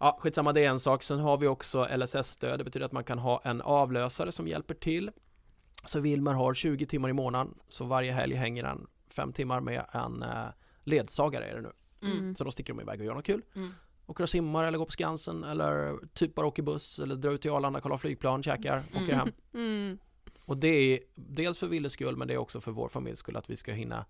Ja, 0.00 0.18
skitsamma, 0.20 0.52
det 0.52 0.64
är 0.64 0.68
en 0.70 0.80
sak. 0.80 1.02
Sen 1.02 1.18
har 1.20 1.36
vi 1.38 1.46
också 1.46 1.88
LSS-stöd. 1.96 2.60
Det 2.60 2.64
betyder 2.64 2.86
att 2.86 2.92
man 2.92 3.04
kan 3.04 3.18
ha 3.18 3.40
en 3.44 3.60
avlösare 3.62 4.32
som 4.32 4.48
hjälper 4.48 4.74
till. 4.74 5.10
Så 5.84 6.00
Wilmer 6.00 6.32
har 6.32 6.54
20 6.54 6.86
timmar 6.86 7.08
i 7.08 7.12
månaden. 7.12 7.54
Så 7.68 7.84
varje 7.84 8.12
helg 8.12 8.34
hänger 8.34 8.64
han 8.64 8.86
fem 9.14 9.32
timmar 9.32 9.60
med 9.60 9.84
en 9.92 10.22
eh, 10.22 10.46
ledsagare 10.84 11.44
är 11.44 11.54
det 11.54 11.60
nu. 11.62 11.72
Mm. 12.08 12.36
Så 12.36 12.44
då 12.44 12.50
sticker 12.50 12.72
de 12.74 12.80
iväg 12.80 13.00
och 13.00 13.06
gör 13.06 13.14
något 13.14 13.24
kul. 13.26 13.42
Mm. 13.54 13.70
Åker 14.06 14.22
och 14.22 14.30
simmar 14.30 14.64
eller 14.64 14.78
går 14.78 14.84
på 14.84 14.92
Skansen 14.92 15.44
eller 15.44 15.98
typ 16.14 16.34
bara 16.34 16.46
åker 16.46 16.62
buss 16.62 16.98
eller 16.98 17.16
drar 17.16 17.30
ut 17.32 17.42
till 17.42 17.50
Arlanda, 17.50 17.80
kollar 17.80 17.96
flygplan, 17.96 18.42
käkar, 18.42 18.84
åker 18.94 19.14
hem. 19.14 19.28
Mm. 19.54 19.98
Och 20.46 20.56
det 20.56 20.68
är 20.68 20.98
dels 21.14 21.58
för 21.58 21.66
Willes 21.66 21.92
skull 21.92 22.16
men 22.16 22.28
det 22.28 22.34
är 22.34 22.38
också 22.38 22.60
för 22.60 22.72
vår 22.72 22.88
familjs 22.88 23.18
skull 23.18 23.36
att 23.36 23.50
vi 23.50 23.56
ska 23.56 23.72
hinna 23.72 24.04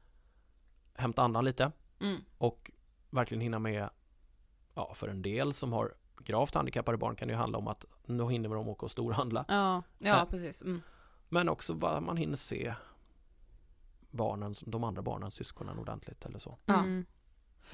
hämta 0.94 1.22
andan 1.22 1.44
lite 1.44 1.72
Mm. 2.00 2.20
och 2.38 2.70
verkligen 3.10 3.40
hinna 3.40 3.58
med, 3.58 3.90
ja 4.74 4.94
för 4.94 5.08
en 5.08 5.22
del 5.22 5.52
som 5.54 5.72
har 5.72 5.94
gravt 6.18 6.54
handikappade 6.54 6.98
barn 6.98 7.16
kan 7.16 7.28
det 7.28 7.32
ju 7.34 7.38
handla 7.38 7.58
om 7.58 7.68
att 7.68 7.84
nu 8.06 8.24
hinner 8.30 8.48
de 8.48 8.68
åka 8.68 8.86
och 8.86 8.90
storhandla. 8.92 9.44
Ja. 9.48 9.82
Ja, 9.98 10.08
Ja. 10.08 10.26
precis. 10.30 10.62
Mm. 10.62 10.80
Men 11.28 11.48
också 11.48 11.74
bara 11.74 12.00
man 12.00 12.16
hinner 12.16 12.36
se 12.36 12.74
barnen, 14.14 14.54
de 14.66 14.84
andra 14.84 15.02
barnen, 15.02 15.30
syskonen 15.30 15.78
ordentligt 15.78 16.24
eller 16.24 16.38
så. 16.38 16.58
Ja. 16.64 16.78
Mm. 16.78 17.06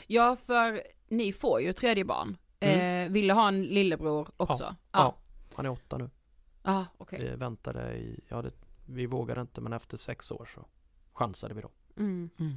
Ja, 0.07 0.36
för 0.36 0.82
ni 1.09 1.32
får 1.32 1.61
ju 1.61 1.72
tredje 1.72 2.05
barn. 2.05 2.36
Mm. 2.61 3.07
Eh, 3.07 3.12
ville 3.12 3.32
ha 3.32 3.49
en 3.49 3.62
lillebror 3.62 4.28
också? 4.36 4.64
Ja. 4.64 4.76
Ja. 4.93 5.16
Han 5.55 5.66
är 5.66 5.70
åtta 5.70 5.99
nu. 5.99 6.11
Ja, 6.62 6.86
okej. 6.99 7.20
Vi 7.20 7.36
väntade 7.36 7.97
i, 7.97 8.20
ja 8.28 8.43
det, 8.43 8.53
vi 8.86 9.07
vågade 9.07 9.41
inte 9.41 9.61
men 9.61 9.72
efter 9.72 9.97
sex 9.97 10.32
år 10.32 10.49
så 10.55 10.66
chansade 11.12 11.55
vi 11.55 11.61
då. 11.61 11.70
Mm. 11.97 12.30
Mm. 12.38 12.53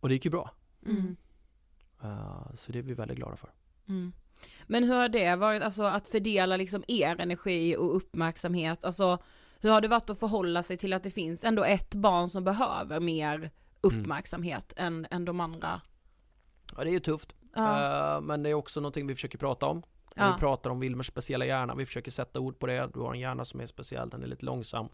Och 0.00 0.08
det 0.08 0.14
gick 0.14 0.24
ju 0.24 0.30
bra. 0.30 0.50
Mm. 0.86 1.16
Eh, 2.02 2.54
så 2.54 2.72
det 2.72 2.78
är 2.78 2.82
vi 2.82 2.94
väldigt 2.94 3.16
glada 3.16 3.36
för. 3.36 3.50
Mm. 3.88 4.12
Men 4.66 4.84
hur 4.84 4.94
har 4.94 5.08
det 5.08 5.36
varit, 5.36 5.62
alltså 5.62 5.82
att 5.82 6.08
fördela 6.08 6.56
liksom 6.56 6.84
er 6.88 7.20
energi 7.20 7.76
och 7.76 7.96
uppmärksamhet, 7.96 8.84
alltså 8.84 9.18
hur 9.60 9.70
har 9.70 9.80
det 9.80 9.88
varit 9.88 10.10
att 10.10 10.18
förhålla 10.18 10.62
sig 10.62 10.76
till 10.76 10.92
att 10.92 11.02
det 11.02 11.10
finns 11.10 11.44
ändå 11.44 11.64
ett 11.64 11.94
barn 11.94 12.30
som 12.30 12.44
behöver 12.44 13.00
mer 13.00 13.50
uppmärksamhet 13.80 14.72
än, 14.76 15.06
än 15.10 15.24
de 15.24 15.40
andra? 15.40 15.80
Ja 16.76 16.84
det 16.84 16.90
är 16.90 16.92
ju 16.92 17.00
tufft. 17.00 17.34
Ja. 17.54 18.16
Eh, 18.16 18.20
men 18.20 18.42
det 18.42 18.50
är 18.50 18.54
också 18.54 18.80
någonting 18.80 19.06
vi 19.06 19.14
försöker 19.14 19.38
prata 19.38 19.66
om. 19.66 19.82
Ja. 20.14 20.32
Vi 20.32 20.40
pratar 20.40 20.70
om 20.70 20.80
Wilmers 20.80 21.06
speciella 21.06 21.44
hjärna, 21.44 21.74
vi 21.74 21.86
försöker 21.86 22.10
sätta 22.10 22.40
ord 22.40 22.58
på 22.58 22.66
det. 22.66 22.90
Du 22.94 23.00
har 23.00 23.14
en 23.14 23.20
hjärna 23.20 23.44
som 23.44 23.60
är 23.60 23.66
speciell, 23.66 24.10
den 24.10 24.22
är 24.22 24.26
lite 24.26 24.44
långsam. 24.44 24.88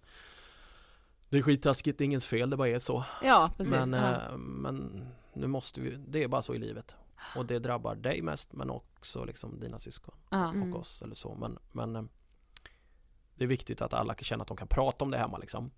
Det 1.29 1.39
är 1.39 1.43
skittaskigt, 1.43 1.99
det 1.99 2.05
är 2.05 2.07
ingens 2.07 2.27
fel, 2.27 2.51
det 2.51 2.57
bara 2.57 2.69
är 2.69 2.79
så. 2.79 3.05
ja, 3.23 3.51
precis. 3.57 3.73
Men, 3.73 3.93
ja. 3.93 4.13
eh, 4.13 4.37
men 4.37 5.07
nu 5.33 5.47
måste 5.47 5.81
vi, 5.81 5.97
det 6.09 6.23
är 6.23 6.29
bara 6.29 6.43
så 6.43 6.55
i 6.55 6.59
livet. 6.59 6.95
Och 7.37 7.47
det 7.47 7.59
drabbar 7.59 7.95
dig 7.95 8.23
mest 8.23 8.53
men 8.53 8.71
också 8.71 9.25
liksom 9.25 9.61
dina 9.61 9.79
syskon 9.79 10.15
ja. 10.31 10.49
Mm. 10.49 10.73
och 10.73 10.81
oss 10.81 11.03
eller 11.03 11.15
så. 11.15 11.35
Men, 11.35 11.59
men 11.73 11.97
eh, 11.97 12.03
det 13.37 13.45
är 13.45 13.49
viktigt 13.49 13.81
att 13.83 13.93
alla 13.93 14.15
kan 14.15 14.25
känna 14.25 14.43
att 14.43 14.49
de 14.49 14.57
kan 14.57 14.69
prata 14.69 15.05
om 15.05 15.11
det 15.11 15.19
hemma 15.19 15.39
liksom. 15.39 15.71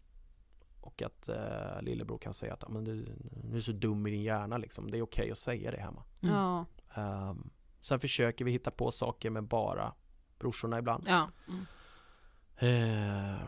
Och 0.80 1.02
att 1.02 1.28
eh, 1.28 1.82
lillebror 1.82 2.18
kan 2.18 2.32
säga 2.34 2.54
att 2.54 2.62
"Ja, 2.62 2.68
men 2.68 2.84
du, 2.84 3.16
du 3.50 3.56
är 3.56 3.60
så 3.60 3.72
dum 3.72 4.06
i 4.06 4.10
din 4.10 4.22
hjärna 4.22 4.58
liksom. 4.58 4.90
Det 4.90 4.98
är 4.98 5.02
okej 5.02 5.30
att 5.30 5.38
säga 5.38 5.70
det 5.70 5.80
hemma. 5.80 6.02
Mm. 6.22 6.34
Ja. 6.34 6.64
Um, 7.30 7.50
sen 7.80 8.00
försöker 8.00 8.44
vi 8.44 8.50
hitta 8.50 8.70
på 8.70 8.90
saker 8.90 9.30
med 9.30 9.44
bara 9.44 9.92
brorsorna 10.38 10.78
ibland. 10.78 11.04
Ja. 11.08 11.30
Mm. 11.48 11.66
Eh, 12.58 13.40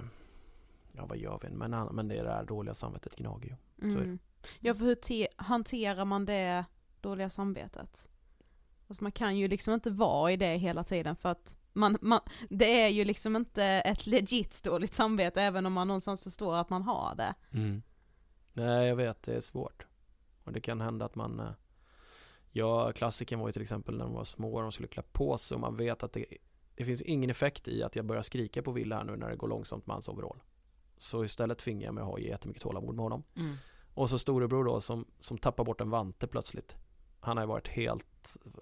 ja, 0.92 1.06
vad 1.06 1.18
gör 1.18 1.38
vi? 1.42 1.50
Men, 1.50 1.70
men 1.70 2.08
det 2.08 2.22
där 2.22 2.44
dåliga 2.44 2.74
samvetet 2.74 3.16
gnager 3.16 3.48
ju. 3.48 3.90
Så 3.90 3.96
är 3.98 4.00
det. 4.00 4.04
Mm. 4.04 4.18
Ja, 4.60 4.74
för 4.74 4.84
hur 4.84 4.94
te- 4.94 5.28
hanterar 5.36 6.04
man 6.04 6.24
det 6.24 6.64
dåliga 7.00 7.30
samvetet? 7.30 8.08
Alltså 8.88 9.04
man 9.04 9.12
kan 9.12 9.36
ju 9.36 9.48
liksom 9.48 9.74
inte 9.74 9.90
vara 9.90 10.32
i 10.32 10.36
det 10.36 10.56
hela 10.56 10.84
tiden 10.84 11.16
för 11.16 11.28
att 11.28 11.57
man, 11.72 11.98
man, 12.00 12.20
det 12.50 12.80
är 12.82 12.88
ju 12.88 13.04
liksom 13.04 13.36
inte 13.36 13.64
ett 13.64 14.06
legit 14.06 14.62
dåligt 14.62 14.94
samvete 14.94 15.42
även 15.42 15.66
om 15.66 15.72
man 15.72 15.88
någonstans 15.88 16.22
förstår 16.22 16.56
att 16.56 16.70
man 16.70 16.82
har 16.82 17.14
det. 17.14 17.34
Nej, 18.52 18.88
jag 18.88 18.96
vet, 18.96 19.22
det 19.22 19.34
är 19.34 19.40
svårt. 19.40 19.86
Och 20.44 20.52
det 20.52 20.60
kan 20.60 20.80
hända 20.80 21.04
att 21.04 21.14
man 21.14 21.40
eh, 21.40 21.50
Ja, 22.50 22.92
klassiken 22.92 23.38
var 23.38 23.48
ju 23.48 23.52
till 23.52 23.62
exempel 23.62 23.96
när 23.96 24.04
de 24.04 24.14
var 24.14 24.24
små 24.24 24.54
och 24.54 24.62
de 24.62 24.72
skulle 24.72 24.88
klä 24.88 25.02
på 25.12 25.38
sig 25.38 25.54
och 25.54 25.60
man 25.60 25.76
vet 25.76 26.02
att 26.02 26.12
det, 26.12 26.24
det 26.74 26.84
finns 26.84 27.02
ingen 27.02 27.30
effekt 27.30 27.68
i 27.68 27.82
att 27.82 27.96
jag 27.96 28.04
börjar 28.04 28.22
skrika 28.22 28.62
på 28.62 28.72
Wille 28.72 28.94
här 28.94 29.04
nu 29.04 29.16
när 29.16 29.30
det 29.30 29.36
går 29.36 29.48
långsamt 29.48 29.86
med 29.86 29.94
hans 29.94 30.08
overall. 30.08 30.40
Så 30.98 31.24
istället 31.24 31.58
tvingar 31.58 31.84
jag 31.86 31.94
mig 31.94 32.02
att 32.02 32.08
ha 32.08 32.18
jättemycket 32.18 32.62
tålamod 32.62 32.94
med 32.94 33.02
honom. 33.02 33.24
Mm. 33.36 33.54
Och 33.94 34.10
så 34.10 34.18
storebror 34.18 34.64
då 34.64 34.80
som, 34.80 35.06
som 35.20 35.38
tappar 35.38 35.64
bort 35.64 35.80
en 35.80 35.90
vante 35.90 36.26
plötsligt. 36.26 36.76
Han 37.20 37.36
har 37.36 37.44
ju 37.44 37.48
varit 37.48 37.68
helt, 37.68 38.06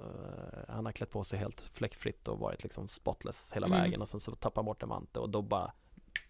eh, 0.01 0.75
han 0.75 0.85
har 0.87 0.93
klätt 0.93 1.11
på 1.11 1.25
sig 1.25 1.39
helt 1.39 1.61
fläckfritt 1.61 2.29
och 2.29 2.39
varit 2.39 2.63
liksom 2.63 2.89
spotless 2.89 3.53
hela 3.55 3.67
Mm. 3.67 3.79
vägen 3.81 4.01
och 4.01 4.09
sen 4.09 4.21
så 4.21 4.35
tappar 4.35 4.63
han 4.63 4.67
bort 4.67 4.83
en 4.83 4.89
vante 4.89 5.19
och 5.19 5.31
då 5.31 5.43
bara 5.43 5.73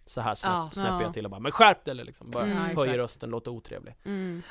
så 0.05 0.21
här 0.21 0.35
snäpp, 0.35 0.51
Ja. 0.53 0.71
snäpper 0.73 0.91
Ja. 0.95 1.03
jag 1.03 1.13
till 1.15 1.25
och 1.25 1.31
bara 1.31 1.41
men 1.41 1.53
skärp 1.53 1.85
dig 1.85 1.93
eller 1.93 2.05
liksom, 2.05 2.31
bara 2.31 2.45
Mm. 2.45 2.57
Höjer 2.57 2.73
exakt. 2.73 2.97
rösten, 2.97 3.31
låter 3.31 3.51
otrevlig. 3.51 3.97
Mm. 4.05 4.43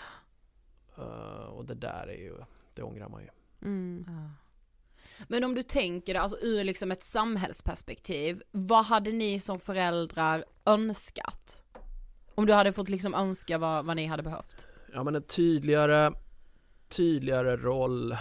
Eh, 0.98 1.04
och 1.46 1.66
det 1.66 1.76
där 1.76 2.08
är 2.08 2.18
ju, 2.18 2.38
det 2.74 2.84
ångrar 2.84 3.10
man 3.10 3.22
ju. 3.22 3.30
Mm. 3.62 4.06
Ja. 4.08 4.30
Men 5.28 5.44
om 5.44 5.56
du 5.56 5.64
tänker 5.64 6.16
alltså 6.16 6.38
ur 6.42 6.64
liksom 6.64 6.92
ett 6.92 7.04
samhällsperspektiv, 7.04 8.42
vad 8.52 8.86
hade 8.86 9.12
ni 9.12 9.40
som 9.40 9.60
föräldrar 9.60 10.46
önskat? 10.66 11.62
Om 12.36 12.46
du 12.46 12.54
hade 12.54 12.74
fått 12.74 12.90
liksom 12.90 13.14
önska 13.14 13.58
vad, 13.58 13.86
vad 13.86 13.96
ni 13.96 14.06
hade 14.06 14.24
behövt? 14.24 14.68
Ja 14.94 15.04
men 15.04 15.16
en 15.16 15.24
tydligare, 15.24 16.12
tydligare 16.90 17.58
roll 17.58 18.18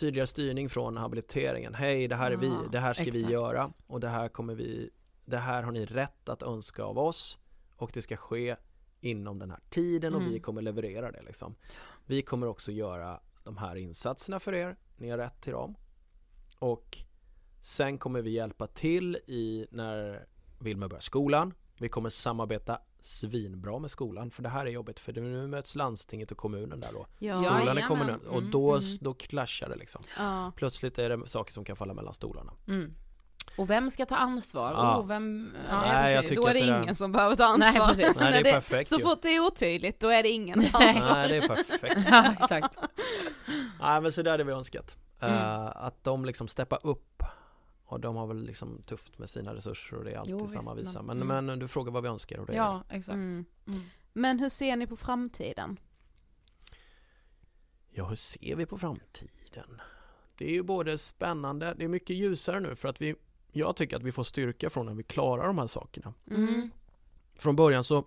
tydligare 0.00 0.26
styrning 0.26 0.68
från 0.68 0.96
habiliteringen. 0.96 1.74
Hej, 1.74 2.08
det 2.08 2.16
här 2.16 2.30
är 2.30 2.36
vi, 2.36 2.46
Ja, 2.46 2.62
det 2.72 2.78
här 2.78 2.94
ska 2.94 3.04
vi 3.04 3.08
exakt. 3.10 3.32
göra 3.32 3.70
och 3.86 4.00
det 4.00 4.08
här 4.08 4.28
kommer 4.28 4.54
vi, 4.54 4.90
det 5.24 5.36
här 5.36 5.62
har 5.62 5.72
ni 5.72 5.84
rätt 5.86 6.28
att 6.28 6.42
önska 6.42 6.82
av 6.84 6.98
oss 6.98 7.38
och 7.76 7.90
det 7.94 8.02
ska 8.02 8.16
ske 8.16 8.56
inom 9.00 9.38
den 9.38 9.50
här 9.50 9.60
tiden 9.70 10.14
och 10.14 10.20
Mm. 10.20 10.32
vi 10.32 10.40
kommer 10.40 10.62
leverera 10.62 11.12
det 11.12 11.22
liksom. 11.22 11.54
Vi 12.06 12.22
kommer 12.22 12.46
också 12.46 12.72
göra 12.72 13.20
de 13.44 13.56
här 13.56 13.76
insatserna 13.76 14.40
för 14.40 14.54
er, 14.54 14.76
ni 14.96 15.10
har 15.10 15.18
rätt 15.18 15.40
till 15.40 15.52
dem. 15.52 15.74
Och 16.58 16.98
sen 17.62 17.98
kommer 17.98 18.22
vi 18.22 18.30
hjälpa 18.30 18.66
till 18.66 19.16
i 19.26 19.66
när 19.70 20.26
Wilmer 20.58 20.88
börjar 20.88 21.00
skolan. 21.00 21.54
Vi 21.78 21.88
kommer 21.88 22.08
samarbeta 22.08 22.80
svinbra 23.04 23.78
med 23.78 23.90
skolan 23.90 24.30
för 24.30 24.42
det 24.42 24.48
här 24.48 24.66
är 24.66 24.70
jobbigt 24.70 25.00
för 25.00 25.12
nu 25.12 25.46
möts 25.46 25.74
landstinget 25.74 26.30
och 26.30 26.38
kommunen 26.38 26.80
där 26.80 26.92
då. 26.92 27.06
Ja. 27.18 27.34
Skolan 27.34 27.78
är 27.78 27.86
kommunen 27.86 28.20
och 28.20 28.38
Mm, 28.38 28.50
då, 28.50 28.74
mm. 28.74 28.84
då 29.00 29.14
clashar 29.14 29.68
det 29.68 29.76
liksom. 29.76 30.02
Ja. 30.18 30.52
Plötsligt 30.56 30.98
är 30.98 31.08
det 31.08 31.28
saker 31.28 31.52
som 31.52 31.64
kan 31.64 31.76
falla 31.76 31.94
mellan 31.94 32.14
stolarna. 32.14 32.52
Mm. 32.68 32.94
Och 33.56 33.70
vem 33.70 33.90
ska 33.90 34.06
ta 34.06 34.16
ansvar? 34.16 34.72
Ja. 34.72 34.98
Oh, 35.00 35.06
vem... 35.06 35.52
Ja, 35.68 35.80
Nej, 35.80 36.14
jag 36.14 36.36
då 36.36 36.46
är 36.46 36.54
det 36.54 36.60
ingen 36.60 36.94
som 36.94 37.12
behöver 37.12 37.36
ta 37.36 37.44
ansvar. 37.44 37.86
Nej, 37.86 37.96
precis. 37.96 38.20
Nej, 38.20 38.42
det 38.42 38.48
är 38.48 38.52
perfekt 38.60 38.88
Så 38.88 38.98
fort 39.00 39.22
det 39.22 39.28
är 39.28 39.46
otydligt, 39.46 40.00
då 40.00 40.08
är 40.08 40.22
det 40.22 40.28
ingens 40.28 40.74
ansvar. 40.74 41.12
Nej, 41.12 41.28
det 41.28 41.36
är 41.36 41.48
perfekt. 41.48 41.96
ja, 42.10 42.32
exakt. 42.32 42.76
Nej, 43.80 44.00
men 44.00 44.12
så 44.12 44.22
där 44.22 44.30
hade 44.30 44.44
vi 44.44 44.52
önskat. 44.52 44.96
Mm. 45.20 45.34
Eh, 45.34 45.84
att 45.84 46.04
de 46.04 46.24
liksom 46.24 46.48
steppar 46.48 46.78
upp. 46.86 47.22
Och 47.90 48.00
de 48.00 48.16
har 48.16 48.26
väl 48.26 48.42
liksom 48.44 48.82
tufft 48.82 49.18
med 49.18 49.30
sina 49.30 49.54
resurser 49.54 49.96
och 49.96 50.04
det 50.04 50.12
är 50.12 50.18
alltid 50.18 50.34
Jo, 50.40 50.48
samma 50.48 50.74
visst, 50.74 50.88
visa. 50.88 51.02
men- 51.02 51.22
mm. 51.22 51.46
men 51.46 51.58
du 51.58 51.68
frågar 51.68 51.92
vad 51.92 52.02
vi 52.02 52.08
önskar 52.08 52.38
och 52.38 52.46
det 52.46 52.52
är 52.52 52.56
Ja, 52.56 52.84
exakt. 52.88 53.14
Mm. 53.14 53.44
Mm. 53.66 53.80
Men 54.12 54.38
hur 54.38 54.48
ser 54.48 54.76
ni 54.76 54.86
på 54.86 54.96
framtiden? 54.96 55.78
Ja, 57.90 58.04
hur 58.08 58.16
ser 58.16 58.56
vi 58.56 58.66
på 58.66 58.78
framtiden? 58.78 59.80
Det 60.38 60.44
är 60.44 60.50
ju 60.52 60.62
både 60.62 60.98
spännande, 60.98 61.74
det 61.78 61.84
är 61.84 61.88
mycket 61.88 62.16
ljusare 62.16 62.60
nu 62.60 62.74
för 62.74 62.88
att 62.88 63.00
vi 63.00 63.14
Jag 63.52 63.76
tycker 63.76 63.96
att 63.96 64.02
vi 64.02 64.12
får 64.12 64.24
styrka 64.24 64.70
från 64.70 64.86
när 64.86 64.94
vi 64.94 65.02
klarar 65.02 65.46
de 65.46 65.58
här 65.58 65.66
sakerna. 65.66 66.14
Mm. 66.30 66.70
Från 67.34 67.56
början 67.56 67.84
så 67.84 68.04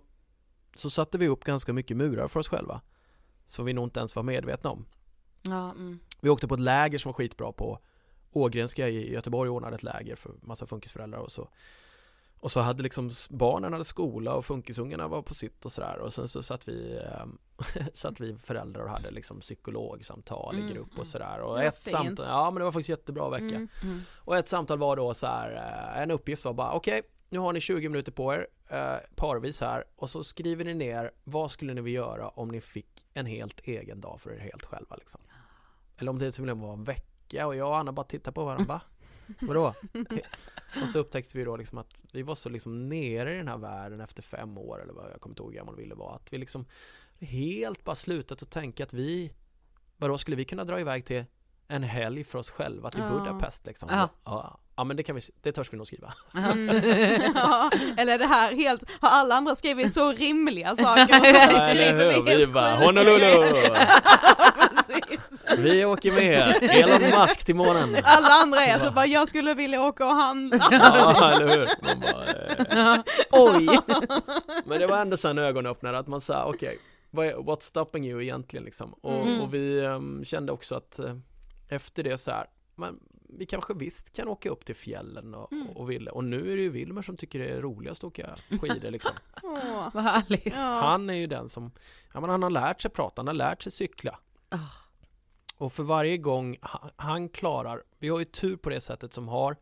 Så 0.74 0.90
satte 0.90 1.18
vi 1.18 1.28
upp 1.28 1.44
ganska 1.44 1.72
mycket 1.72 1.96
murar 1.96 2.28
för 2.28 2.40
oss 2.40 2.48
själva 2.48 2.80
Som 3.44 3.64
vi 3.64 3.72
nog 3.72 3.86
inte 3.86 4.00
ens 4.00 4.16
var 4.16 4.22
medvetna 4.22 4.70
om. 4.70 4.86
Ja, 5.42 5.70
mm. 5.70 5.98
Vi 6.20 6.28
åkte 6.30 6.48
på 6.48 6.54
ett 6.54 6.60
läger 6.60 6.98
som 6.98 7.08
var 7.08 7.14
skitbra 7.14 7.52
på 7.52 7.78
Ågrenska 8.36 8.88
i 8.88 9.12
Göteborg 9.12 9.50
ordnade 9.50 9.74
ett 9.74 9.82
läger 9.82 10.16
för 10.16 10.32
massa 10.42 10.66
funkisföräldrar 10.66 11.18
och 11.18 11.32
så 11.32 11.48
Och 12.40 12.50
så 12.50 12.60
hade 12.60 12.82
liksom 12.82 13.10
barnen 13.30 13.72
hade 13.72 13.84
skola 13.84 14.34
och 14.34 14.44
funkisungarna 14.44 15.08
var 15.08 15.22
på 15.22 15.34
sitt 15.34 15.64
och 15.64 15.72
sådär 15.72 15.98
och 15.98 16.14
sen 16.14 16.28
så 16.28 16.42
satt 16.42 16.68
vi 16.68 16.98
ehm, 16.98 17.38
Satt 17.94 18.20
vi 18.20 18.36
föräldrar 18.36 18.82
och 18.82 18.90
hade 18.90 19.10
liksom 19.10 19.40
psykologsamtal 19.40 20.54
Mm, 20.54 20.68
i 20.68 20.72
grupp 20.72 20.88
mm. 20.90 21.00
och 21.00 21.06
sådär 21.06 21.40
och 21.40 21.62
ett 21.62 21.78
fint. 21.78 21.90
samtal, 21.96 22.26
ja 22.28 22.50
men 22.50 22.58
det 22.60 22.64
var 22.64 22.72
faktiskt 22.72 22.88
jättebra 22.88 23.30
vecka 23.30 23.44
Mm. 23.44 23.68
Mm. 23.82 24.00
Och 24.14 24.36
ett 24.36 24.48
samtal 24.48 24.78
var 24.78 24.96
då 24.96 25.14
så 25.14 25.26
här, 25.26 25.54
eh, 25.96 26.02
en 26.02 26.10
uppgift 26.10 26.44
var 26.44 26.52
bara 26.52 26.72
okej, 26.72 27.02
nu 27.28 27.38
har 27.38 27.52
ni 27.52 27.60
20 27.60 27.88
minuter 27.88 28.12
på 28.12 28.34
er, 28.34 28.46
eh, 28.68 28.96
parvis 29.16 29.60
här 29.60 29.84
och 29.96 30.10
så 30.10 30.24
skriver 30.24 30.64
ni 30.64 30.74
ner 30.74 31.10
vad 31.24 31.50
skulle 31.50 31.74
ni 31.74 31.80
vilja 31.80 32.00
göra 32.00 32.28
om 32.28 32.48
ni 32.48 32.60
fick 32.60 33.06
en 33.14 33.26
helt 33.26 33.60
egen 33.60 34.00
dag 34.00 34.20
för 34.20 34.30
er 34.30 34.38
helt 34.38 34.64
själva 34.64 34.96
liksom. 34.96 35.20
Eller 35.98 36.10
om 36.10 36.18
det 36.18 36.32
till 36.32 36.42
och 36.50 36.56
med 36.56 36.66
var 36.66 36.72
en 36.72 36.84
vecka 36.84 37.13
och 37.42 37.56
jag 37.56 37.68
och 37.68 37.76
Anna 37.78 37.92
bara 37.92 38.06
tittar 38.06 38.32
på 38.32 38.44
varandra, 38.44 38.64
va? 38.64 38.80
Vadå? 39.40 39.74
och 40.82 40.88
så 40.88 40.98
upptäckte 40.98 41.38
vi 41.38 41.44
då 41.44 41.56
liksom 41.56 41.78
att 41.78 42.02
vi 42.12 42.22
var 42.22 42.34
så 42.34 42.48
liksom 42.48 42.88
nere 42.88 43.34
i 43.34 43.36
den 43.36 43.48
här 43.48 43.58
världen 43.58 44.00
efter 44.00 44.22
fem 44.22 44.58
år 44.58 44.82
eller 44.82 44.92
vad 44.92 45.04
jag 45.12 45.20
kommer 45.20 45.32
inte 45.32 45.42
ihåg 45.42 45.50
hur 45.52 45.58
gammal 45.58 45.76
Ville 45.76 45.94
var, 45.94 46.14
att 46.14 46.32
vi 46.32 46.38
liksom 46.38 46.66
helt 47.20 47.84
bara 47.84 47.96
slutat 47.96 48.42
att 48.42 48.50
tänka 48.50 48.84
att 48.84 48.92
vi, 48.92 49.32
vadå 49.96 50.18
skulle 50.18 50.36
vi 50.36 50.44
kunna 50.44 50.64
dra 50.64 50.80
iväg 50.80 51.04
till 51.04 51.24
en 51.68 51.82
helg 51.82 52.24
för 52.24 52.38
oss 52.38 52.50
själva 52.50 52.90
till 52.90 53.00
Ja. 53.00 53.08
Budapest 53.08 53.66
liksom? 53.66 53.88
Ja. 53.92 54.08
Ja, 54.24 54.58
ja 54.76 54.84
men 54.84 54.96
det 54.96 55.02
kan 55.02 55.16
vi, 55.16 55.22
det 55.42 55.52
törs 55.52 55.72
vi 55.72 55.76
nog 55.76 55.86
skriva. 55.86 56.14
Mm. 56.34 56.66
ja, 57.34 57.70
eller 57.96 58.18
det 58.18 58.26
här 58.26 58.54
helt, 58.54 58.84
har 59.00 59.08
alla 59.08 59.34
andra 59.34 59.56
skrivit 59.56 59.94
så 59.94 60.12
rimliga 60.12 60.76
saker 60.76 61.20
och 61.20 61.26
så 61.26 61.32
Ja, 61.34 61.60
eller 61.60 62.14
hur? 62.16 62.36
vi 62.36 62.46
bara, 62.46 62.74
Honolulu! 62.74 63.60
Vi 65.58 65.84
åker 65.84 66.12
med, 66.12 66.58
Elon 66.62 67.20
Musk 67.20 67.44
till 67.44 67.54
månen! 67.54 67.96
Alla 68.04 68.28
andra 68.28 68.60
är 68.60 68.78
så 68.78 68.90
bara, 68.90 69.06
jag 69.06 69.28
skulle 69.28 69.54
vilja 69.54 69.82
åka 69.82 70.06
och 70.06 70.14
handla. 70.14 70.68
Ja, 70.70 71.30
eller 71.32 71.48
hur? 71.48 71.68
Man 71.82 72.00
bara, 72.00 72.26
eh. 72.94 73.00
Oj! 73.30 73.78
Men 74.64 74.80
det 74.80 74.86
var 74.86 74.98
ändå 74.98 75.16
så 75.16 75.28
en 75.28 75.38
ögonöppnare 75.38 75.98
att 75.98 76.06
man 76.06 76.20
sa 76.20 76.44
okej, 76.44 76.78
är- 77.12 77.36
what's 77.36 77.60
stopping 77.62 78.06
you 78.06 78.22
egentligen 78.22 78.64
liksom? 78.64 78.92
Och, 78.92 79.20
Mm. 79.26 79.40
och 79.40 79.54
vi 79.54 79.84
ehm, 79.84 80.24
kände 80.24 80.52
också 80.52 80.74
att 80.74 80.98
eh, 80.98 81.14
efter 81.68 82.02
det 82.02 82.18
så 82.18 82.30
här, 82.30 82.46
men 82.76 82.98
vi 83.38 83.46
kanske 83.46 83.74
visst 83.74 84.16
kan 84.16 84.28
åka 84.28 84.48
upp 84.50 84.64
till 84.64 84.74
fjällen 84.74 85.34
och, 85.34 85.52
Mm. 85.52 85.66
och 85.70 85.90
Ville. 85.90 86.10
Och 86.10 86.24
nu 86.24 86.52
är 86.52 86.56
det 86.56 86.62
ju 86.62 86.70
Wilmer 86.70 87.02
som 87.02 87.16
tycker 87.16 87.38
det 87.38 87.46
är 87.48 87.60
roligast 87.60 88.00
att 88.04 88.08
åka 88.08 88.26
skidor 88.60 88.90
liksom. 88.90 89.12
Åh. 89.42 89.88
Vad 89.94 90.04
härligt. 90.04 90.54
Han 90.54 91.10
är 91.10 91.14
ju 91.14 91.26
den 91.26 91.48
som, 91.48 91.70
ja 92.12 92.20
men 92.20 92.30
han 92.30 92.42
har 92.42 92.50
lärt 92.50 92.80
sig 92.80 92.90
prata, 92.90 93.14
han 93.20 93.26
har 93.26 93.34
lärt 93.34 93.62
sig 93.62 93.72
cykla. 93.72 94.18
Ah. 94.48 94.58
Och 95.56 95.72
för 95.72 95.82
varje 95.82 96.18
gång 96.18 96.56
han, 96.96 97.28
klarar, 97.28 97.82
vi 97.98 98.08
har 98.08 98.18
ju 98.18 98.24
tur 98.24 98.56
på 98.56 98.70
det 98.70 98.80
sättet 98.80 99.12
som 99.12 99.28
har 99.28 99.56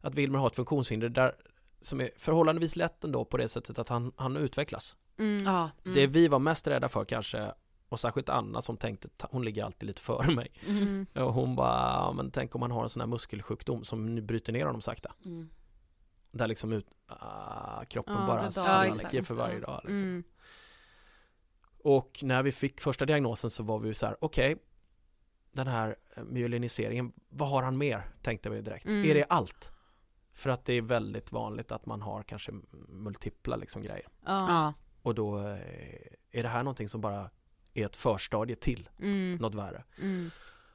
att 0.00 0.14
Wilmer 0.14 0.38
har 0.38 0.46
ett 0.46 0.56
funktionshinder 0.56 1.08
där 1.08 1.34
som 1.80 2.00
är 2.00 2.10
förhållandevis 2.16 2.76
lätt 2.76 3.04
ändå 3.04 3.24
på 3.24 3.36
det 3.36 3.48
sättet 3.48 3.78
att 3.78 3.88
han, 3.88 4.12
han 4.16 4.36
utvecklas. 4.36 4.96
Mm. 5.18 5.44
Ja. 5.44 5.70
Mm. 5.84 5.94
Det 5.94 6.06
vi 6.06 6.28
var 6.28 6.38
mest 6.38 6.66
rädda 6.66 6.88
för 6.88 7.04
kanske 7.04 7.52
och 7.88 8.00
särskilt 8.00 8.28
Anna 8.28 8.62
som 8.62 8.76
tänkte, 8.76 9.08
hon 9.30 9.44
ligger 9.44 9.64
alltid 9.64 9.86
lite 9.86 10.00
före 10.00 10.34
mig. 10.34 10.52
Mm. 10.66 11.06
Och 11.14 11.34
hon 11.34 11.56
bara, 11.56 11.92
ja, 11.92 12.12
men 12.12 12.30
tänk 12.30 12.54
om 12.54 12.62
han 12.62 12.70
har 12.70 12.82
en 12.82 12.90
sån 12.90 13.00
här 13.00 13.06
muskelsjukdom 13.06 13.84
som 13.84 14.14
nu 14.14 14.20
bryter 14.20 14.52
ner 14.52 14.66
honom 14.66 14.80
sakta. 14.80 15.12
Mm. 15.24 15.48
Där 16.30 16.46
liksom 16.46 16.72
ut, 16.72 16.86
ah, 17.06 17.84
kroppen 17.84 18.14
Ja, 18.14 18.26
bara 18.26 18.42
liksom. 18.42 19.24
för 19.24 19.34
varje 19.34 19.60
dag. 19.60 19.80
Liksom. 19.84 20.24
Och 21.84 22.18
när 22.22 22.42
vi 22.42 22.52
fick 22.52 22.80
första 22.80 23.06
diagnosen 23.06 23.50
så 23.50 23.62
var 23.62 23.78
vi 23.78 23.94
så 23.94 24.06
här, 24.06 24.16
okej, 24.20 24.56
den 25.52 25.66
här 25.66 25.96
eh, 26.16 26.24
myeliniseringen, 26.24 27.12
vad 27.28 27.48
har 27.48 27.62
han 27.62 27.78
mer? 27.78 28.02
Tänkte 28.22 28.50
vi 28.50 28.60
direkt. 28.62 28.86
Mm. 28.86 29.10
Är 29.10 29.14
det 29.14 29.24
allt? 29.24 29.70
För 30.34 30.50
att 30.50 30.64
det 30.64 30.72
är 30.72 30.82
väldigt 30.82 31.32
vanligt 31.32 31.72
att 31.72 31.86
man 31.86 32.02
har 32.02 32.22
kanske 32.22 32.52
multipla 32.88 33.56
liksom 33.56 33.82
grejer. 33.82 34.08
Ja. 34.24 34.48
Ja. 34.48 34.74
Och 35.02 35.14
då 35.14 35.38
eh, 35.38 35.58
är 36.30 36.42
det 36.42 36.48
här 36.48 36.62
någonting 36.62 36.88
som 36.88 37.00
bara 37.00 37.30
är 37.74 37.86
ett 37.86 37.96
förstadie 37.96 38.56
till 38.56 38.88
Mm. 38.98 39.36
något 39.36 39.54
värre. 39.54 39.84
Mm. 39.98 40.30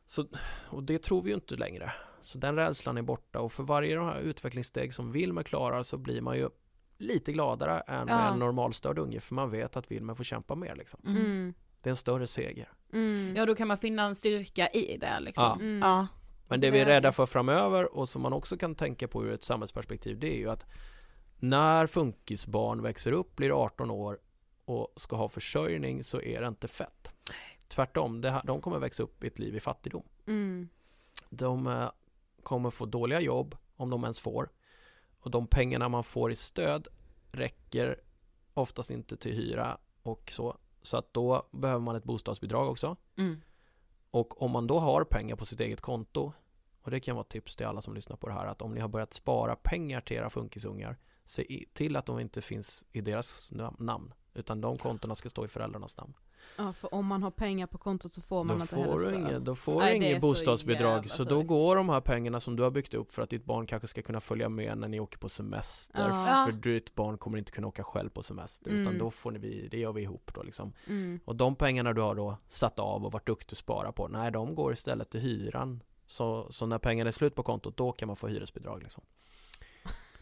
Så, 0.07 0.27
och 0.69 0.83
det 0.83 1.03
tror 1.03 1.21
vi 1.21 1.29
ju 1.29 1.35
inte 1.35 1.55
längre. 1.55 1.93
Så 2.21 2.37
den 2.37 2.55
rädslan 2.55 2.97
är 2.97 3.01
borta 3.01 3.39
och 3.39 3.51
för 3.51 3.63
varje 3.63 3.95
de 3.95 4.05
här 4.07 4.19
utvecklingssteg 4.19 4.93
som 4.93 5.11
Wilmer 5.11 5.43
klarar 5.43 5.83
så 5.83 5.97
blir 5.97 6.21
man 6.21 6.37
ju 6.37 6.49
lite 6.97 7.31
gladare 7.31 7.79
än 7.79 8.07
Ja. 8.07 8.15
med 8.17 8.27
en 8.31 8.39
normalstörd 8.39 8.99
unge 8.99 9.19
för 9.19 9.35
man 9.35 9.49
vet 9.51 9.77
att 9.77 9.91
Wilmer 9.91 10.13
får 10.15 10.23
kämpa 10.23 10.55
mer 10.55 10.75
liksom. 10.75 10.99
Mm. 11.05 11.17
Mm. 11.25 11.53
Det 11.81 11.89
är 11.89 11.91
en 11.91 11.95
större 11.95 12.27
seger. 12.27 12.69
Mm. 12.93 13.33
Ja, 13.35 13.45
då 13.45 13.55
kan 13.55 13.67
man 13.67 13.77
finna 13.77 14.03
en 14.03 14.15
styrka 14.15 14.67
i 14.67 14.97
det 14.97 15.19
liksom. 15.19 15.43
Ja. 15.43 15.55
Mm. 15.55 15.81
Ja. 15.81 16.07
Men 16.47 16.61
det 16.61 16.71
vi 16.71 16.79
är 16.79 16.85
rädda 16.85 17.11
för 17.11 17.25
framöver 17.25 17.95
och 17.97 18.09
som 18.09 18.21
man 18.21 18.33
också 18.33 18.57
kan 18.57 18.75
tänka 18.75 19.07
på 19.07 19.25
ur 19.25 19.31
ett 19.33 19.43
samhällsperspektiv 19.43 20.19
det 20.19 20.33
är 20.33 20.37
ju 20.37 20.49
att 20.49 20.65
när 21.39 21.87
funkisbarn 21.87 22.81
växer 22.81 23.11
upp, 23.11 23.35
blir 23.35 23.63
18 23.63 23.91
år 23.91 24.19
och 24.65 24.93
ska 24.95 25.15
ha 25.15 25.27
försörjning 25.27 26.03
så 26.03 26.21
är 26.21 26.41
det 26.41 26.47
inte 26.47 26.67
fett. 26.67 27.11
Tvärtom, 27.67 28.21
det 28.21 28.41
de 28.43 28.61
kommer 28.61 28.79
växa 28.79 29.03
upp 29.03 29.23
i 29.23 29.27
ett 29.27 29.39
liv 29.39 29.55
i 29.55 29.59
fattigdom. 29.59 30.03
Mm. 30.27 30.69
De 31.29 31.67
eh, 31.67 31.89
kommer 32.43 32.69
få 32.69 32.85
dåliga 32.85 33.21
jobb 33.21 33.55
om 33.75 33.89
de 33.89 34.03
ens 34.03 34.19
får. 34.19 34.49
Och 35.19 35.31
de 35.31 35.47
pengarna 35.47 35.89
man 35.89 36.03
får 36.03 36.31
i 36.31 36.35
stöd 36.35 36.87
räcker 37.31 38.01
oftast 38.53 38.91
inte 38.91 39.17
till 39.17 39.33
hyra 39.33 39.77
och 40.03 40.31
så. 40.31 40.57
Så 40.81 40.97
att 40.97 41.13
då 41.13 41.49
behöver 41.51 41.81
man 41.81 41.95
ett 41.95 42.03
bostadsbidrag 42.03 42.69
också. 42.69 42.97
Mm. 43.17 43.41
Och 44.11 44.41
om 44.41 44.51
man 44.51 44.67
då 44.67 44.79
har 44.79 45.03
pengar 45.03 45.35
på 45.35 45.45
sitt 45.45 45.59
eget 45.59 45.81
konto 45.81 46.33
och 46.81 46.91
det 46.91 46.99
kan 46.99 47.15
vara 47.15 47.23
ett 47.23 47.29
tips 47.29 47.55
till 47.55 47.65
alla 47.65 47.81
som 47.81 47.93
lyssnar 47.93 48.17
på 48.17 48.27
det 48.27 48.33
här 48.33 48.45
att 48.45 48.61
om 48.61 48.73
ni 48.73 48.79
har 48.79 48.87
börjat 48.87 49.13
spara 49.13 49.55
pengar 49.55 50.01
till 50.01 50.17
era 50.17 50.29
funkisungar 50.29 50.97
se 51.25 51.65
till 51.73 51.95
att 51.95 52.05
de 52.05 52.19
inte 52.19 52.41
finns 52.41 52.85
i 52.91 53.01
deras 53.01 53.51
nam- 53.51 53.75
namn 53.79 54.13
utan 54.33 54.61
de 54.61 54.77
kontona 54.77 55.15
ska 55.15 55.29
stå 55.29 55.45
i 55.45 55.47
föräldrarnas 55.47 55.97
namn. 55.97 56.13
Ja, 56.57 56.73
för 56.73 56.93
om 56.93 57.05
man 57.05 57.23
har 57.23 57.31
pengar 57.31 57.67
på 57.67 57.77
kontot 57.77 58.13
så 58.13 58.21
får 58.21 58.43
man 58.43 58.55
Då 58.57 58.61
inte 58.61 58.75
heller 58.75 58.91
får, 58.91 58.99
du 58.99 59.05
stöd. 59.05 59.19
inget, 59.19 59.45
då 59.45 59.55
får 59.55 59.79
Nej, 59.79 59.99
du 59.99 60.05
inget 60.05 60.21
så 60.21 60.27
bostadsbidrag 60.27 60.95
jävla 60.95 61.07
så 61.09 61.23
då 61.23 61.41
går 61.43 61.75
de 61.75 61.89
här 61.89 62.01
pengarna 62.01 62.39
som 62.39 62.55
du 62.55 62.63
har 62.63 62.69
byggt 62.71 62.93
upp 62.93 63.11
för 63.11 63.21
att 63.21 63.29
ditt 63.29 63.45
barn 63.45 63.65
kanske 63.65 63.87
ska 63.87 64.01
kunna 64.01 64.19
följa 64.21 64.49
med 64.49 64.77
när 64.77 64.87
ni 64.87 64.99
åker 64.99 65.17
på 65.17 65.29
semester 65.29 66.09
Ja. 66.09 66.45
för 66.45 66.51
ditt 66.51 66.95
barn 66.95 67.17
kommer 67.17 67.37
inte 67.37 67.51
kunna 67.51 67.67
åka 67.67 67.83
själv 67.83 68.09
på 68.09 68.23
semester 68.23 68.69
utan 68.71 68.81
Mm. 68.87 68.97
då 68.97 69.11
får 69.11 69.31
ni, 69.31 69.39
vi- 69.39 69.67
det 69.71 69.77
gör 69.79 69.93
vi 69.93 70.01
ihop 70.01 70.31
då 70.35 70.43
liksom. 70.43 70.73
Mm. 70.87 71.19
Och 71.25 71.35
de 71.35 71.55
pengarna 71.55 71.93
du 71.93 72.01
har 72.01 72.15
då 72.15 72.37
satt 72.47 72.79
av 72.79 73.05
och 73.05 73.11
varit 73.11 73.27
duktig 73.27 73.53
att 73.53 73.57
spara 73.57 73.91
på, 73.91 74.07
nej 74.07 74.31
de 74.31 74.55
går 74.55 74.73
istället 74.73 75.09
till 75.09 75.21
hyran. 75.21 75.83
Så, 76.07 76.47
så 76.49 76.65
när 76.65 76.77
pengarna 76.77 77.07
är 77.07 77.11
slut 77.11 77.35
på 77.35 77.43
kontot, 77.43 77.77
då 77.77 77.91
kan 77.91 78.07
man 78.07 78.15
få 78.15 78.27
hyresbidrag 78.27 78.83
liksom. 78.83 79.03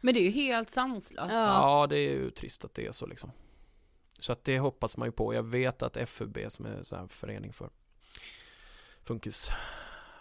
Men 0.01 0.13
det 0.13 0.19
är 0.19 0.23
ju 0.23 0.29
helt 0.31 0.69
sanslöst. 0.69 1.31
Ja. 1.33 1.81
Ja, 1.81 1.87
det 1.87 1.97
är 1.97 2.11
ju 2.11 2.29
trist 2.31 2.65
att 2.65 2.73
det 2.73 2.85
är 2.87 2.91
så 2.91 3.05
liksom. 3.05 3.31
Så 4.19 4.33
att 4.33 4.43
det 4.43 4.59
hoppas 4.59 4.97
man 4.97 5.07
ju 5.07 5.11
på. 5.11 5.33
Jag 5.33 5.43
vet 5.43 5.81
att 5.81 6.09
FUB 6.09 6.37
som 6.47 6.65
är 6.65 6.83
så 6.83 6.95
här 6.95 7.07
förening 7.07 7.53
för 7.53 7.69
funkis 9.03 9.49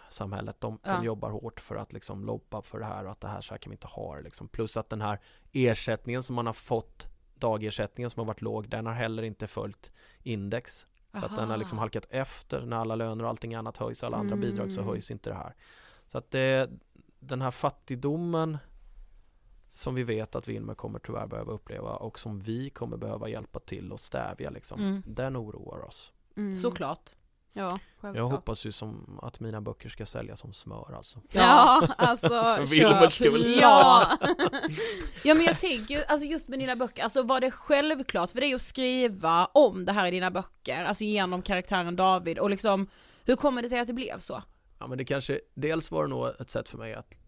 samhället. 0.09 0.61
De, 0.61 0.79
Ja. 0.83 0.93
de 0.93 1.05
jobbar 1.05 1.29
hårt 1.29 1.59
för 1.59 1.75
att 1.75 1.93
liksom 1.93 2.25
lobba 2.25 2.61
för 2.61 2.79
det 2.79 2.85
här 2.85 3.05
och 3.05 3.11
att 3.11 3.21
det 3.21 3.27
här 3.27 3.41
så 3.41 3.53
här 3.53 3.57
kan 3.59 3.69
vi 3.69 3.73
inte 3.73 3.87
ha 3.87 4.15
det 4.15 4.21
liksom. 4.21 4.47
Plus 4.47 4.77
att 4.77 4.89
den 4.89 5.01
här 5.01 5.19
ersättningen 5.51 6.23
som 6.23 6.35
man 6.35 6.45
har 6.45 6.53
fått, 6.53 7.07
dagersättningen 7.35 8.09
som 8.09 8.19
har 8.19 8.25
varit 8.25 8.41
låg, 8.41 8.69
den 8.69 8.85
har 8.85 8.93
heller 8.93 9.23
inte 9.23 9.47
följt 9.47 9.91
index. 10.23 10.87
Så 11.19 11.25
att 11.25 11.35
den 11.35 11.49
har 11.49 11.57
liksom 11.57 11.77
Aha. 11.77 11.83
halkat 11.83 12.05
efter 12.09 12.65
när 12.65 12.77
alla 12.77 12.95
löner 12.95 13.23
och 13.23 13.29
allting 13.29 13.55
annat 13.55 13.77
höjs, 13.77 14.03
alla 14.03 14.17
andra 14.17 14.35
bidrag 14.35 14.71
så 14.71 14.81
Mm. 14.81 14.89
höjs 14.91 15.11
inte 15.11 15.29
det 15.29 15.35
här. 15.35 15.55
Så 16.11 16.17
att 16.17 16.31
det, 16.31 16.69
den 17.19 17.41
här 17.41 17.51
fattigdomen 17.51 18.57
som 19.75 19.95
vi 19.95 20.03
vet 20.03 20.35
att 20.35 20.47
Vilmer 20.47 20.73
kommer 20.75 20.99
tyvärr 20.99 21.27
behöva 21.27 21.51
uppleva 21.53 21.89
och 21.95 22.19
som 22.19 22.39
vi 22.39 22.69
kommer 22.69 22.97
behöva 22.97 23.29
hjälpa 23.29 23.59
till 23.59 23.91
och 23.91 23.99
stävja 23.99 24.49
liksom. 24.49 24.79
Mm. 24.81 25.03
Den 25.07 25.37
oroar 25.37 25.85
oss. 25.85 26.11
Mm. 26.37 26.55
Såklart. 26.61 27.09
Ja, 27.53 27.69
självklart. 27.69 28.15
Jag 28.15 28.29
hoppas 28.29 28.65
ju 28.65 28.71
som 28.71 29.19
att 29.21 29.39
mina 29.39 29.61
böcker 29.61 29.89
ska 29.89 30.05
sälja 30.05 30.35
som 30.35 30.53
smör 30.53 30.93
alltså. 30.97 31.21
Ja, 31.31 31.87
alltså 31.97 32.57
Wilbert 32.69 33.13
ska 33.13 33.31
väl- 33.31 33.57
Ja. 33.61 34.17
Ja 35.23 35.33
men 35.35 35.43
jag 35.43 35.59
tänker 35.59 36.03
alltså 36.07 36.27
just 36.27 36.47
med 36.47 36.59
dina 36.59 36.75
böcker, 36.75 37.03
alltså 37.03 37.23
var 37.23 37.39
det 37.39 37.51
självklart 37.51 38.31
för 38.31 38.39
dig 38.41 38.53
att 38.53 38.61
skriva 38.61 39.45
om 39.45 39.85
det 39.85 39.91
här 39.91 40.07
i 40.07 40.11
dina 40.11 40.31
böcker, 40.31 40.83
alltså 40.83 41.03
genom 41.03 41.41
karaktären 41.41 41.95
David 41.95 42.39
och 42.39 42.49
liksom, 42.49 42.87
hur 43.25 43.35
kommer 43.35 43.61
det 43.61 43.69
sig 43.69 43.79
att 43.79 43.87
det 43.87 43.93
blev 43.93 44.19
så? 44.19 44.43
Ja 44.79 44.87
men 44.87 44.97
det 44.97 45.05
kanske, 45.05 45.39
dels 45.53 45.91
var 45.91 46.03
det 46.03 46.09
nog 46.09 46.27
ett 46.39 46.49
sätt 46.49 46.69
för 46.69 46.77
mig 46.77 46.93
att 46.93 47.19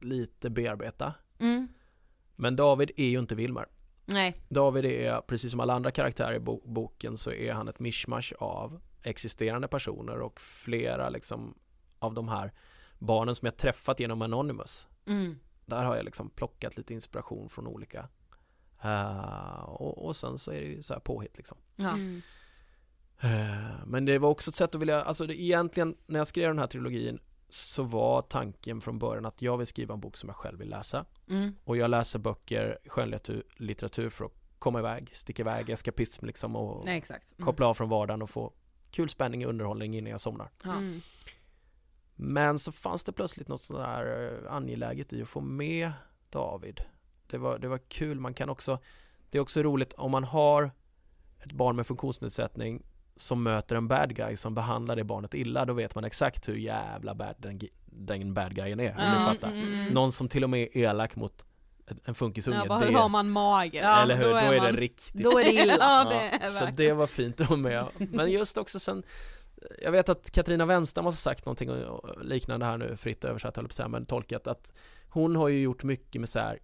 lite 0.00 0.50
bearbeta. 0.50 1.14
Mm. 1.38 1.68
Men 2.40 2.56
David 2.56 2.90
är 2.96 3.08
ju 3.08 3.18
inte 3.18 3.34
Vilmer. 3.34 3.66
Nej. 4.04 4.34
David 4.48 4.84
är, 4.84 5.20
precis 5.20 5.50
som 5.50 5.60
alla 5.60 5.72
andra 5.74 5.90
karaktärer 5.90 6.34
i 6.34 6.40
bo- 6.40 6.62
boken, 6.64 7.16
så 7.16 7.32
är 7.32 7.52
han 7.52 7.68
ett 7.68 7.78
mischmasch 7.78 8.32
av 8.38 8.80
existerande 9.02 9.68
personer 9.68 10.20
och 10.20 10.40
flera 10.40 11.08
liksom 11.08 11.54
av 11.98 12.14
de 12.14 12.28
här 12.28 12.52
barnen 12.98 13.34
som 13.34 13.46
jag 13.46 13.56
träffat 13.56 14.00
genom 14.00 14.22
Anonymous. 14.22 14.88
Mm. 15.06 15.38
Där 15.66 15.82
har 15.84 15.96
jag 15.96 16.04
liksom 16.04 16.30
plockat 16.30 16.76
lite 16.76 16.94
inspiration 16.94 17.48
från 17.48 17.66
olika. 17.66 18.08
Eh, 18.82 19.60
och, 19.64 20.06
och 20.06 20.16
sen 20.16 20.38
så 20.38 20.50
är 20.50 20.60
det 20.60 20.66
ju 20.66 20.82
så 20.82 20.94
här 20.94 21.00
påhitt 21.00 21.36
liksom. 21.36 21.58
Ja. 21.76 21.90
Mm. 21.92 22.22
Eh, 23.20 23.86
Men 23.86 24.04
det 24.04 24.18
var 24.18 24.28
också 24.28 24.50
ett 24.50 24.54
sätt 24.54 24.74
att 24.74 24.80
vilja, 24.80 25.02
alltså 25.02 25.26
det, 25.26 25.40
egentligen 25.42 25.96
när 26.06 26.20
jag 26.20 26.26
skrev 26.26 26.48
den 26.48 26.58
här 26.58 26.66
trilogin 26.66 27.18
så 27.50 27.82
var 27.82 28.22
tanken 28.22 28.80
från 28.80 28.98
början 28.98 29.26
att 29.26 29.42
jag 29.42 29.56
vill 29.58 29.66
skriva 29.66 29.94
en 29.94 30.00
bok 30.00 30.16
som 30.16 30.28
jag 30.28 30.36
själv 30.36 30.58
vill 30.58 30.70
läsa. 30.70 31.04
Mm. 31.28 31.54
Och 31.64 31.76
jag 31.76 31.90
läser 31.90 32.18
böcker, 32.18 32.78
skönlitteratur 32.86 33.42
litteratur 33.56 34.10
för 34.10 34.24
att 34.24 34.32
komma 34.58 34.78
iväg, 34.78 35.14
sticka 35.14 35.42
iväg, 35.42 35.70
eskapism 35.70 36.26
liksom 36.26 36.56
och 36.56 36.84
Nej 36.84 36.98
exakt. 36.98 37.32
Mm. 37.38 37.46
koppla 37.46 37.66
av 37.66 37.74
från 37.74 37.88
vardagen 37.88 38.22
och 38.22 38.30
få 38.30 38.52
kul 38.90 39.08
spänning 39.08 39.44
och 39.44 39.50
underhållning 39.50 39.96
innan 39.96 40.10
jag 40.10 40.20
somnar. 40.20 40.50
Mm. 40.64 41.00
Men 42.14 42.58
så 42.58 42.72
fanns 42.72 43.04
det 43.04 43.12
plötsligt 43.12 43.48
något 43.48 43.60
sådär 43.60 44.32
eh, 44.44 44.52
angeläget 44.52 45.12
i 45.12 45.22
att 45.22 45.28
få 45.28 45.40
med 45.40 45.92
David. 46.30 46.80
Det 47.26 47.38
var, 47.38 47.58
det 47.58 47.68
var 47.68 47.78
kul, 47.78 48.20
man 48.20 48.34
kan 48.34 48.48
också, 48.48 48.78
det 49.30 49.38
är 49.38 49.42
också 49.42 49.62
roligt 49.62 49.92
om 49.92 50.10
man 50.10 50.24
har 50.24 50.70
ett 51.38 51.52
barn 51.52 51.76
med 51.76 51.86
funktionsnedsättning 51.86 52.82
som 53.20 53.42
möter 53.42 53.76
en 53.76 53.88
bad 53.88 54.16
guy 54.16 54.36
som 54.36 54.54
behandlar 54.54 54.96
det 54.96 55.04
barnet 55.04 55.34
illa, 55.34 55.64
då 55.64 55.72
vet 55.72 55.94
man 55.94 56.04
exakt 56.04 56.48
hur 56.48 56.54
jävla 56.54 57.14
bad 57.14 57.34
den, 57.38 57.60
den 57.86 58.34
bad 58.34 58.54
guyen 58.54 58.80
är, 58.80 58.84
Ja, 58.98 59.32
fattar. 59.34 59.48
mm. 59.52 59.86
Någon 59.94 60.12
som 60.12 60.28
till 60.28 60.44
och 60.44 60.50
med 60.50 60.60
är 60.62 60.76
elak 60.76 61.16
mot 61.16 61.44
en 62.04 62.14
funkisunge, 62.14 62.56
Ja, 62.56 62.66
bara 62.66 62.86
det, 62.86 62.92
har 62.94 63.08
man 63.08 63.30
mage? 63.30 63.78
Ja, 63.78 64.02
eller 64.02 64.16
hur, 64.16 64.24
då 64.24 64.34
är, 64.36 64.50
det 64.52 64.60
man- 64.60 64.76
riktigt 64.76 65.22
Då 65.24 65.38
är 65.38 65.44
det 65.44 65.52
illa. 65.52 65.76
Ja, 65.80 66.04
det 66.10 66.44
är 66.44 66.48
så 66.50 66.66
det 66.76 66.92
var 66.92 67.06
fint 67.06 67.40
att 67.40 67.46
ha 67.46 67.56
med. 67.56 67.86
Men 67.98 68.30
just 68.30 68.58
också 68.58 68.80
sen 68.80 69.02
Jag 69.82 69.92
vet 69.92 70.08
att 70.08 70.30
Katarina 70.30 70.66
Wenstam 70.66 71.04
har 71.04 71.12
sagt 71.12 71.46
någonting 71.46 71.70
och- 71.70 72.24
liknande 72.24 72.66
här 72.66 72.78
nu, 72.78 72.96
fritt 72.96 73.24
översatt 73.24 73.56
höll 73.56 73.68
på 73.68 73.88
men 73.88 74.06
tolkat 74.06 74.46
att 74.46 74.72
hon 75.08 75.36
har 75.36 75.48
ju 75.48 75.60
gjort 75.62 75.82
mycket 75.82 76.20
med 76.20 76.28
så 76.28 76.38
här 76.38 76.58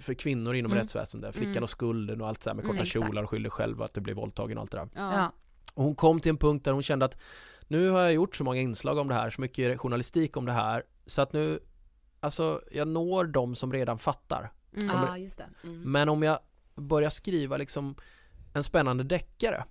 för 0.00 0.14
kvinnor 0.14 0.54
inom 0.54 0.72
Mm. 0.72 0.82
rättsväsendet, 0.82 1.34
flickan 1.34 1.50
Mm. 1.52 1.62
och 1.62 1.70
skulden 1.70 2.20
och 2.20 2.28
allt 2.28 2.42
så 2.42 2.50
här 2.50 2.54
med 2.54 2.64
Mm, 2.64 2.76
korta 2.76 2.82
exakt. 2.86 3.04
kjolar 3.06 3.22
och 3.22 3.30
skyller 3.30 3.50
själv 3.50 3.82
att 3.82 3.94
det 3.94 4.00
blir 4.00 4.14
våldtagen 4.14 4.58
och 4.58 4.62
allt 4.62 4.70
det 4.70 4.76
där. 4.78 4.88
Ja. 4.94 5.32
Och 5.76 5.84
hon 5.84 5.94
kom 5.94 6.20
till 6.20 6.30
en 6.30 6.38
punkt 6.38 6.64
där 6.64 6.72
hon 6.72 6.82
kände 6.82 7.04
att 7.04 7.18
nu 7.68 7.90
har 7.90 8.00
jag 8.00 8.12
gjort 8.12 8.36
så 8.36 8.44
många 8.44 8.60
inslag 8.60 8.98
om 8.98 9.08
det 9.08 9.14
här, 9.14 9.30
så 9.30 9.40
mycket 9.40 9.80
journalistik 9.80 10.36
om 10.36 10.46
det 10.46 10.52
här, 10.52 10.82
så 11.06 11.22
att 11.22 11.32
nu, 11.32 11.60
alltså 12.20 12.62
jag 12.72 12.88
når 12.88 13.24
de 13.24 13.54
som 13.54 13.72
redan 13.72 13.98
fattar. 13.98 14.52
Mm. 14.76 14.86
Ja, 14.86 15.18
just 15.18 15.38
det. 15.38 15.48
Mm. 15.64 15.92
Men 15.92 16.08
om 16.08 16.22
jag 16.22 16.38
börjar 16.74 17.10
skriva 17.10 17.56
liksom 17.56 17.94
en 18.54 18.64
spännande 18.64 19.04
deckare 19.04 19.64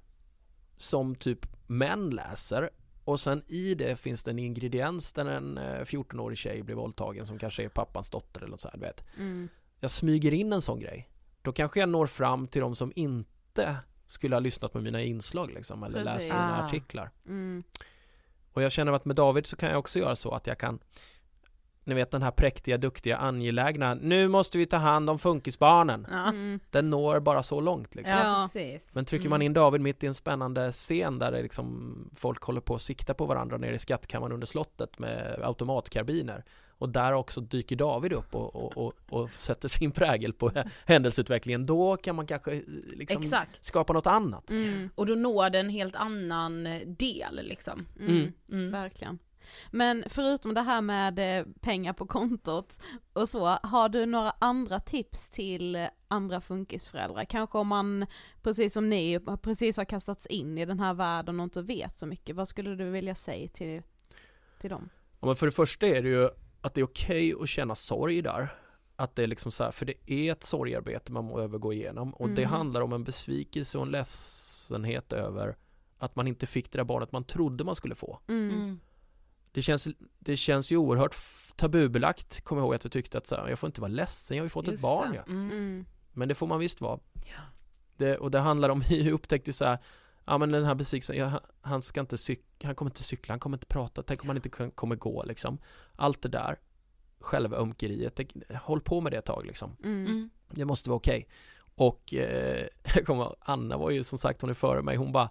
som 0.78 1.16
typ 1.16 1.48
män 1.68 2.10
läser 2.10 2.70
och 3.04 3.20
sen 3.20 3.44
i 3.48 3.76
det 3.76 3.96
finns 3.96 4.24
det 4.24 4.32
en 4.32 4.40
ingrediens 4.40 5.14
där 5.14 5.26
en 5.26 5.58
eh, 5.58 5.82
14-årig 5.82 6.38
tjej 6.38 6.64
blir 6.64 6.76
våldtagen 6.76 7.26
som 7.26 7.40
kanske 7.40 7.64
är 7.64 7.70
pappans 7.70 8.10
dotter 8.10 8.40
eller 8.40 8.52
något 8.52 8.62
så 8.62 8.68
här, 8.68 8.78
du 8.78 8.86
vet. 8.86 9.04
Mm. 9.18 9.50
Jag 9.80 9.92
smyger 9.92 10.34
in 10.34 10.54
en 10.54 10.62
sån 10.62 10.80
grej. 10.80 11.10
Då 11.42 11.52
kanske 11.52 11.80
jag 11.80 11.90
når 11.90 12.08
fram 12.08 12.48
till 12.48 12.62
de 12.62 12.76
som 12.76 12.92
inte 12.96 13.78
skulle 14.08 14.36
ha 14.36 14.40
lyssnat 14.40 14.74
på 14.74 14.82
mina 14.82 15.02
inslag 15.02 15.52
liksom, 15.54 15.84
eller 15.84 16.04
läst 16.04 16.30
mina 16.30 16.56
Ah. 16.62 16.66
artiklar. 16.66 17.10
Mm. 17.28 17.64
Och 18.54 18.62
jag 18.64 18.72
känner 18.72 18.92
att 18.92 19.06
med 19.06 19.16
David 19.16 19.48
så 19.48 19.56
kan 19.56 19.70
jag 19.70 19.80
också 19.80 20.00
göra 20.00 20.16
så 20.16 20.32
att 20.32 20.48
jag 20.48 20.58
kan 20.58 20.80
Ni 21.88 21.94
vet 21.96 22.12
den 22.12 22.22
här 22.24 22.32
präktiga, 22.32 22.78
duktiga, 22.78 23.18
angelägna 23.18 23.94
Nu 23.94 24.28
måste 24.28 24.58
vi 24.58 24.66
ta 24.66 24.78
hand 24.78 25.10
om 25.10 25.20
funkisbarnen. 25.20 26.06
Mm. 26.06 26.60
Den 26.72 26.90
når 26.90 27.20
bara 27.20 27.44
så 27.44 27.62
långt 27.62 27.96
liksom 27.96 28.18
Ja. 28.18 28.50
Men 28.94 29.06
trycker 29.06 29.26
Mm. 29.26 29.30
man 29.30 29.42
in 29.42 29.54
David 29.54 29.82
mitt 29.82 30.04
i 30.04 30.08
en 30.08 30.14
spännande 30.14 30.72
scen 30.72 31.20
där 31.20 31.32
det 31.32 31.42
liksom 31.42 31.96
folk 32.16 32.44
håller 32.44 32.62
på 32.62 32.76
att 32.76 32.82
sikta 32.82 33.14
på 33.14 33.26
varandra 33.26 33.58
nere 33.58 33.76
i 33.76 33.80
skattkammaren 33.80 34.34
under 34.34 34.48
slottet 34.48 35.00
med 35.00 35.40
automatkarbiner 35.44 36.44
och 36.78 36.90
där 36.90 37.14
också 37.14 37.42
dyker 37.42 37.76
David 37.76 38.14
upp 38.14 38.36
och, 38.36 38.56
och, 38.56 38.78
och, 38.78 38.94
och 39.10 39.32
sätter 39.32 39.70
sin 39.70 39.92
prägel 39.92 40.34
på 40.34 40.52
händelseutvecklingen 40.86 41.66
då 41.66 41.98
kan 41.98 42.16
man 42.16 42.28
kanske 42.28 42.52
eh, 42.52 42.62
liksom 42.86 43.22
Exakt. 43.22 43.66
skapa 43.66 43.94
något 43.94 44.08
annat. 44.08 44.50
Mm. 44.50 44.90
Och 44.96 45.06
då 45.06 45.16
når 45.16 45.50
det 45.50 45.60
en 45.60 45.70
helt 45.70 45.96
annan 45.96 46.68
eh, 46.68 46.88
del 46.88 47.40
liksom. 47.44 47.88
Mm. 48.00 48.12
Mm. 48.12 48.34
Mm. 48.52 48.72
Verkligen. 48.72 49.20
Men 49.72 50.04
förutom 50.10 50.54
det 50.54 50.62
här 50.62 50.82
med 50.82 51.40
eh, 51.40 51.46
pengar 51.62 51.94
på 51.94 52.08
kontot 52.08 52.80
och 53.14 53.30
så, 53.30 53.46
har 53.64 53.90
du 53.90 54.06
några 54.06 54.34
andra 54.40 54.80
tips 54.80 55.30
till 55.30 55.88
andra 56.08 56.42
funkisföräldrar? 56.42 57.26
Kanske 57.26 57.58
om 57.58 57.68
man, 57.68 58.06
precis 58.42 58.74
som 58.74 58.90
ni, 58.90 59.20
precis 59.42 59.78
har 59.78 59.86
kastats 59.86 60.26
in 60.26 60.58
i 60.58 60.66
den 60.66 60.80
här 60.80 60.94
världen 60.94 61.40
och 61.40 61.44
inte 61.44 61.62
vet 61.62 61.98
så 61.98 62.06
mycket. 62.06 62.36
Vad 62.36 62.48
skulle 62.48 62.76
du 62.76 62.90
vilja 62.90 63.16
säga 63.16 63.48
till, 63.48 63.82
till 64.62 64.70
dem? 64.70 64.90
Ja, 65.20 65.28
men 65.28 65.36
för 65.36 65.46
det 65.46 65.52
första 65.52 65.88
är 65.88 66.02
det 66.02 66.10
ju 66.10 66.30
att 66.66 66.74
det 66.74 66.82
är 66.82 66.86
okej 66.86 67.34
att 67.42 67.50
känna 67.50 67.76
sorg 67.76 68.22
där. 68.22 68.56
Att 68.96 69.16
det 69.16 69.24
är 69.24 69.28
liksom 69.28 69.52
så 69.52 69.64
här, 69.64 69.72
för 69.72 69.86
det 69.86 70.12
är 70.12 70.32
ett 70.32 70.44
sorgarbete 70.44 71.12
man 71.12 71.28
behöver 71.28 71.58
gå 71.58 71.74
igenom 71.74 72.14
och 72.14 72.30
det 72.30 72.42
Mm. 72.42 72.52
handlar 72.54 72.82
om 72.82 72.94
en 72.94 73.04
besvikelse 73.04 73.78
och 73.78 73.86
en 73.86 73.92
ledsenhet 73.92 75.14
över 75.14 75.58
att 75.98 76.16
man 76.16 76.28
inte 76.28 76.46
fick 76.46 76.72
det 76.72 76.78
där 76.78 76.84
barnet 76.84 77.12
man 77.12 77.24
trodde 77.24 77.64
man 77.64 77.76
skulle 77.76 77.96
få. 77.96 78.20
Mm. 78.28 78.50
Mm. 78.54 78.80
Det 79.52 79.62
känns, 79.62 79.88
det 80.20 80.36
känns 80.36 80.72
ju 80.72 80.78
oerhört 80.78 81.16
tabubelagt, 81.56 82.42
kommer 82.42 82.62
jag 82.62 82.66
ihåg 82.66 82.76
att 82.76 82.84
jag 82.84 82.92
tyckte 82.92 83.18
att 83.18 83.28
så 83.28 83.36
här, 83.36 83.48
jag 83.50 83.60
får 83.60 83.68
inte 83.68 83.82
vara 83.82 83.92
ledsen, 83.92 84.38
jag 84.38 84.42
har 84.42 84.46
ju 84.46 84.50
fått 84.50 84.68
ett 84.68 84.72
Just 84.72 84.84
barn 84.84 85.12
det. 85.12 85.16
ja. 85.18 85.24
Mm. 85.24 85.52
Mm. 85.52 85.86
Men 86.14 86.28
det 86.28 86.36
får 86.36 86.48
man 86.48 86.60
visst 86.60 86.82
vara. 86.82 87.00
Det, 87.98 88.18
och 88.18 88.32
det 88.32 88.40
handlar 88.40 88.70
om, 88.70 88.80
vi 88.90 89.12
upptäckte 89.12 89.54
så 89.54 89.66
här, 89.66 89.78
ja 90.26 90.38
men 90.38 90.52
den 90.52 90.66
här 90.66 90.76
besvikelsen, 90.76 91.18
ja, 91.18 91.42
han- 91.62 91.82
ska 91.82 92.00
inte 92.00 92.18
cykla, 92.18 92.68
han 92.68 92.76
kommer 92.76 92.92
inte 92.92 93.04
cykla, 93.04 93.32
han 93.32 93.40
kommer 93.40 93.58
inte 93.58 93.66
prata, 93.68 94.04
tänk 94.04 94.22
om 94.24 94.28
han 94.30 94.36
inte 94.38 94.50
kommer 94.76 94.96
gå 94.96 95.24
liksom. 95.24 95.58
Allt 95.96 96.22
det 96.22 96.30
där, 96.30 96.60
självömkeriet, 97.20 98.20
håll 98.62 98.82
på 98.82 99.02
med 99.02 99.12
det 99.12 99.18
ett 99.18 99.26
tag 99.26 99.46
liksom. 99.46 99.78
Mm. 99.84 100.06
Mm. 100.06 100.30
Det 100.50 100.66
måste 100.66 100.90
vara 100.90 100.98
okej. 100.98 101.28
Och 101.76 102.14
eh, 102.14 102.68
jag 102.96 103.06
kommer 103.06 103.24
ihåg, 103.24 103.36
Anna 103.40 103.78
var 103.78 103.90
ju 103.92 104.04
som 104.04 104.18
sagt, 104.18 104.42
hon 104.42 104.50
är 104.50 104.54
före 104.54 104.82
mig, 104.82 104.96
hon 104.98 105.12
bara 105.12 105.30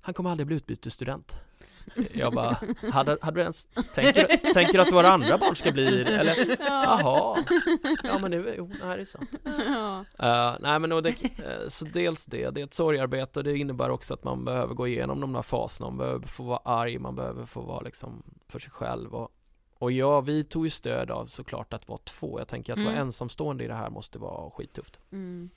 Han 0.00 0.14
kommer 0.14 0.30
aldrig 0.30 0.46
bli 0.46 0.56
utbytesstudent. 0.56 1.36
Jag 2.12 2.32
bara, 2.32 2.56
hade, 2.92 3.18
hade 3.22 3.36
du 3.36 3.40
ens, 3.40 3.68
tänker, 3.94 4.52
tänker 4.54 4.72
du 4.72 4.80
att 4.80 4.92
våra 4.92 5.08
andra 5.08 5.38
barn 5.38 5.56
ska 5.56 5.72
bli? 5.72 6.02
Eller, 6.02 6.56
jaha, 6.66 7.44
ja 8.04 8.18
men 8.18 8.30
det, 8.30 8.54
jo, 8.58 8.70
det 8.80 8.86
här 8.86 8.98
är 8.98 9.04
sant. 9.04 9.30
Ja. 9.44 10.04
Eh, 10.18 10.56
nej 10.60 10.78
men 10.78 10.92
och 10.92 11.02
det, 11.02 11.08
eh, 11.08 11.68
så 11.68 11.84
dels 11.84 12.26
det, 12.26 12.50
det 12.50 12.60
är 12.60 12.64
ett 12.64 12.74
sorgarbete 12.74 13.40
och 13.40 13.44
det 13.44 13.58
innebär 13.58 13.90
också 13.90 14.14
att 14.14 14.24
man 14.24 14.44
behöver 14.44 14.74
gå 14.74 14.88
igenom 14.88 15.20
de 15.20 15.32
där 15.32 15.42
faserna, 15.42 15.90
man 15.90 15.98
behöver 15.98 16.26
få 16.26 16.42
vara 16.44 16.60
arg, 16.64 16.98
man 16.98 17.16
behöver 17.16 17.46
få 17.46 17.60
vara 17.60 17.80
liksom 17.80 18.22
för 18.48 18.58
sig 18.58 18.70
själv 18.70 19.14
och, 19.14 19.28
och 19.78 19.92
ja, 19.92 20.20
vi 20.20 20.44
tog 20.44 20.66
ju 20.66 20.70
stöd 20.70 21.10
av 21.10 21.26
såklart 21.26 21.72
att 21.72 21.88
vara 21.88 21.98
två, 22.04 22.38
jag 22.38 22.48
tänker 22.48 22.72
att 22.72 22.78
vara 22.78 22.90
Mm. 22.90 23.00
ensamstående 23.06 23.64
i 23.64 23.68
det 23.68 23.74
här 23.74 23.90
måste 23.90 24.18
vara 24.18 24.50
skittufft. 24.50 24.98
Mm. 25.12 25.50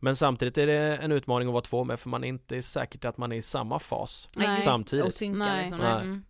Men 0.00 0.16
samtidigt 0.16 0.58
är 0.58 0.66
det 0.66 0.96
en 0.96 1.12
utmaning 1.12 1.48
att 1.48 1.52
vara 1.52 1.62
två 1.62 1.84
med 1.84 2.00
för 2.00 2.08
man 2.08 2.24
är 2.24 2.28
inte 2.28 2.62
säkert 2.62 3.04
att 3.04 3.16
man 3.16 3.32
är 3.32 3.36
i 3.36 3.42
samma 3.42 3.78
fas 3.78 4.28
Nej, 4.36 4.56
samtidigt. 4.56 5.06
Och 5.06 5.12
synka 5.12 5.38
Nej. 5.38 5.62
liksom. 5.62 5.78
Nej. 5.78 6.02
Mm. 6.02 6.24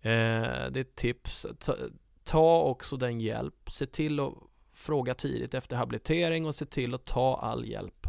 Eh, 0.00 0.70
det 0.70 0.80
är 0.80 0.84
ett 0.84 0.96
tips. 0.96 1.46
Ta, 1.58 1.76
ta 2.24 2.62
också 2.62 2.96
den 2.96 3.20
hjälp. 3.20 3.70
Se 3.70 3.86
till 3.86 4.20
att 4.20 4.34
fråga 4.72 5.14
tidigt 5.14 5.54
efter 5.54 5.76
habilitering 5.76 6.46
och 6.46 6.54
se 6.54 6.66
till 6.66 6.94
att 6.94 7.04
ta 7.04 7.36
all 7.36 7.66
hjälp 7.66 8.06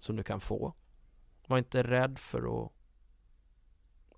som 0.00 0.16
du 0.16 0.22
kan 0.22 0.40
få. 0.40 0.74
Var 1.46 1.58
inte 1.58 1.82
rädd 1.82 2.18
för 2.18 2.38
att 2.38 2.72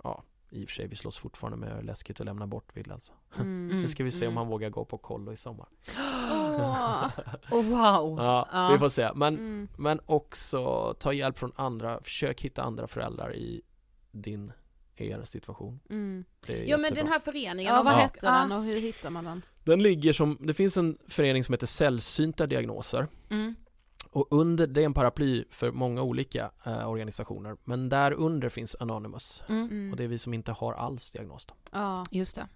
ja, 0.05 0.25
I 0.51 0.65
och 0.65 0.69
för 0.69 0.75
sig, 0.75 0.87
vi 0.87 0.97
slåss 0.97 1.19
fortfarande 1.19 1.67
med 1.67 1.85
läskigt 1.85 2.21
att 2.21 2.27
lämna 2.27 2.47
bort 2.47 2.77
Will 2.77 2.93
alltså. 2.93 3.13
Mm. 3.39 3.69
Nu 3.81 3.89
ska 3.89 4.05
vi 4.05 4.11
se 4.11 4.27
om 4.27 4.33
mm. 4.33 4.37
han 4.37 4.49
vågar 4.49 4.71
gå 4.71 4.85
på 4.85 4.99
kollo 4.99 5.33
i 5.33 5.37
sommar. 5.37 5.69
Åh. 6.33 7.09
Oh, 7.51 7.63
wow. 7.65 8.19
Ja, 8.19 8.49
Ja. 8.53 8.71
vi 8.73 8.79
får 8.79 8.89
se. 8.89 9.11
Men, 9.15 9.35
Mm. 9.35 9.69
men 9.77 10.01
också 10.07 10.95
ta 10.99 11.13
hjälp 11.13 11.39
från 11.39 11.53
andra, 11.57 12.01
försök 12.03 12.41
hitta 12.41 12.63
andra 12.63 12.87
föräldrar 12.87 13.35
i 13.35 13.63
din, 14.11 14.53
er 14.97 15.25
situation. 15.25 15.81
Mm. 15.91 16.25
Ja 16.67 16.77
men 16.79 16.95
den 16.95 17.07
här 17.09 17.19
föreningen, 17.21 17.75
Ja, 17.75 17.83
vad 17.83 17.95
hette 17.95 18.27
den 18.27 18.53
och 18.53 18.65
hur 18.65 18.81
hittar 18.81 19.11
man 19.11 19.25
den? 19.25 19.43
Den 19.65 19.83
ligger 19.83 20.13
som, 20.13 20.39
det 20.41 20.55
finns 20.55 20.77
en 20.77 20.99
förening 21.09 21.45
som 21.45 21.53
heter 21.53 21.67
Sällsynta 21.67 22.47
diagnoser 22.47 23.09
Mm. 23.31 23.55
och 24.11 24.27
under, 24.31 24.67
det 24.67 24.81
är 24.81 24.85
en 24.85 24.95
paraply 24.95 25.45
för 25.51 25.71
många 25.73 26.03
olika 26.03 26.51
eh, 26.67 26.89
organisationer 26.91 27.57
men 27.65 27.89
där 27.89 28.13
under 28.13 28.49
finns 28.49 28.77
Anonymous 28.81 29.43
Mm. 29.49 29.65
Mm. 29.71 29.91
och 29.91 29.97
det 29.97 30.05
är 30.05 30.09
vi 30.09 30.19
som 30.19 30.35
inte 30.35 30.53
har 30.53 30.73
alls 30.73 31.11
diagnos 31.11 31.47
då. 31.47 31.55
Ja. 31.73 32.07
Just 32.11 32.37
det. 32.37 32.47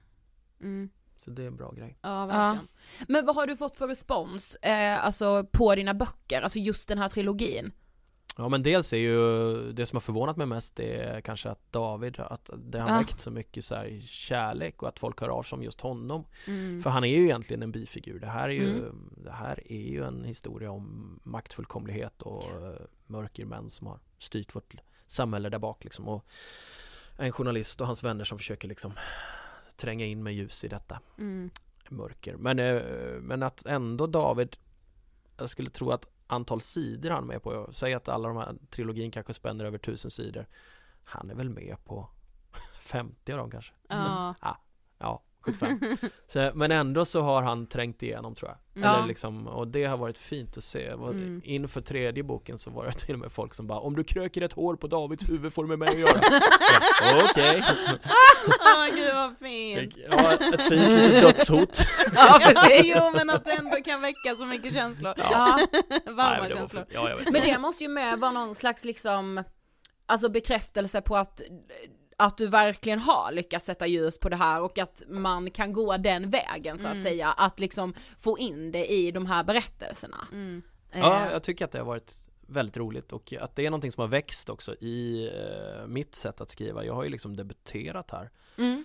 Så 1.27 1.33
det 1.33 1.43
är 1.43 1.47
en 1.47 1.57
bra 1.57 1.73
grej. 1.73 1.99
Ja, 2.03 2.27
verkligen. 2.27 2.69
Men 3.09 3.27
vad 3.27 3.35
har 3.37 3.47
du 3.47 3.57
fått 3.57 3.77
för 3.77 3.89
respons, 3.89 4.55
eh, 4.55 5.05
alltså 5.05 5.45
på 5.53 5.75
dina 5.75 5.95
böcker, 5.95 6.43
alltså 6.43 6.59
just 6.59 6.89
den 6.89 6.99
här 6.99 7.09
trilogin? 7.09 7.73
Ja 8.39 8.49
men 8.49 8.63
dels 8.63 8.93
är 8.93 8.97
ju 8.97 9.73
det 9.73 9.87
som 9.87 9.97
har 9.97 10.01
förvånat 10.01 10.37
mig 10.37 10.47
mest 10.47 10.77
det 10.77 10.95
är 11.03 11.21
kanske 11.21 11.49
att 11.51 11.73
David, 11.73 12.21
att 12.21 12.51
det 12.57 12.79
har 12.81 12.89
Ja. 12.91 12.99
väckt 12.99 13.21
så 13.21 13.31
mycket 13.31 13.65
så 13.65 13.75
här 13.75 14.01
kärlek 14.07 14.83
och 14.83 14.89
att 14.89 14.99
folk 14.99 15.21
hör 15.21 15.29
av 15.29 15.43
sig 15.43 15.57
om 15.57 15.63
just 15.63 15.81
honom. 15.81 16.25
Mm. 16.47 16.83
För 16.83 16.91
han 16.91 17.05
är 17.05 17.17
ju 17.17 17.25
egentligen 17.25 17.63
en 17.63 17.73
bifigur. 17.73 18.21
Det 18.21 18.27
här 18.27 18.49
är 18.49 18.53
ju, 18.53 18.79
Mm. 18.79 19.11
det 19.17 19.31
här 19.33 19.73
är 19.73 19.81
ju 19.91 20.05
en 20.05 20.25
historia 20.25 20.71
om 20.71 21.21
maktfullkomlighet 21.23 22.23
och 22.23 22.45
uh, 22.63 22.77
mörkermän 23.07 23.71
som 23.71 23.87
har 23.87 23.99
styrt 24.19 24.55
vårt 24.55 24.75
samhälle 25.07 25.49
där 25.49 25.59
bak 25.59 25.85
liksom. 25.85 26.09
Och 26.09 26.27
en 27.19 27.33
journalist 27.33 27.81
och 27.81 27.87
hans 27.87 28.03
vänner 28.05 28.25
som 28.25 28.39
försöker 28.39 28.69
liksom 28.69 28.93
tränga 29.77 30.05
in 30.07 30.23
med 30.23 30.35
ljus 30.35 30.65
i 30.65 30.69
detta 30.69 31.01
Mm. 31.19 31.51
mörker. 31.89 32.37
Men, 32.37 32.59
eh, 32.59 32.83
men 33.21 33.43
att 33.43 33.67
ändå 33.67 34.07
David, 34.07 34.57
jag 35.37 35.51
skulle 35.51 35.71
tro 35.71 35.91
att 35.91 36.07
antal 36.27 36.61
sidor 36.61 37.11
han 37.11 37.23
är 37.23 37.27
med 37.27 37.43
på, 37.43 37.69
säg 37.73 37.95
att 37.95 38.09
alla 38.09 38.29
de 38.29 38.37
här 38.37 38.55
trilogin 38.71 39.11
kanske 39.11 39.35
spänner 39.35 39.65
över 39.65 39.79
tusen 39.79 40.11
sidor. 40.11 40.47
Han 41.05 41.31
är 41.31 41.35
väl 41.35 41.49
med 41.51 41.77
på 41.85 42.09
50 42.81 43.33
av 43.33 43.39
dem 43.39 43.51
kanske. 43.51 43.75
Ja. 43.89 44.35
Ja, 44.99 45.23
75. 45.47 45.81
Så, 46.29 46.51
men 46.55 46.73
ändå 46.73 47.05
så 47.05 47.21
har 47.23 47.43
han 47.43 47.67
trängt 47.67 48.03
igenom 48.03 48.35
tror 48.35 48.51
jag. 48.51 48.85
Ja. 48.85 48.97
Eller 48.97 49.07
liksom, 49.07 49.47
och 49.47 49.69
det 49.69 49.85
har 49.85 49.97
varit 49.97 50.19
fint 50.19 50.57
att 50.57 50.65
se. 50.65 50.87
Mm. 50.89 51.41
Inför 51.45 51.81
tredje 51.81 52.23
boken 52.23 52.59
så 52.59 52.71
var 52.71 52.85
det 52.87 52.93
till 52.93 53.15
och 53.15 53.21
med 53.21 53.33
folk 53.33 53.55
som 53.55 53.67
bara 53.67 53.79
Om 53.79 53.97
du 53.97 54.05
kröker 54.05 54.43
ett 54.43 54.53
hår 54.53 54.77
på 54.77 54.87
Davids 54.87 55.29
huvud 55.29 55.53
får 55.53 55.63
du 55.63 55.69
med 55.69 55.79
mig 55.79 55.89
att 55.89 55.99
göra. 55.99 56.21
Ja, 57.03 57.27
Okej. 57.31 57.65
Åh 58.61 58.97
gud 58.97 59.15
vad 59.15 59.39
fint! 59.39 59.95
Ja, 60.11 60.33
ett 60.33 60.61
fint 60.61 60.89
litet 60.89 61.23
dödshot. 61.23 61.81
jo 62.85 63.11
men 63.15 63.31
att 63.31 63.45
det 63.45 63.53
ändå 63.53 63.77
kan 63.85 64.01
väcka 64.01 64.37
så 64.37 64.45
mycket 64.47 64.75
känslor. 64.75 65.15
Ja. 65.17 65.59
Varma 66.07 66.31
Nej, 66.31 66.41
men 66.41 66.49
det 66.49 66.55
var 66.55 66.61
känslor. 66.61 66.85
för- 66.85 66.95
Ja. 66.95 67.17
Men 67.31 67.43
det 67.43 67.59
måste 67.59 67.85
ju 67.85 67.91
med 67.91 68.19
vara 68.19 68.33
någon 68.33 68.55
slags 68.55 68.85
liksom, 68.85 69.45
alltså 70.07 70.29
bekräftelse 70.29 71.01
på 71.03 71.17
att, 71.17 71.41
att 72.17 72.39
du 72.39 72.47
verkligen 72.47 72.99
har 72.99 73.33
lyckats 73.33 73.67
sätta 73.67 73.87
ljus 73.87 74.19
på 74.19 74.29
det 74.29 74.37
här 74.37 74.63
och 74.63 74.79
att 74.79 75.03
man 75.09 75.51
kan 75.51 75.73
gå 75.73 75.97
den 75.97 76.31
vägen 76.31 76.79
så 76.79 76.87
att 76.87 76.93
Mm. 76.93 77.05
säga, 77.05 77.33
att 77.33 77.61
liksom 77.61 77.95
få 78.19 78.39
in 78.39 78.73
det 78.73 78.93
i 78.93 79.11
de 79.11 79.27
här 79.27 79.45
berättelserna. 79.45 80.29
Mm. 80.33 80.63
Ja, 80.93 81.27
Eh, 81.27 81.33
jag 81.33 81.43
tycker 81.43 81.65
att 81.65 81.73
det 81.73 81.79
har 81.79 81.85
varit 81.87 82.29
väldigt 82.47 82.77
roligt 82.77 83.13
och 83.13 83.33
att 83.41 83.57
det 83.57 83.67
är 83.67 83.71
någonting 83.71 83.93
som 83.93 84.01
har 84.01 84.09
växt 84.09 84.49
också 84.51 84.75
i 84.75 85.31
eh, 85.35 85.87
mitt 85.87 86.15
sätt 86.15 86.41
att 86.41 86.51
skriva. 86.51 86.85
Jag 86.85 86.95
har 86.95 87.05
ju 87.05 87.11
liksom 87.11 87.37
debuterat 87.37 88.11
här 88.11 88.31
mm, 88.59 88.85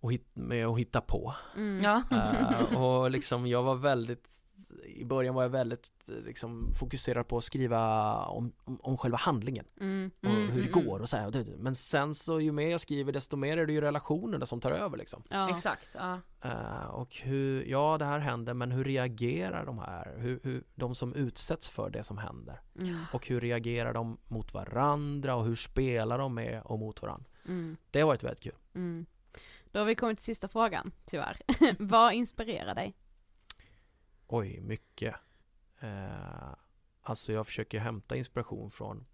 och 0.00 0.12
hit, 0.12 0.26
med 0.34 0.66
att 0.66 0.78
hitta 0.78 1.00
på. 1.00 1.34
Mm. 1.56 1.84
ja. 1.84 2.02
Eh, 2.10 2.82
och 2.82 3.10
liksom 3.10 3.46
jag 3.46 3.62
var 3.62 3.74
väldigt 3.74 4.39
i 4.84 5.04
början 5.04 5.34
var 5.34 5.42
jag 5.42 5.50
väldigt 5.50 6.10
liksom, 6.24 6.74
fokuserad 6.74 7.28
på 7.28 7.36
att 7.36 7.44
skriva 7.44 8.14
om, 8.24 8.52
om, 8.64 8.98
själva 8.98 9.18
handlingen 9.18 9.64
Mm. 9.80 10.10
och 10.20 10.26
Mm, 10.26 10.50
hur 10.50 10.62
det 10.62 10.68
mm, 10.68 10.84
går 10.84 11.00
och 11.00 11.08
så 11.08 11.16
här. 11.16 11.56
Men 11.58 11.74
sen 11.74 12.14
så 12.14 12.40
ju 12.40 12.52
mer 12.52 12.70
jag 12.70 12.80
skriver 12.80 13.12
desto 13.12 13.36
mer 13.36 13.56
är 13.56 13.66
det 13.66 13.72
ju 13.72 13.80
relationerna 13.80 14.46
som 14.46 14.60
tar 14.60 14.70
över 14.70 14.98
liksom. 14.98 15.22
Ja. 15.28 15.50
Exakt, 15.50 15.88
ja. 15.94 16.20
Eh, 16.42 16.86
och 16.86 17.16
hur, 17.16 17.64
ja 17.64 17.96
det 17.98 18.04
här 18.04 18.18
händer 18.18 18.54
men 18.54 18.72
hur 18.72 18.84
reagerar 18.84 19.66
de 19.66 19.78
här? 19.78 20.14
Hur, 20.18 20.40
hur, 20.42 20.64
de 20.74 20.94
som 20.94 21.14
utsätts 21.14 21.68
för 21.68 21.90
det 21.90 22.04
som 22.04 22.18
händer? 22.18 22.60
Mm. 22.78 22.96
Och 23.12 23.26
hur 23.26 23.40
reagerar 23.40 23.92
de 23.92 24.18
mot 24.28 24.54
varandra 24.54 25.34
och 25.34 25.44
hur 25.44 25.54
spelar 25.54 26.18
de 26.18 26.34
med 26.34 26.62
och 26.64 26.78
mot 26.78 27.02
varandra? 27.02 27.26
Mm. 27.48 27.76
Det 27.90 28.00
har 28.00 28.06
varit 28.06 28.22
väldigt 28.22 28.42
kul. 28.42 28.56
Mm. 28.74 29.06
Då 29.72 29.78
har 29.78 29.86
vi 29.86 29.94
kommit 29.94 30.18
till 30.18 30.24
sista 30.24 30.48
frågan, 30.48 30.92
tyvärr. 31.06 31.40
Vad 31.78 32.12
inspirerar 32.12 32.74
dig? 32.74 32.94
Oj, 34.32 34.60
mycket. 34.60 35.14
Eh, 35.80 36.54
alltså 37.02 37.32
jag 37.32 37.46
försöker 37.46 37.78
hämta 37.78 38.16
inspiration 38.16 38.70
från 38.70 39.06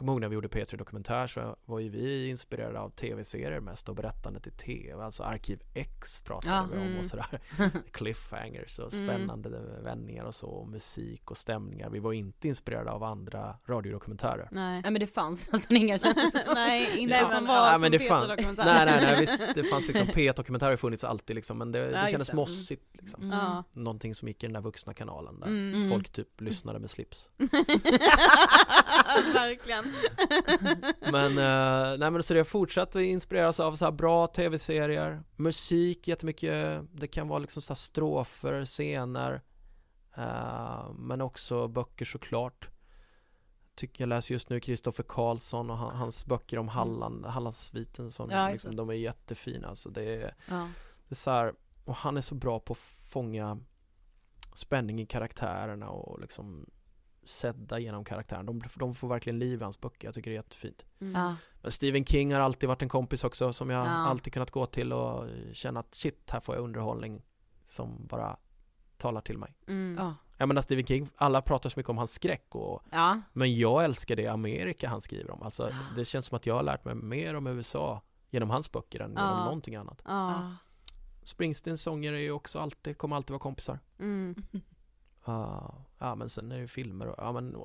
kommer 0.00 0.12
ihåg 0.12 0.20
när 0.20 0.28
vi 0.28 0.34
gjorde 0.34 0.48
P3 0.48 0.76
Dokumentär 0.76 1.26
så 1.26 1.56
var 1.64 1.78
ju 1.78 1.88
vi 1.88 2.28
inspirerade 2.28 2.80
av 2.80 2.90
tv-serier 2.90 3.60
mest 3.60 3.88
och 3.88 3.94
berättandet 3.94 4.46
i 4.46 4.50
tv, 4.50 5.02
alltså 5.04 5.22
Arkiv 5.22 5.62
X 5.74 6.20
pratade 6.20 6.54
Ja, 6.54 6.66
vi 6.72 6.76
om 6.80 6.86
mm. 6.86 6.98
och 6.98 7.04
sådär. 7.06 7.40
Cliffhangers 7.92 8.78
och 8.78 8.92
Mm. 8.92 9.06
spännande 9.08 9.48
vändningar 9.82 10.24
och 10.24 10.34
så, 10.34 10.46
och 10.46 10.68
musik 10.68 11.30
och 11.30 11.36
stämningar. 11.36 11.90
Vi 11.90 11.98
var 11.98 12.12
inte 12.12 12.48
inspirerade 12.48 12.90
av 12.90 13.02
andra 13.04 13.56
radiodokumentärer. 13.66 14.48
Nej. 14.52 14.82
Nej 14.82 14.90
men 14.90 15.00
det 15.00 15.06
fanns 15.06 15.52
nästan 15.52 15.76
inga 15.78 15.98
känslor. 15.98 16.54
nej, 16.54 16.98
inte 16.98 17.14
Nej, 17.14 17.24
som 17.24 17.34
men- 17.34 17.46
var 17.46 17.66
ja, 17.66 17.72
som 17.72 17.80
men 17.80 17.92
det 17.92 17.98
Peter 17.98 18.08
fan- 18.08 18.28
dokumentär. 18.28 18.64
Nej, 18.64 18.86
nej, 18.86 19.04
nej, 19.04 19.20
visst, 19.20 19.54
det 19.54 19.64
fanns 19.64 19.88
liksom 19.88 20.06
P1-dokumentärer 20.06 20.70
har 20.70 20.76
funnits 20.76 21.04
alltid 21.04 21.36
liksom, 21.36 21.58
men 21.58 21.72
det, 21.72 21.78
Ja, 21.78 22.00
det 22.02 22.10
kändes. 22.10 22.30
Mm. 22.30 22.36
mossigt 22.36 22.82
liksom. 22.92 23.22
Mm. 23.22 23.38
Ja. 23.38 23.64
Någonting 23.72 24.14
som 24.14 24.28
gick 24.28 24.42
i 24.42 24.46
den 24.46 24.52
där 24.54 24.60
vuxna 24.60 24.94
kanalen 24.94 25.40
där 25.40 25.46
Mm. 25.46 25.88
folk 25.90 26.10
typ 26.10 26.40
lyssnade 26.40 26.78
med 26.78 26.90
slips. 26.90 27.30
Verkligen. 29.34 29.89
Men, 31.12 31.38
eh, 31.38 31.98
nej 31.98 32.10
men 32.10 32.22
så 32.22 32.34
det 32.34 32.40
har 32.40 32.44
fortsatt 32.44 32.96
att 32.96 33.02
inspireras 33.02 33.60
av 33.60 33.76
så 33.76 33.84
här 33.84 33.92
bra 33.92 34.26
tv-serier, 34.26 35.22
musik 35.36 36.08
jättemycket, 36.08 36.82
det 36.92 37.06
kan 37.06 37.28
vara 37.28 37.38
liksom 37.38 37.62
så 37.62 37.72
här 37.72 37.76
strofer, 37.76 38.64
scener, 38.64 39.42
eh, 40.16 40.92
men 40.92 41.20
också 41.20 41.68
böcker 41.68 42.04
såklart. 42.04 42.68
Tycker 43.74 44.02
jag 44.02 44.08
läser 44.08 44.34
just 44.34 44.50
nu 44.50 44.60
Kristoffer 44.60 45.04
Karlsson 45.08 45.70
och 45.70 45.76
han, 45.78 45.96
hans 45.96 46.26
böcker 46.26 46.58
om 46.58 46.68
Halland, 46.68 47.26
Hallandssviten, 47.26 48.10
som 48.10 48.30
Ja, 48.30 48.50
liksom, 48.50 48.76
de 48.76 48.90
är 48.90 48.94
jättefina. 48.94 49.68
Alltså 49.68 49.90
det, 49.90 50.02
är, 50.02 50.34
Ja. 50.48 50.68
det 51.08 51.12
är 51.12 51.16
så 51.16 51.30
här, 51.30 51.54
och 51.84 51.94
han 51.94 52.16
är 52.16 52.20
så 52.20 52.34
bra 52.34 52.60
på 52.60 52.72
att 52.72 52.78
fånga 53.12 53.58
spänning 54.54 55.00
i 55.00 55.06
karaktärerna 55.06 55.88
och 55.90 56.20
liksom 56.20 56.66
sädda 57.22 57.78
genom 57.78 58.04
karaktären. 58.04 58.46
De, 58.46 58.62
de 58.76 58.94
får 58.94 59.08
verkligen 59.08 59.38
liv 59.38 59.60
i 59.60 59.62
hans 59.64 59.80
böcker, 59.80 60.08
jag 60.08 60.14
tycker 60.14 60.30
det 60.30 60.34
är 60.34 60.38
jättefint. 60.38 60.84
Mm. 61.00 61.22
Ja. 61.22 61.36
Men 61.62 61.70
Stephen 61.70 62.04
King 62.04 62.32
har 62.32 62.40
alltid 62.40 62.68
varit 62.68 62.82
en 62.82 62.88
kompis 62.88 63.24
också 63.24 63.52
som 63.52 63.70
jag 63.70 63.86
Ja. 63.86 63.90
alltid 63.90 64.32
kunnat 64.32 64.50
gå 64.50 64.66
till 64.66 64.92
och 64.92 65.26
känna 65.52 65.80
att 65.80 65.94
shit, 65.94 66.30
här 66.30 66.40
får 66.40 66.54
jag 66.54 66.64
underhållning 66.64 67.22
som 67.64 68.06
bara 68.06 68.36
talar 68.96 69.20
till 69.20 69.38
mig. 69.38 69.54
Mm. 69.68 69.96
Ja. 69.98 70.14
Jag 70.36 70.48
menar 70.48 70.62
Stephen 70.62 70.86
King, 70.86 71.08
alla 71.16 71.42
pratar 71.42 71.70
så 71.70 71.78
mycket 71.78 71.90
om 71.90 71.98
hans 71.98 72.12
skräck 72.12 72.54
och 72.54 72.82
Ja. 72.90 73.20
men 73.32 73.56
jag 73.56 73.84
älskar 73.84 74.16
det 74.16 74.26
Amerika 74.26 74.88
han 74.88 75.00
skriver 75.00 75.30
om. 75.30 75.42
Alltså 75.42 75.74
det 75.96 76.04
känns 76.04 76.26
som 76.26 76.36
att 76.36 76.46
jag 76.46 76.54
har 76.54 76.62
lärt 76.62 76.84
mig 76.84 76.94
mer 76.94 77.34
om 77.34 77.46
USA 77.46 78.02
genom 78.30 78.50
hans 78.50 78.72
böcker 78.72 79.00
än 79.00 79.10
genom 79.10 79.24
Ja. 79.38 79.44
någonting 79.44 79.76
annat. 79.76 80.02
Ja. 80.04 80.52
Springsteens 81.22 81.82
sånger 81.82 82.12
är 82.12 82.18
ju 82.18 82.30
också 82.32 82.58
alltid, 82.58 82.98
kommer 82.98 83.16
alltid 83.16 83.30
vara 83.30 83.40
kompisar. 83.40 83.78
Mm. 83.98 84.34
Ah, 85.24 85.72
ja 86.00 86.14
men 86.14 86.28
sen 86.28 86.52
är 86.52 86.56
det 86.56 86.60
ju 86.60 86.68
filmer 86.68 87.06
och, 87.06 87.14
ja 87.18 87.32
men 87.32 87.56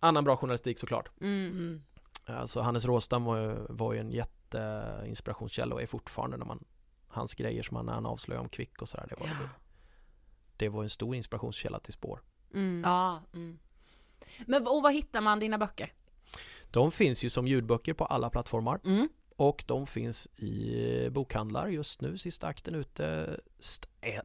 annan 0.00 0.24
bra 0.24 0.36
journalistik 0.36 0.78
såklart. 0.78 1.08
Mm. 1.20 1.82
Alltså 2.26 2.60
Hannes 2.60 2.84
Råstam 2.84 3.24
var 3.24 3.36
ju, 3.40 3.56
var 3.68 3.92
ju 3.92 4.00
en 4.00 4.10
jätteinspirationskälla 4.10 5.74
och 5.74 5.82
är 5.82 5.86
fortfarande 5.86 6.36
när 6.36 6.46
man 6.46 6.64
Hans 7.08 7.34
grejer 7.34 7.62
som 7.62 7.76
han, 7.76 7.88
han 7.88 8.06
avslöjar 8.06 8.40
om 8.42 8.48
Kvick 8.48 8.82
och 8.82 8.88
sådär 8.88 9.06
det 9.08 9.20
var, 9.20 9.26
Ja. 9.26 9.48
det 10.56 10.68
var 10.68 10.82
en 10.82 10.88
stor 10.90 11.14
inspirationskälla 11.16 11.80
till 11.80 11.92
spår. 11.92 12.20
Mm. 12.54 12.82
Ja. 12.84 13.22
Mm. 13.34 13.58
Men 14.46 14.66
och 14.66 14.82
var 14.82 14.90
hittar 14.90 15.20
man 15.20 15.38
dina 15.40 15.58
böcker? 15.58 15.92
De 16.70 16.90
finns 16.92 17.24
ju 17.24 17.30
som 17.30 17.46
ljudböcker 17.46 17.94
på 17.94 18.04
alla 18.04 18.30
plattformar 18.30 18.80
Mm. 18.84 19.08
och 19.36 19.64
de 19.66 19.86
finns 19.86 20.26
i 20.36 21.08
bokhandlar 21.10 21.68
just 21.68 22.00
nu, 22.00 22.18
sista 22.18 22.46
akten 22.46 22.74
ute 22.74 23.40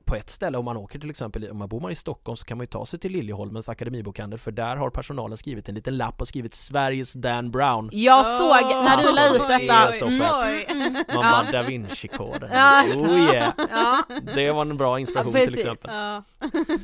på 0.06 0.16
ett 0.16 0.30
ställe 0.30 0.58
om 0.58 0.66
man 0.66 0.78
åker 0.78 1.00
till 1.00 1.10
exempel, 1.10 1.50
om 1.50 1.58
man 1.58 1.70
bor 1.70 1.80
man 1.80 1.92
i 1.92 1.96
Stockholm 1.96 2.36
så 2.36 2.46
kan 2.46 2.58
man 2.58 2.64
ju 2.64 2.68
ta 2.68 2.86
sig 2.86 3.00
till 3.00 3.12
Liljeholmens 3.12 3.70
akademibokhandel 3.70 4.40
för 4.40 4.52
där 4.52 4.76
har 4.76 4.90
personalen 4.90 5.38
skrivit 5.38 5.70
en 5.70 5.76
liten 5.76 5.98
lapp 5.98 6.22
och 6.22 6.28
skrivit 6.28 6.54
Sveriges 6.56 7.14
Dan 7.14 7.52
Brown 7.52 7.90
Jag 7.94 8.26
såg 8.26 8.62
när 8.64 8.98
du 8.98 9.16
la 9.16 9.36
ut 9.36 9.48
det 9.48 9.54
är 9.54 9.60
detta. 9.86 9.92
så 9.92 10.06
Mm. 10.08 10.20
fett. 10.20 10.72
Mm. 10.72 10.94
Man 10.94 11.04
Ja. 11.08 11.16
bara 11.32 11.52
Da 11.52 11.62
Vinci-koden. 11.68 12.50
Ja. 12.54 12.84
Oh 12.96 13.20
yeah! 13.20 13.54
Ja. 13.72 14.04
Det 14.36 14.52
var 14.52 14.62
en 14.62 14.78
bra 14.78 15.00
inspiration 15.00 15.34
Ja, 15.36 15.46
till 15.46 15.54
exempel. 15.54 15.92
Ja. 15.94 16.24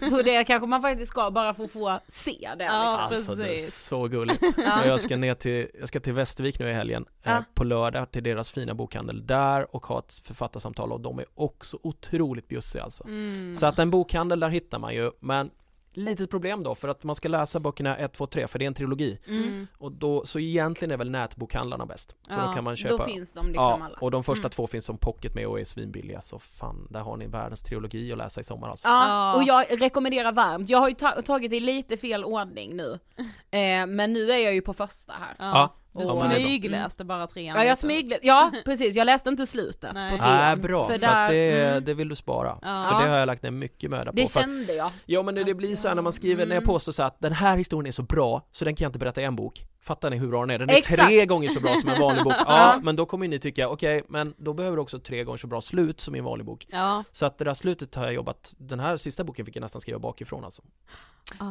Så 0.10 0.22
det 0.22 0.44
kanske 0.44 0.68
man 0.68 0.82
faktiskt 0.82 1.12
ska 1.12 1.32
bara 1.32 1.54
få 1.54 1.68
få 1.68 2.00
se 2.08 2.50
det. 2.58 2.64
Ja. 2.64 3.08
Liksom. 3.12 3.32
Alltså 3.32 3.36
det 3.36 3.60
är 3.60 3.72
så 3.72 4.08
gulligt. 4.08 4.44
Ja. 4.58 4.86
Jag 4.86 5.02
ska 5.02 5.18
ner 5.18 5.34
till, 5.34 5.68
jag 5.80 5.88
ska 5.88 6.00
till 6.00 6.14
Västervik 6.14 6.60
nu 6.60 6.70
i 6.70 6.74
helgen 6.74 7.06
Ja. 7.24 7.32
eh, 7.32 7.40
på 7.54 7.64
lördag 7.64 8.12
till 8.12 8.24
deras 8.24 8.52
fina 8.52 8.74
bokhandel 8.74 9.28
där 9.28 9.76
och 9.76 9.86
ha 9.86 10.00
ett 10.00 10.14
författarsamtal 10.14 10.92
och 10.92 11.02
de 11.02 11.20
är 11.20 11.26
också 11.36 11.80
otroligt 11.84 12.37
bjussiga 12.48 12.84
alltså. 12.84 13.04
Mm. 13.04 13.56
Så 13.56 13.66
att 13.66 13.80
en 13.80 13.90
bokhandel 13.92 14.40
där 14.40 14.50
hittar 14.50 14.80
man 14.80 14.94
ju, 14.96 15.12
men 15.20 15.52
litet 15.94 16.30
problem 16.30 16.64
då 16.64 16.76
för 16.76 16.88
att 16.88 17.04
man 17.04 17.16
ska 17.16 17.30
läsa 17.30 17.60
böckerna 17.60 17.98
1, 17.98 18.14
2, 18.14 18.28
3 18.28 18.48
för 18.48 18.60
det 18.60 18.66
är 18.66 18.68
en 18.68 18.74
trilogi 18.74 19.20
Mm. 19.28 19.68
och 19.78 19.92
då, 19.92 20.26
så 20.26 20.40
egentligen 20.40 20.92
är 20.92 20.98
väl 20.98 21.12
nätbokhandlarna 21.12 21.86
bäst 21.86 22.16
för 22.28 22.36
Ja, 22.36 22.46
då 22.48 22.54
kan 22.54 22.64
man 22.64 22.76
köpa 22.76 22.98
Då 22.98 23.04
finns 23.04 23.34
de 23.34 23.46
liksom 23.46 23.64
Ja, 23.64 23.80
alla. 23.86 23.98
och 24.02 24.12
de 24.12 24.24
första 24.24 24.42
Mm. 24.42 24.50
två 24.52 24.68
finns 24.68 24.86
som 24.86 24.98
pocket 24.98 25.36
med 25.36 25.48
och 25.48 25.60
är 25.60 25.66
svinbilliga 25.66 26.22
så 26.22 26.40
fan, 26.40 26.88
där 26.90 27.00
har 27.00 27.18
ni 27.18 27.28
världens 27.28 27.64
trilogi 27.64 28.12
att 28.12 28.18
läsa 28.18 28.42
i 28.42 28.44
sommar 28.44 28.70
alltså. 28.70 28.88
Ja, 28.88 29.08
Ja. 29.08 29.36
och 29.36 29.44
jag 29.44 29.82
rekommenderar 29.82 30.32
varmt. 30.32 30.70
Jag 30.70 30.78
har 30.80 30.90
ju 30.90 30.96
ta- 30.96 31.22
tagit 31.22 31.52
det 31.52 31.58
i 31.58 31.60
lite 31.60 31.98
fel 31.98 32.24
ordning 32.24 32.76
nu. 32.76 33.00
Eh, 33.52 33.86
men 33.88 34.14
nu 34.14 34.32
är 34.32 34.38
jag 34.38 34.54
ju 34.54 34.62
på 34.62 34.74
första 34.74 35.14
här. 35.14 35.36
Ja. 35.40 35.74
Du 35.98 36.08
smygläste 36.08 37.06
bara 37.06 37.28
trean. 37.28 37.56
Ja, 37.58 37.64
jag 37.64 37.70
lite. 37.70 37.82
smygle... 37.82 38.20
Ja, 38.22 38.52
precis. 38.66 38.96
Jag 38.96 39.06
läste 39.06 39.30
inte 39.30 39.46
slutet 39.48 39.94
Nej. 39.94 40.12
på 40.12 40.18
trean. 40.18 40.36
Nej, 40.38 40.56
bra, 40.56 40.88
för, 40.88 40.98
För 40.98 41.08
att 41.08 41.12
där- 41.12 41.32
det, 41.32 41.68
mm. 41.68 41.84
det 41.86 41.94
vill 41.94 42.10
du 42.10 42.16
spara. 42.16 42.58
Ja. 42.62 42.88
För 42.90 43.02
det 43.04 43.10
har 43.10 43.18
jag 43.18 43.26
lagt 43.28 43.44
ner 43.44 43.52
mycket 43.52 43.90
möda 43.90 44.12
på. 44.12 44.16
Det 44.16 44.24
att, 44.24 44.32
kände 44.32 44.74
jag. 44.74 44.92
ja 45.06 45.24
men 45.24 45.36
det, 45.36 45.44
det 45.44 45.54
blir 45.54 45.76
så 45.76 45.88
här 45.88 45.96
när 45.96 46.02
man 46.02 46.14
skriver, 46.14 46.46
när 46.46 46.56
jag 46.56 46.64
Mm. 46.64 46.74
påstår 46.74 46.92
så 46.92 47.04
att 47.04 47.20
den 47.20 47.34
här 47.34 47.58
historien 47.58 47.88
är 47.88 47.92
så 47.92 48.04
bra 48.04 48.42
så 48.52 48.66
den 48.66 48.76
kan 48.76 48.86
jag 48.86 48.90
inte 48.90 49.00
berätta 49.00 49.22
i 49.22 49.24
en 49.24 49.36
bok. 49.36 49.66
Fattar 49.82 50.10
ni 50.10 50.18
hur 50.18 50.28
bra 50.28 50.42
den 50.42 50.50
är? 50.50 50.60
Den 50.60 50.70
är 50.70 50.74
Exakt. 50.78 51.02
tre 51.02 51.26
gånger 51.26 51.50
så 51.50 51.60
bra 51.60 51.76
som 51.82 51.90
en 51.90 52.02
vanlig 52.02 52.24
bok. 52.24 52.34
Ja, 52.38 52.46
Ja. 52.48 52.80
men 52.84 52.96
då 52.96 53.06
kommer 53.06 53.28
ni 53.28 53.40
tycka, 53.40 53.70
okej, 53.70 54.04
men 54.10 54.34
då 54.38 54.54
behöver 54.54 54.78
du 54.78 54.82
också 54.82 55.00
tre 55.00 55.24
gånger 55.24 55.38
så 55.38 55.48
bra 55.48 55.62
slut 55.62 56.00
som 56.00 56.16
i 56.16 56.20
en 56.20 56.26
vanlig 56.26 56.46
bok. 56.46 56.68
Ja. 56.70 57.04
Så 57.12 57.26
att 57.26 57.38
det 57.38 57.44
där 57.46 57.54
slutet 57.54 57.96
har 57.96 58.04
jag 58.04 58.14
jobbat, 58.14 58.54
den 58.58 58.80
här 58.80 58.98
sista 58.98 59.24
boken 59.24 59.46
fick 59.46 59.56
jag 59.56 59.62
nästan 59.62 59.82
skriva 59.82 60.00
bakifrån 60.00 60.46
alltså. 60.46 60.62
Ah. 61.38 61.46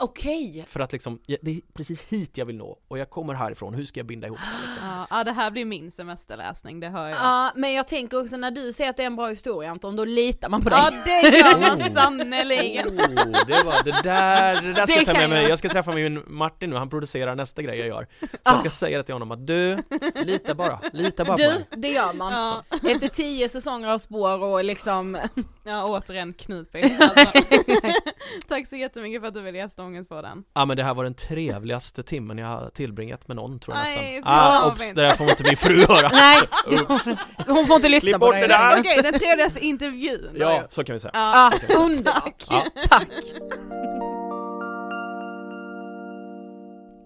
Okej. 0.00 0.64
För 0.68 0.80
att 0.80 0.92
liksom, 0.92 1.20
det 1.26 1.50
är 1.50 1.60
precis 1.74 2.02
hit 2.02 2.38
jag 2.38 2.46
vill 2.46 2.56
nå 2.56 2.78
och 2.88 2.98
jag 2.98 3.10
kommer 3.10 3.34
härifrån, 3.34 3.74
hur 3.74 3.84
ska 3.84 4.00
jag 4.00 4.06
binda 4.06 4.26
ihop 4.26 4.38
det 4.38 4.66
liksom? 4.66 5.06
Ja, 5.10 5.24
det 5.24 5.32
här 5.32 5.50
blir 5.50 5.64
min 5.64 5.90
semesterläsning, 5.90 6.80
det 6.80 6.88
hör 6.88 7.08
jag. 7.08 7.18
Ja, 7.18 7.52
men 7.56 7.72
jag 7.72 7.88
tänker 7.88 8.20
också 8.22 8.36
när 8.36 8.50
du 8.50 8.72
säger 8.72 8.90
att 8.90 8.96
det 8.96 9.02
är 9.02 9.06
en 9.06 9.16
bra 9.16 9.28
historia 9.28 9.70
Anton, 9.70 9.96
då 9.96 10.04
litar 10.04 10.48
man 10.48 10.62
på 10.62 10.68
dig. 10.70 10.78
Ja, 10.78 10.90
det 11.04 11.38
gör 11.38 11.60
man 11.60 11.70
Oh. 11.80 11.88
sannerligen. 11.88 12.88
Oh, 12.88 13.46
det 13.46 13.62
var, 13.62 13.84
det 13.84 14.02
där, 14.02 14.62
det 14.62 14.72
där 14.72 14.86
ska 14.86 14.94
Det 14.94 15.00
jag 15.00 15.06
ta 15.06 15.12
med 15.12 15.30
mig, 15.30 15.42
jag. 15.42 15.50
jag 15.50 15.58
ska 15.58 15.68
träffa 15.68 15.92
min 15.92 16.22
Martin 16.26 16.70
nu, 16.70 16.76
han 16.76 16.90
producerar 16.90 17.34
nästa 17.34 17.62
grej 17.62 17.78
jag 17.78 17.88
gör 17.88 18.06
Så 18.20 18.26
jag 18.44 18.58
ska 18.60 18.70
säga 18.70 18.98
det 18.98 19.04
till 19.04 19.14
honom 19.14 19.30
att 19.30 19.46
du, 19.46 19.78
lita 20.14 20.54
bara, 20.54 20.80
lita 20.92 21.24
bara 21.24 21.36
på 21.36 21.42
Du, 21.42 21.48
mig 21.48 21.64
det 21.76 21.88
gör 21.88 22.12
man. 22.12 22.32
Ja, 22.32 22.64
Efter 22.90 23.08
tio 23.08 23.48
säsonger 23.48 23.88
av 23.88 23.98
spår 23.98 24.42
och 24.42 24.64
liksom, 24.64 25.18
ja 25.64 25.84
återigen 25.88 26.32
Knutby. 26.34 26.80
Alltså. 27.00 27.32
Tack 28.48 28.66
så 28.66 28.76
jättemycket 28.76 29.20
för 29.20 29.28
att 29.28 29.34
du 29.34 29.40
ville 29.40 29.58
gästa 29.58 29.82
Ångestpodden. 29.90 30.44
Ja 30.54 30.64
men 30.64 30.76
det 30.76 30.82
här 30.82 30.94
var 30.94 31.04
den 31.04 31.14
trevligaste 31.14 32.02
timmen 32.02 32.38
jag 32.38 32.46
har 32.48 32.70
tillbringat 32.70 33.28
med 33.28 33.36
någon 33.36 33.58
tror 33.60 33.76
jag 33.76 33.84
Nej, 33.84 34.16
nästan 34.16 34.32
Ah, 34.34 34.74
fint. 34.78 34.94
det 34.94 35.02
där 35.02 35.14
får 35.14 35.30
inte 35.30 35.42
min 35.44 35.56
fru 35.56 35.84
höra 35.88 36.08
nej, 36.12 36.40
Oops. 36.80 37.06
hon 37.46 37.66
får 37.66 37.76
inte 37.76 37.88
lyssna 37.88 38.08
Klipp 38.10 38.20
på 38.20 38.32
det 38.32 38.46
där. 38.46 38.80
Okej, 38.80 39.02
den 39.02 39.12
trevligaste 39.14 39.60
intervjun. 39.66 40.30
Ja, 40.38 40.62
så 40.68 40.84
kan 40.84 40.92
vi 40.92 41.00
säga 41.00 41.10
Ja, 41.14 41.52
Ja. 41.68 41.74
underbart. 41.84 42.44
Ja. 42.50 42.64
Tack. 42.88 43.08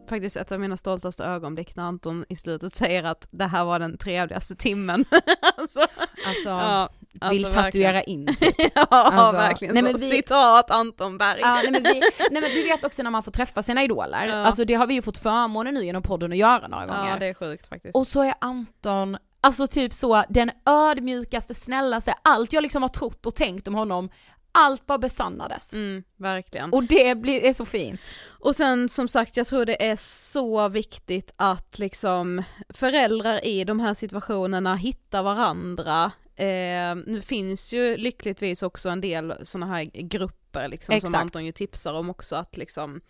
Faktiskt 0.08 0.36
ett 0.36 0.52
av 0.52 0.60
mina 0.60 0.76
stoltaste 0.76 1.24
ögonblick 1.24 1.76
när 1.76 1.84
Anton 1.84 2.24
i 2.28 2.36
slutet 2.36 2.74
säger 2.74 3.04
att 3.04 3.28
det 3.30 3.44
här 3.46 3.64
var 3.64 3.78
den 3.78 3.98
trevligaste 3.98 4.56
timmen. 4.56 5.04
alltså, 5.56 5.80
Alltså, 6.26 6.48
ja, 6.48 6.88
vill 7.30 7.44
alltså, 7.44 7.62
tatuera 7.62 8.02
in 8.02 8.26
typ. 8.26 8.40
verkligen. 8.40 8.70
Ja, 8.74 8.86
Alltså, 8.90 9.36
verkligen 9.36 9.74
nej, 9.74 9.82
men 9.82 9.96
vi- 9.96 10.10
Citat 10.10 10.70
Anton 10.70 11.18
Berg. 11.18 11.40
Ja, 11.40 11.54
nej, 11.54 11.70
men 11.70 11.82
vi, 11.82 12.00
nej 12.30 12.42
men 12.42 12.50
du 12.50 12.62
vet 12.62 12.84
också 12.84 13.02
när 13.02 13.10
man 13.10 13.22
får 13.22 13.32
träffa 13.32 13.62
sina 13.62 13.82
idoler, 13.84 14.26
Ja. 14.26 14.34
alltså 14.34 14.64
det 14.64 14.74
har 14.74 14.86
vi 14.86 14.94
ju 14.94 15.02
fått 15.02 15.18
förmånen 15.18 15.74
nu 15.74 15.84
genom 15.84 16.02
podden 16.02 16.32
att 16.32 16.38
göra 16.38 16.68
några 16.68 16.86
gånger. 16.86 17.10
Ja, 17.10 17.16
det 17.18 17.26
är 17.26 17.34
sjukt 17.34 17.66
faktiskt. 17.68 17.94
Och 17.96 18.06
så 18.06 18.22
är 18.22 18.34
Anton, 18.40 19.16
alltså 19.40 19.66
typ 19.66 19.94
så, 19.94 20.24
den 20.28 20.50
ödmjukaste, 20.66 21.54
snällaste, 21.54 22.14
allt 22.22 22.52
jag 22.52 22.62
liksom 22.62 22.82
har 22.82 22.88
trott 22.88 23.26
och 23.26 23.34
tänkt 23.34 23.68
om 23.68 23.74
honom, 23.74 24.10
allt 24.56 24.86
bara 24.86 24.98
besannades. 24.98 25.72
Mm, 25.74 26.02
verkligen. 26.18 26.72
Och 26.72 26.84
det 26.84 27.14
blir, 27.18 27.44
är 27.44 27.52
så 27.52 27.66
fint. 27.66 28.00
Och 28.40 28.56
sen 28.56 28.88
som 28.88 29.08
sagt, 29.08 29.36
jag 29.36 29.46
tror 29.46 29.64
det 29.64 29.86
är 29.90 29.96
så 29.96 30.68
viktigt 30.68 31.34
att 31.36 31.78
liksom 31.78 32.42
föräldrar 32.74 33.46
i 33.46 33.64
de 33.64 33.80
här 33.80 33.94
situationerna 33.94 34.74
hittar 34.76 35.22
varandra. 35.22 36.10
Eh, 36.36 36.94
nu 37.06 37.20
finns 37.20 37.72
ju 37.72 37.96
lyckligtvis 37.96 38.62
också 38.62 38.88
en 38.88 39.00
del 39.00 39.34
sådana 39.42 39.66
här 39.66 39.84
grupper 39.84 40.68
liksom 40.68 41.00
som. 41.00 41.14
Anton 41.14 41.44
ju 41.44 41.52
tipsar 41.52 41.94
om 41.94 42.10
också 42.10 42.36
att 42.36 42.56
liksom 42.56 43.00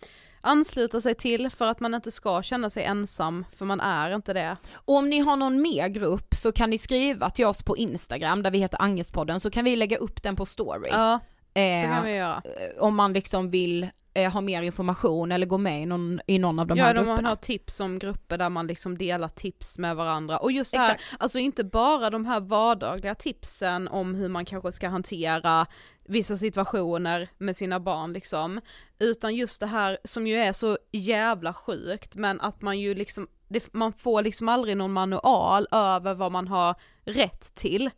ansluta 0.41 1.01
sig 1.01 1.15
till 1.15 1.49
för 1.49 1.65
att 1.65 1.79
man 1.79 1.93
inte 1.93 2.11
ska 2.11 2.41
känna 2.43 2.69
sig 2.69 2.83
ensam, 2.83 3.45
för 3.57 3.65
man 3.65 3.79
är 3.81 4.15
inte 4.15 4.33
det. 4.33 4.57
Och 4.73 4.95
om 4.95 5.09
ni 5.09 5.19
har 5.19 5.35
någon 5.35 5.61
mer 5.61 5.87
grupp 5.87 6.35
så 6.35 6.51
kan 6.51 6.69
ni 6.69 6.77
skriva 6.77 7.29
till 7.29 7.45
oss 7.45 7.63
på 7.63 7.77
Instagram 7.77 8.43
där 8.43 8.51
vi 8.51 8.57
heter 8.57 8.81
Angestpodden 8.81 9.39
så 9.39 9.51
kan 9.51 9.65
vi 9.65 9.75
lägga 9.75 9.97
upp 9.97 10.23
den 10.23 10.35
på 10.35 10.45
story. 10.45 10.89
Ja, 10.91 11.19
så 11.53 11.59
Eh, 11.59 11.81
kan 11.81 12.05
vi 12.05 12.11
göra. 12.11 12.43
Om 12.79 12.95
man 12.95 13.13
liksom 13.13 13.49
vill 13.49 13.89
eh, 14.15 14.31
ha 14.31 14.41
mer 14.41 14.61
information 14.61 15.31
eller 15.31 15.45
gå 15.45 15.57
med 15.57 15.81
i 15.81 15.85
någon, 15.85 16.21
i 16.27 16.39
någon 16.39 16.59
av 16.59 16.67
de 16.67 16.77
ja, 16.77 16.85
här 16.85 16.93
de 16.93 17.05
grupperna. 17.05 17.29
har 17.29 17.35
tips 17.35 17.79
om 17.79 17.99
grupper 17.99 18.37
där 18.37 18.49
man 18.49 18.67
liksom 18.67 18.97
delar 18.97 19.27
tips 19.27 19.79
med 19.79 19.95
varandra. 19.95 20.37
Och 20.37 20.51
just 20.51 20.71
det 20.71 20.77
här, 20.77 20.93
Exakt. 20.93 21.21
alltså 21.21 21.39
inte 21.39 21.63
bara 21.63 22.09
de 22.09 22.25
här 22.25 22.39
vardagliga 22.39 23.15
tipsen 23.15 23.87
om 23.87 24.15
hur 24.15 24.29
man 24.29 24.45
kanske 24.45 24.71
ska 24.71 24.87
hantera 24.87 25.65
vissa 26.05 26.37
situationer 26.37 27.29
med 27.37 27.55
sina 27.55 27.79
barn 27.79 28.13
liksom, 28.13 28.61
utan 28.99 29.35
just 29.35 29.59
det 29.59 29.67
här 29.67 29.97
som 30.03 30.27
ju 30.27 30.35
är 30.35 30.53
så 30.53 30.77
jävla 30.91 31.53
sjukt, 31.53 32.15
men 32.15 32.41
att 32.41 32.61
man 32.61 32.79
ju 32.79 32.95
liksom, 32.95 33.27
det, 33.47 33.73
man 33.73 33.93
får 33.93 34.21
liksom 34.21 34.49
aldrig 34.49 34.77
någon 34.77 34.93
manual 34.93 35.67
över 35.71 36.13
vad 36.13 36.31
man 36.31 36.47
har 36.47 36.75
rätt 37.05 37.55
till. 37.55 37.89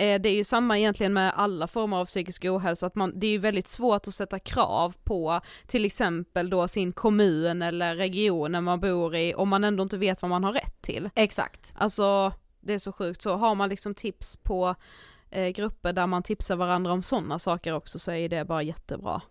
Eh, 0.00 0.20
Det 0.20 0.28
är 0.28 0.34
ju 0.34 0.44
samma 0.44 0.78
egentligen 0.78 1.12
med 1.12 1.32
alla 1.36 1.66
former 1.66 1.96
av 1.96 2.04
psykisk 2.04 2.44
ohälsa, 2.44 2.86
att 2.86 2.94
man, 2.94 3.12
det 3.20 3.26
är 3.26 3.30
ju 3.30 3.38
väldigt 3.38 3.68
svårt 3.68 4.08
att 4.08 4.14
sätta 4.14 4.38
krav 4.38 4.96
på 5.04 5.40
till 5.66 5.84
exempel 5.84 6.50
då 6.50 6.68
sin 6.68 6.92
kommun 6.92 7.62
eller 7.62 7.96
regionen 7.96 8.64
man 8.64 8.80
bor 8.80 9.16
i 9.16 9.34
om 9.34 9.48
man 9.48 9.64
ändå 9.64 9.82
inte 9.82 9.98
vet 9.98 10.22
vad 10.22 10.28
man 10.28 10.44
har 10.44 10.52
rätt 10.52 10.82
till. 10.82 11.10
Exakt. 11.14 11.72
Alltså 11.76 12.32
det 12.60 12.74
är 12.74 12.78
så 12.78 12.92
sjukt, 12.92 13.22
så 13.22 13.36
har 13.36 13.54
man 13.54 13.68
liksom 13.68 13.94
tips 13.94 14.36
på 14.36 14.74
eh, 15.30 15.48
grupper 15.48 15.92
där 15.92 16.06
man 16.06 16.22
tipsar 16.22 16.56
varandra 16.56 16.92
om 16.92 17.02
sådana 17.02 17.38
saker 17.38 17.74
också 17.74 17.98
så 17.98 18.12
är 18.12 18.28
det 18.28 18.44
bara 18.44 18.62
jättebra. 18.62 19.22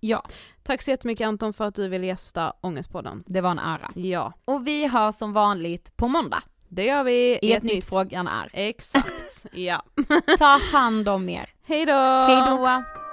Ja, 0.00 0.24
Tack 0.62 0.82
så 0.82 0.90
jättemycket 0.90 1.26
Anton 1.26 1.52
för 1.52 1.64
att 1.64 1.74
du 1.74 1.88
vill 1.88 2.04
gästa 2.04 2.52
Ångestpodden. 2.60 3.24
det 3.26 3.40
var 3.40 3.50
en 3.50 3.58
ära. 3.58 3.90
Ja, 3.94 4.32
Och 4.44 4.66
vi 4.66 4.86
hörs 4.86 5.14
som 5.14 5.32
vanligt 5.32 5.96
på 5.96 6.08
måndag 6.08 6.42
det 6.68 6.84
gör 6.84 7.04
vi 7.04 7.38
i 7.42 7.52
ett, 7.52 7.62
nytt 7.62 7.88
Frågan 7.88 8.28
är. 8.28 8.50
Exakt, 8.52 9.46
ja. 9.52 9.82
Ta 10.38 10.60
hand 10.72 11.08
om 11.08 11.28
er. 11.28 11.48
Hej 11.66 11.86
då! 11.86 11.92
Hej 11.92 12.42
då! 12.50 13.05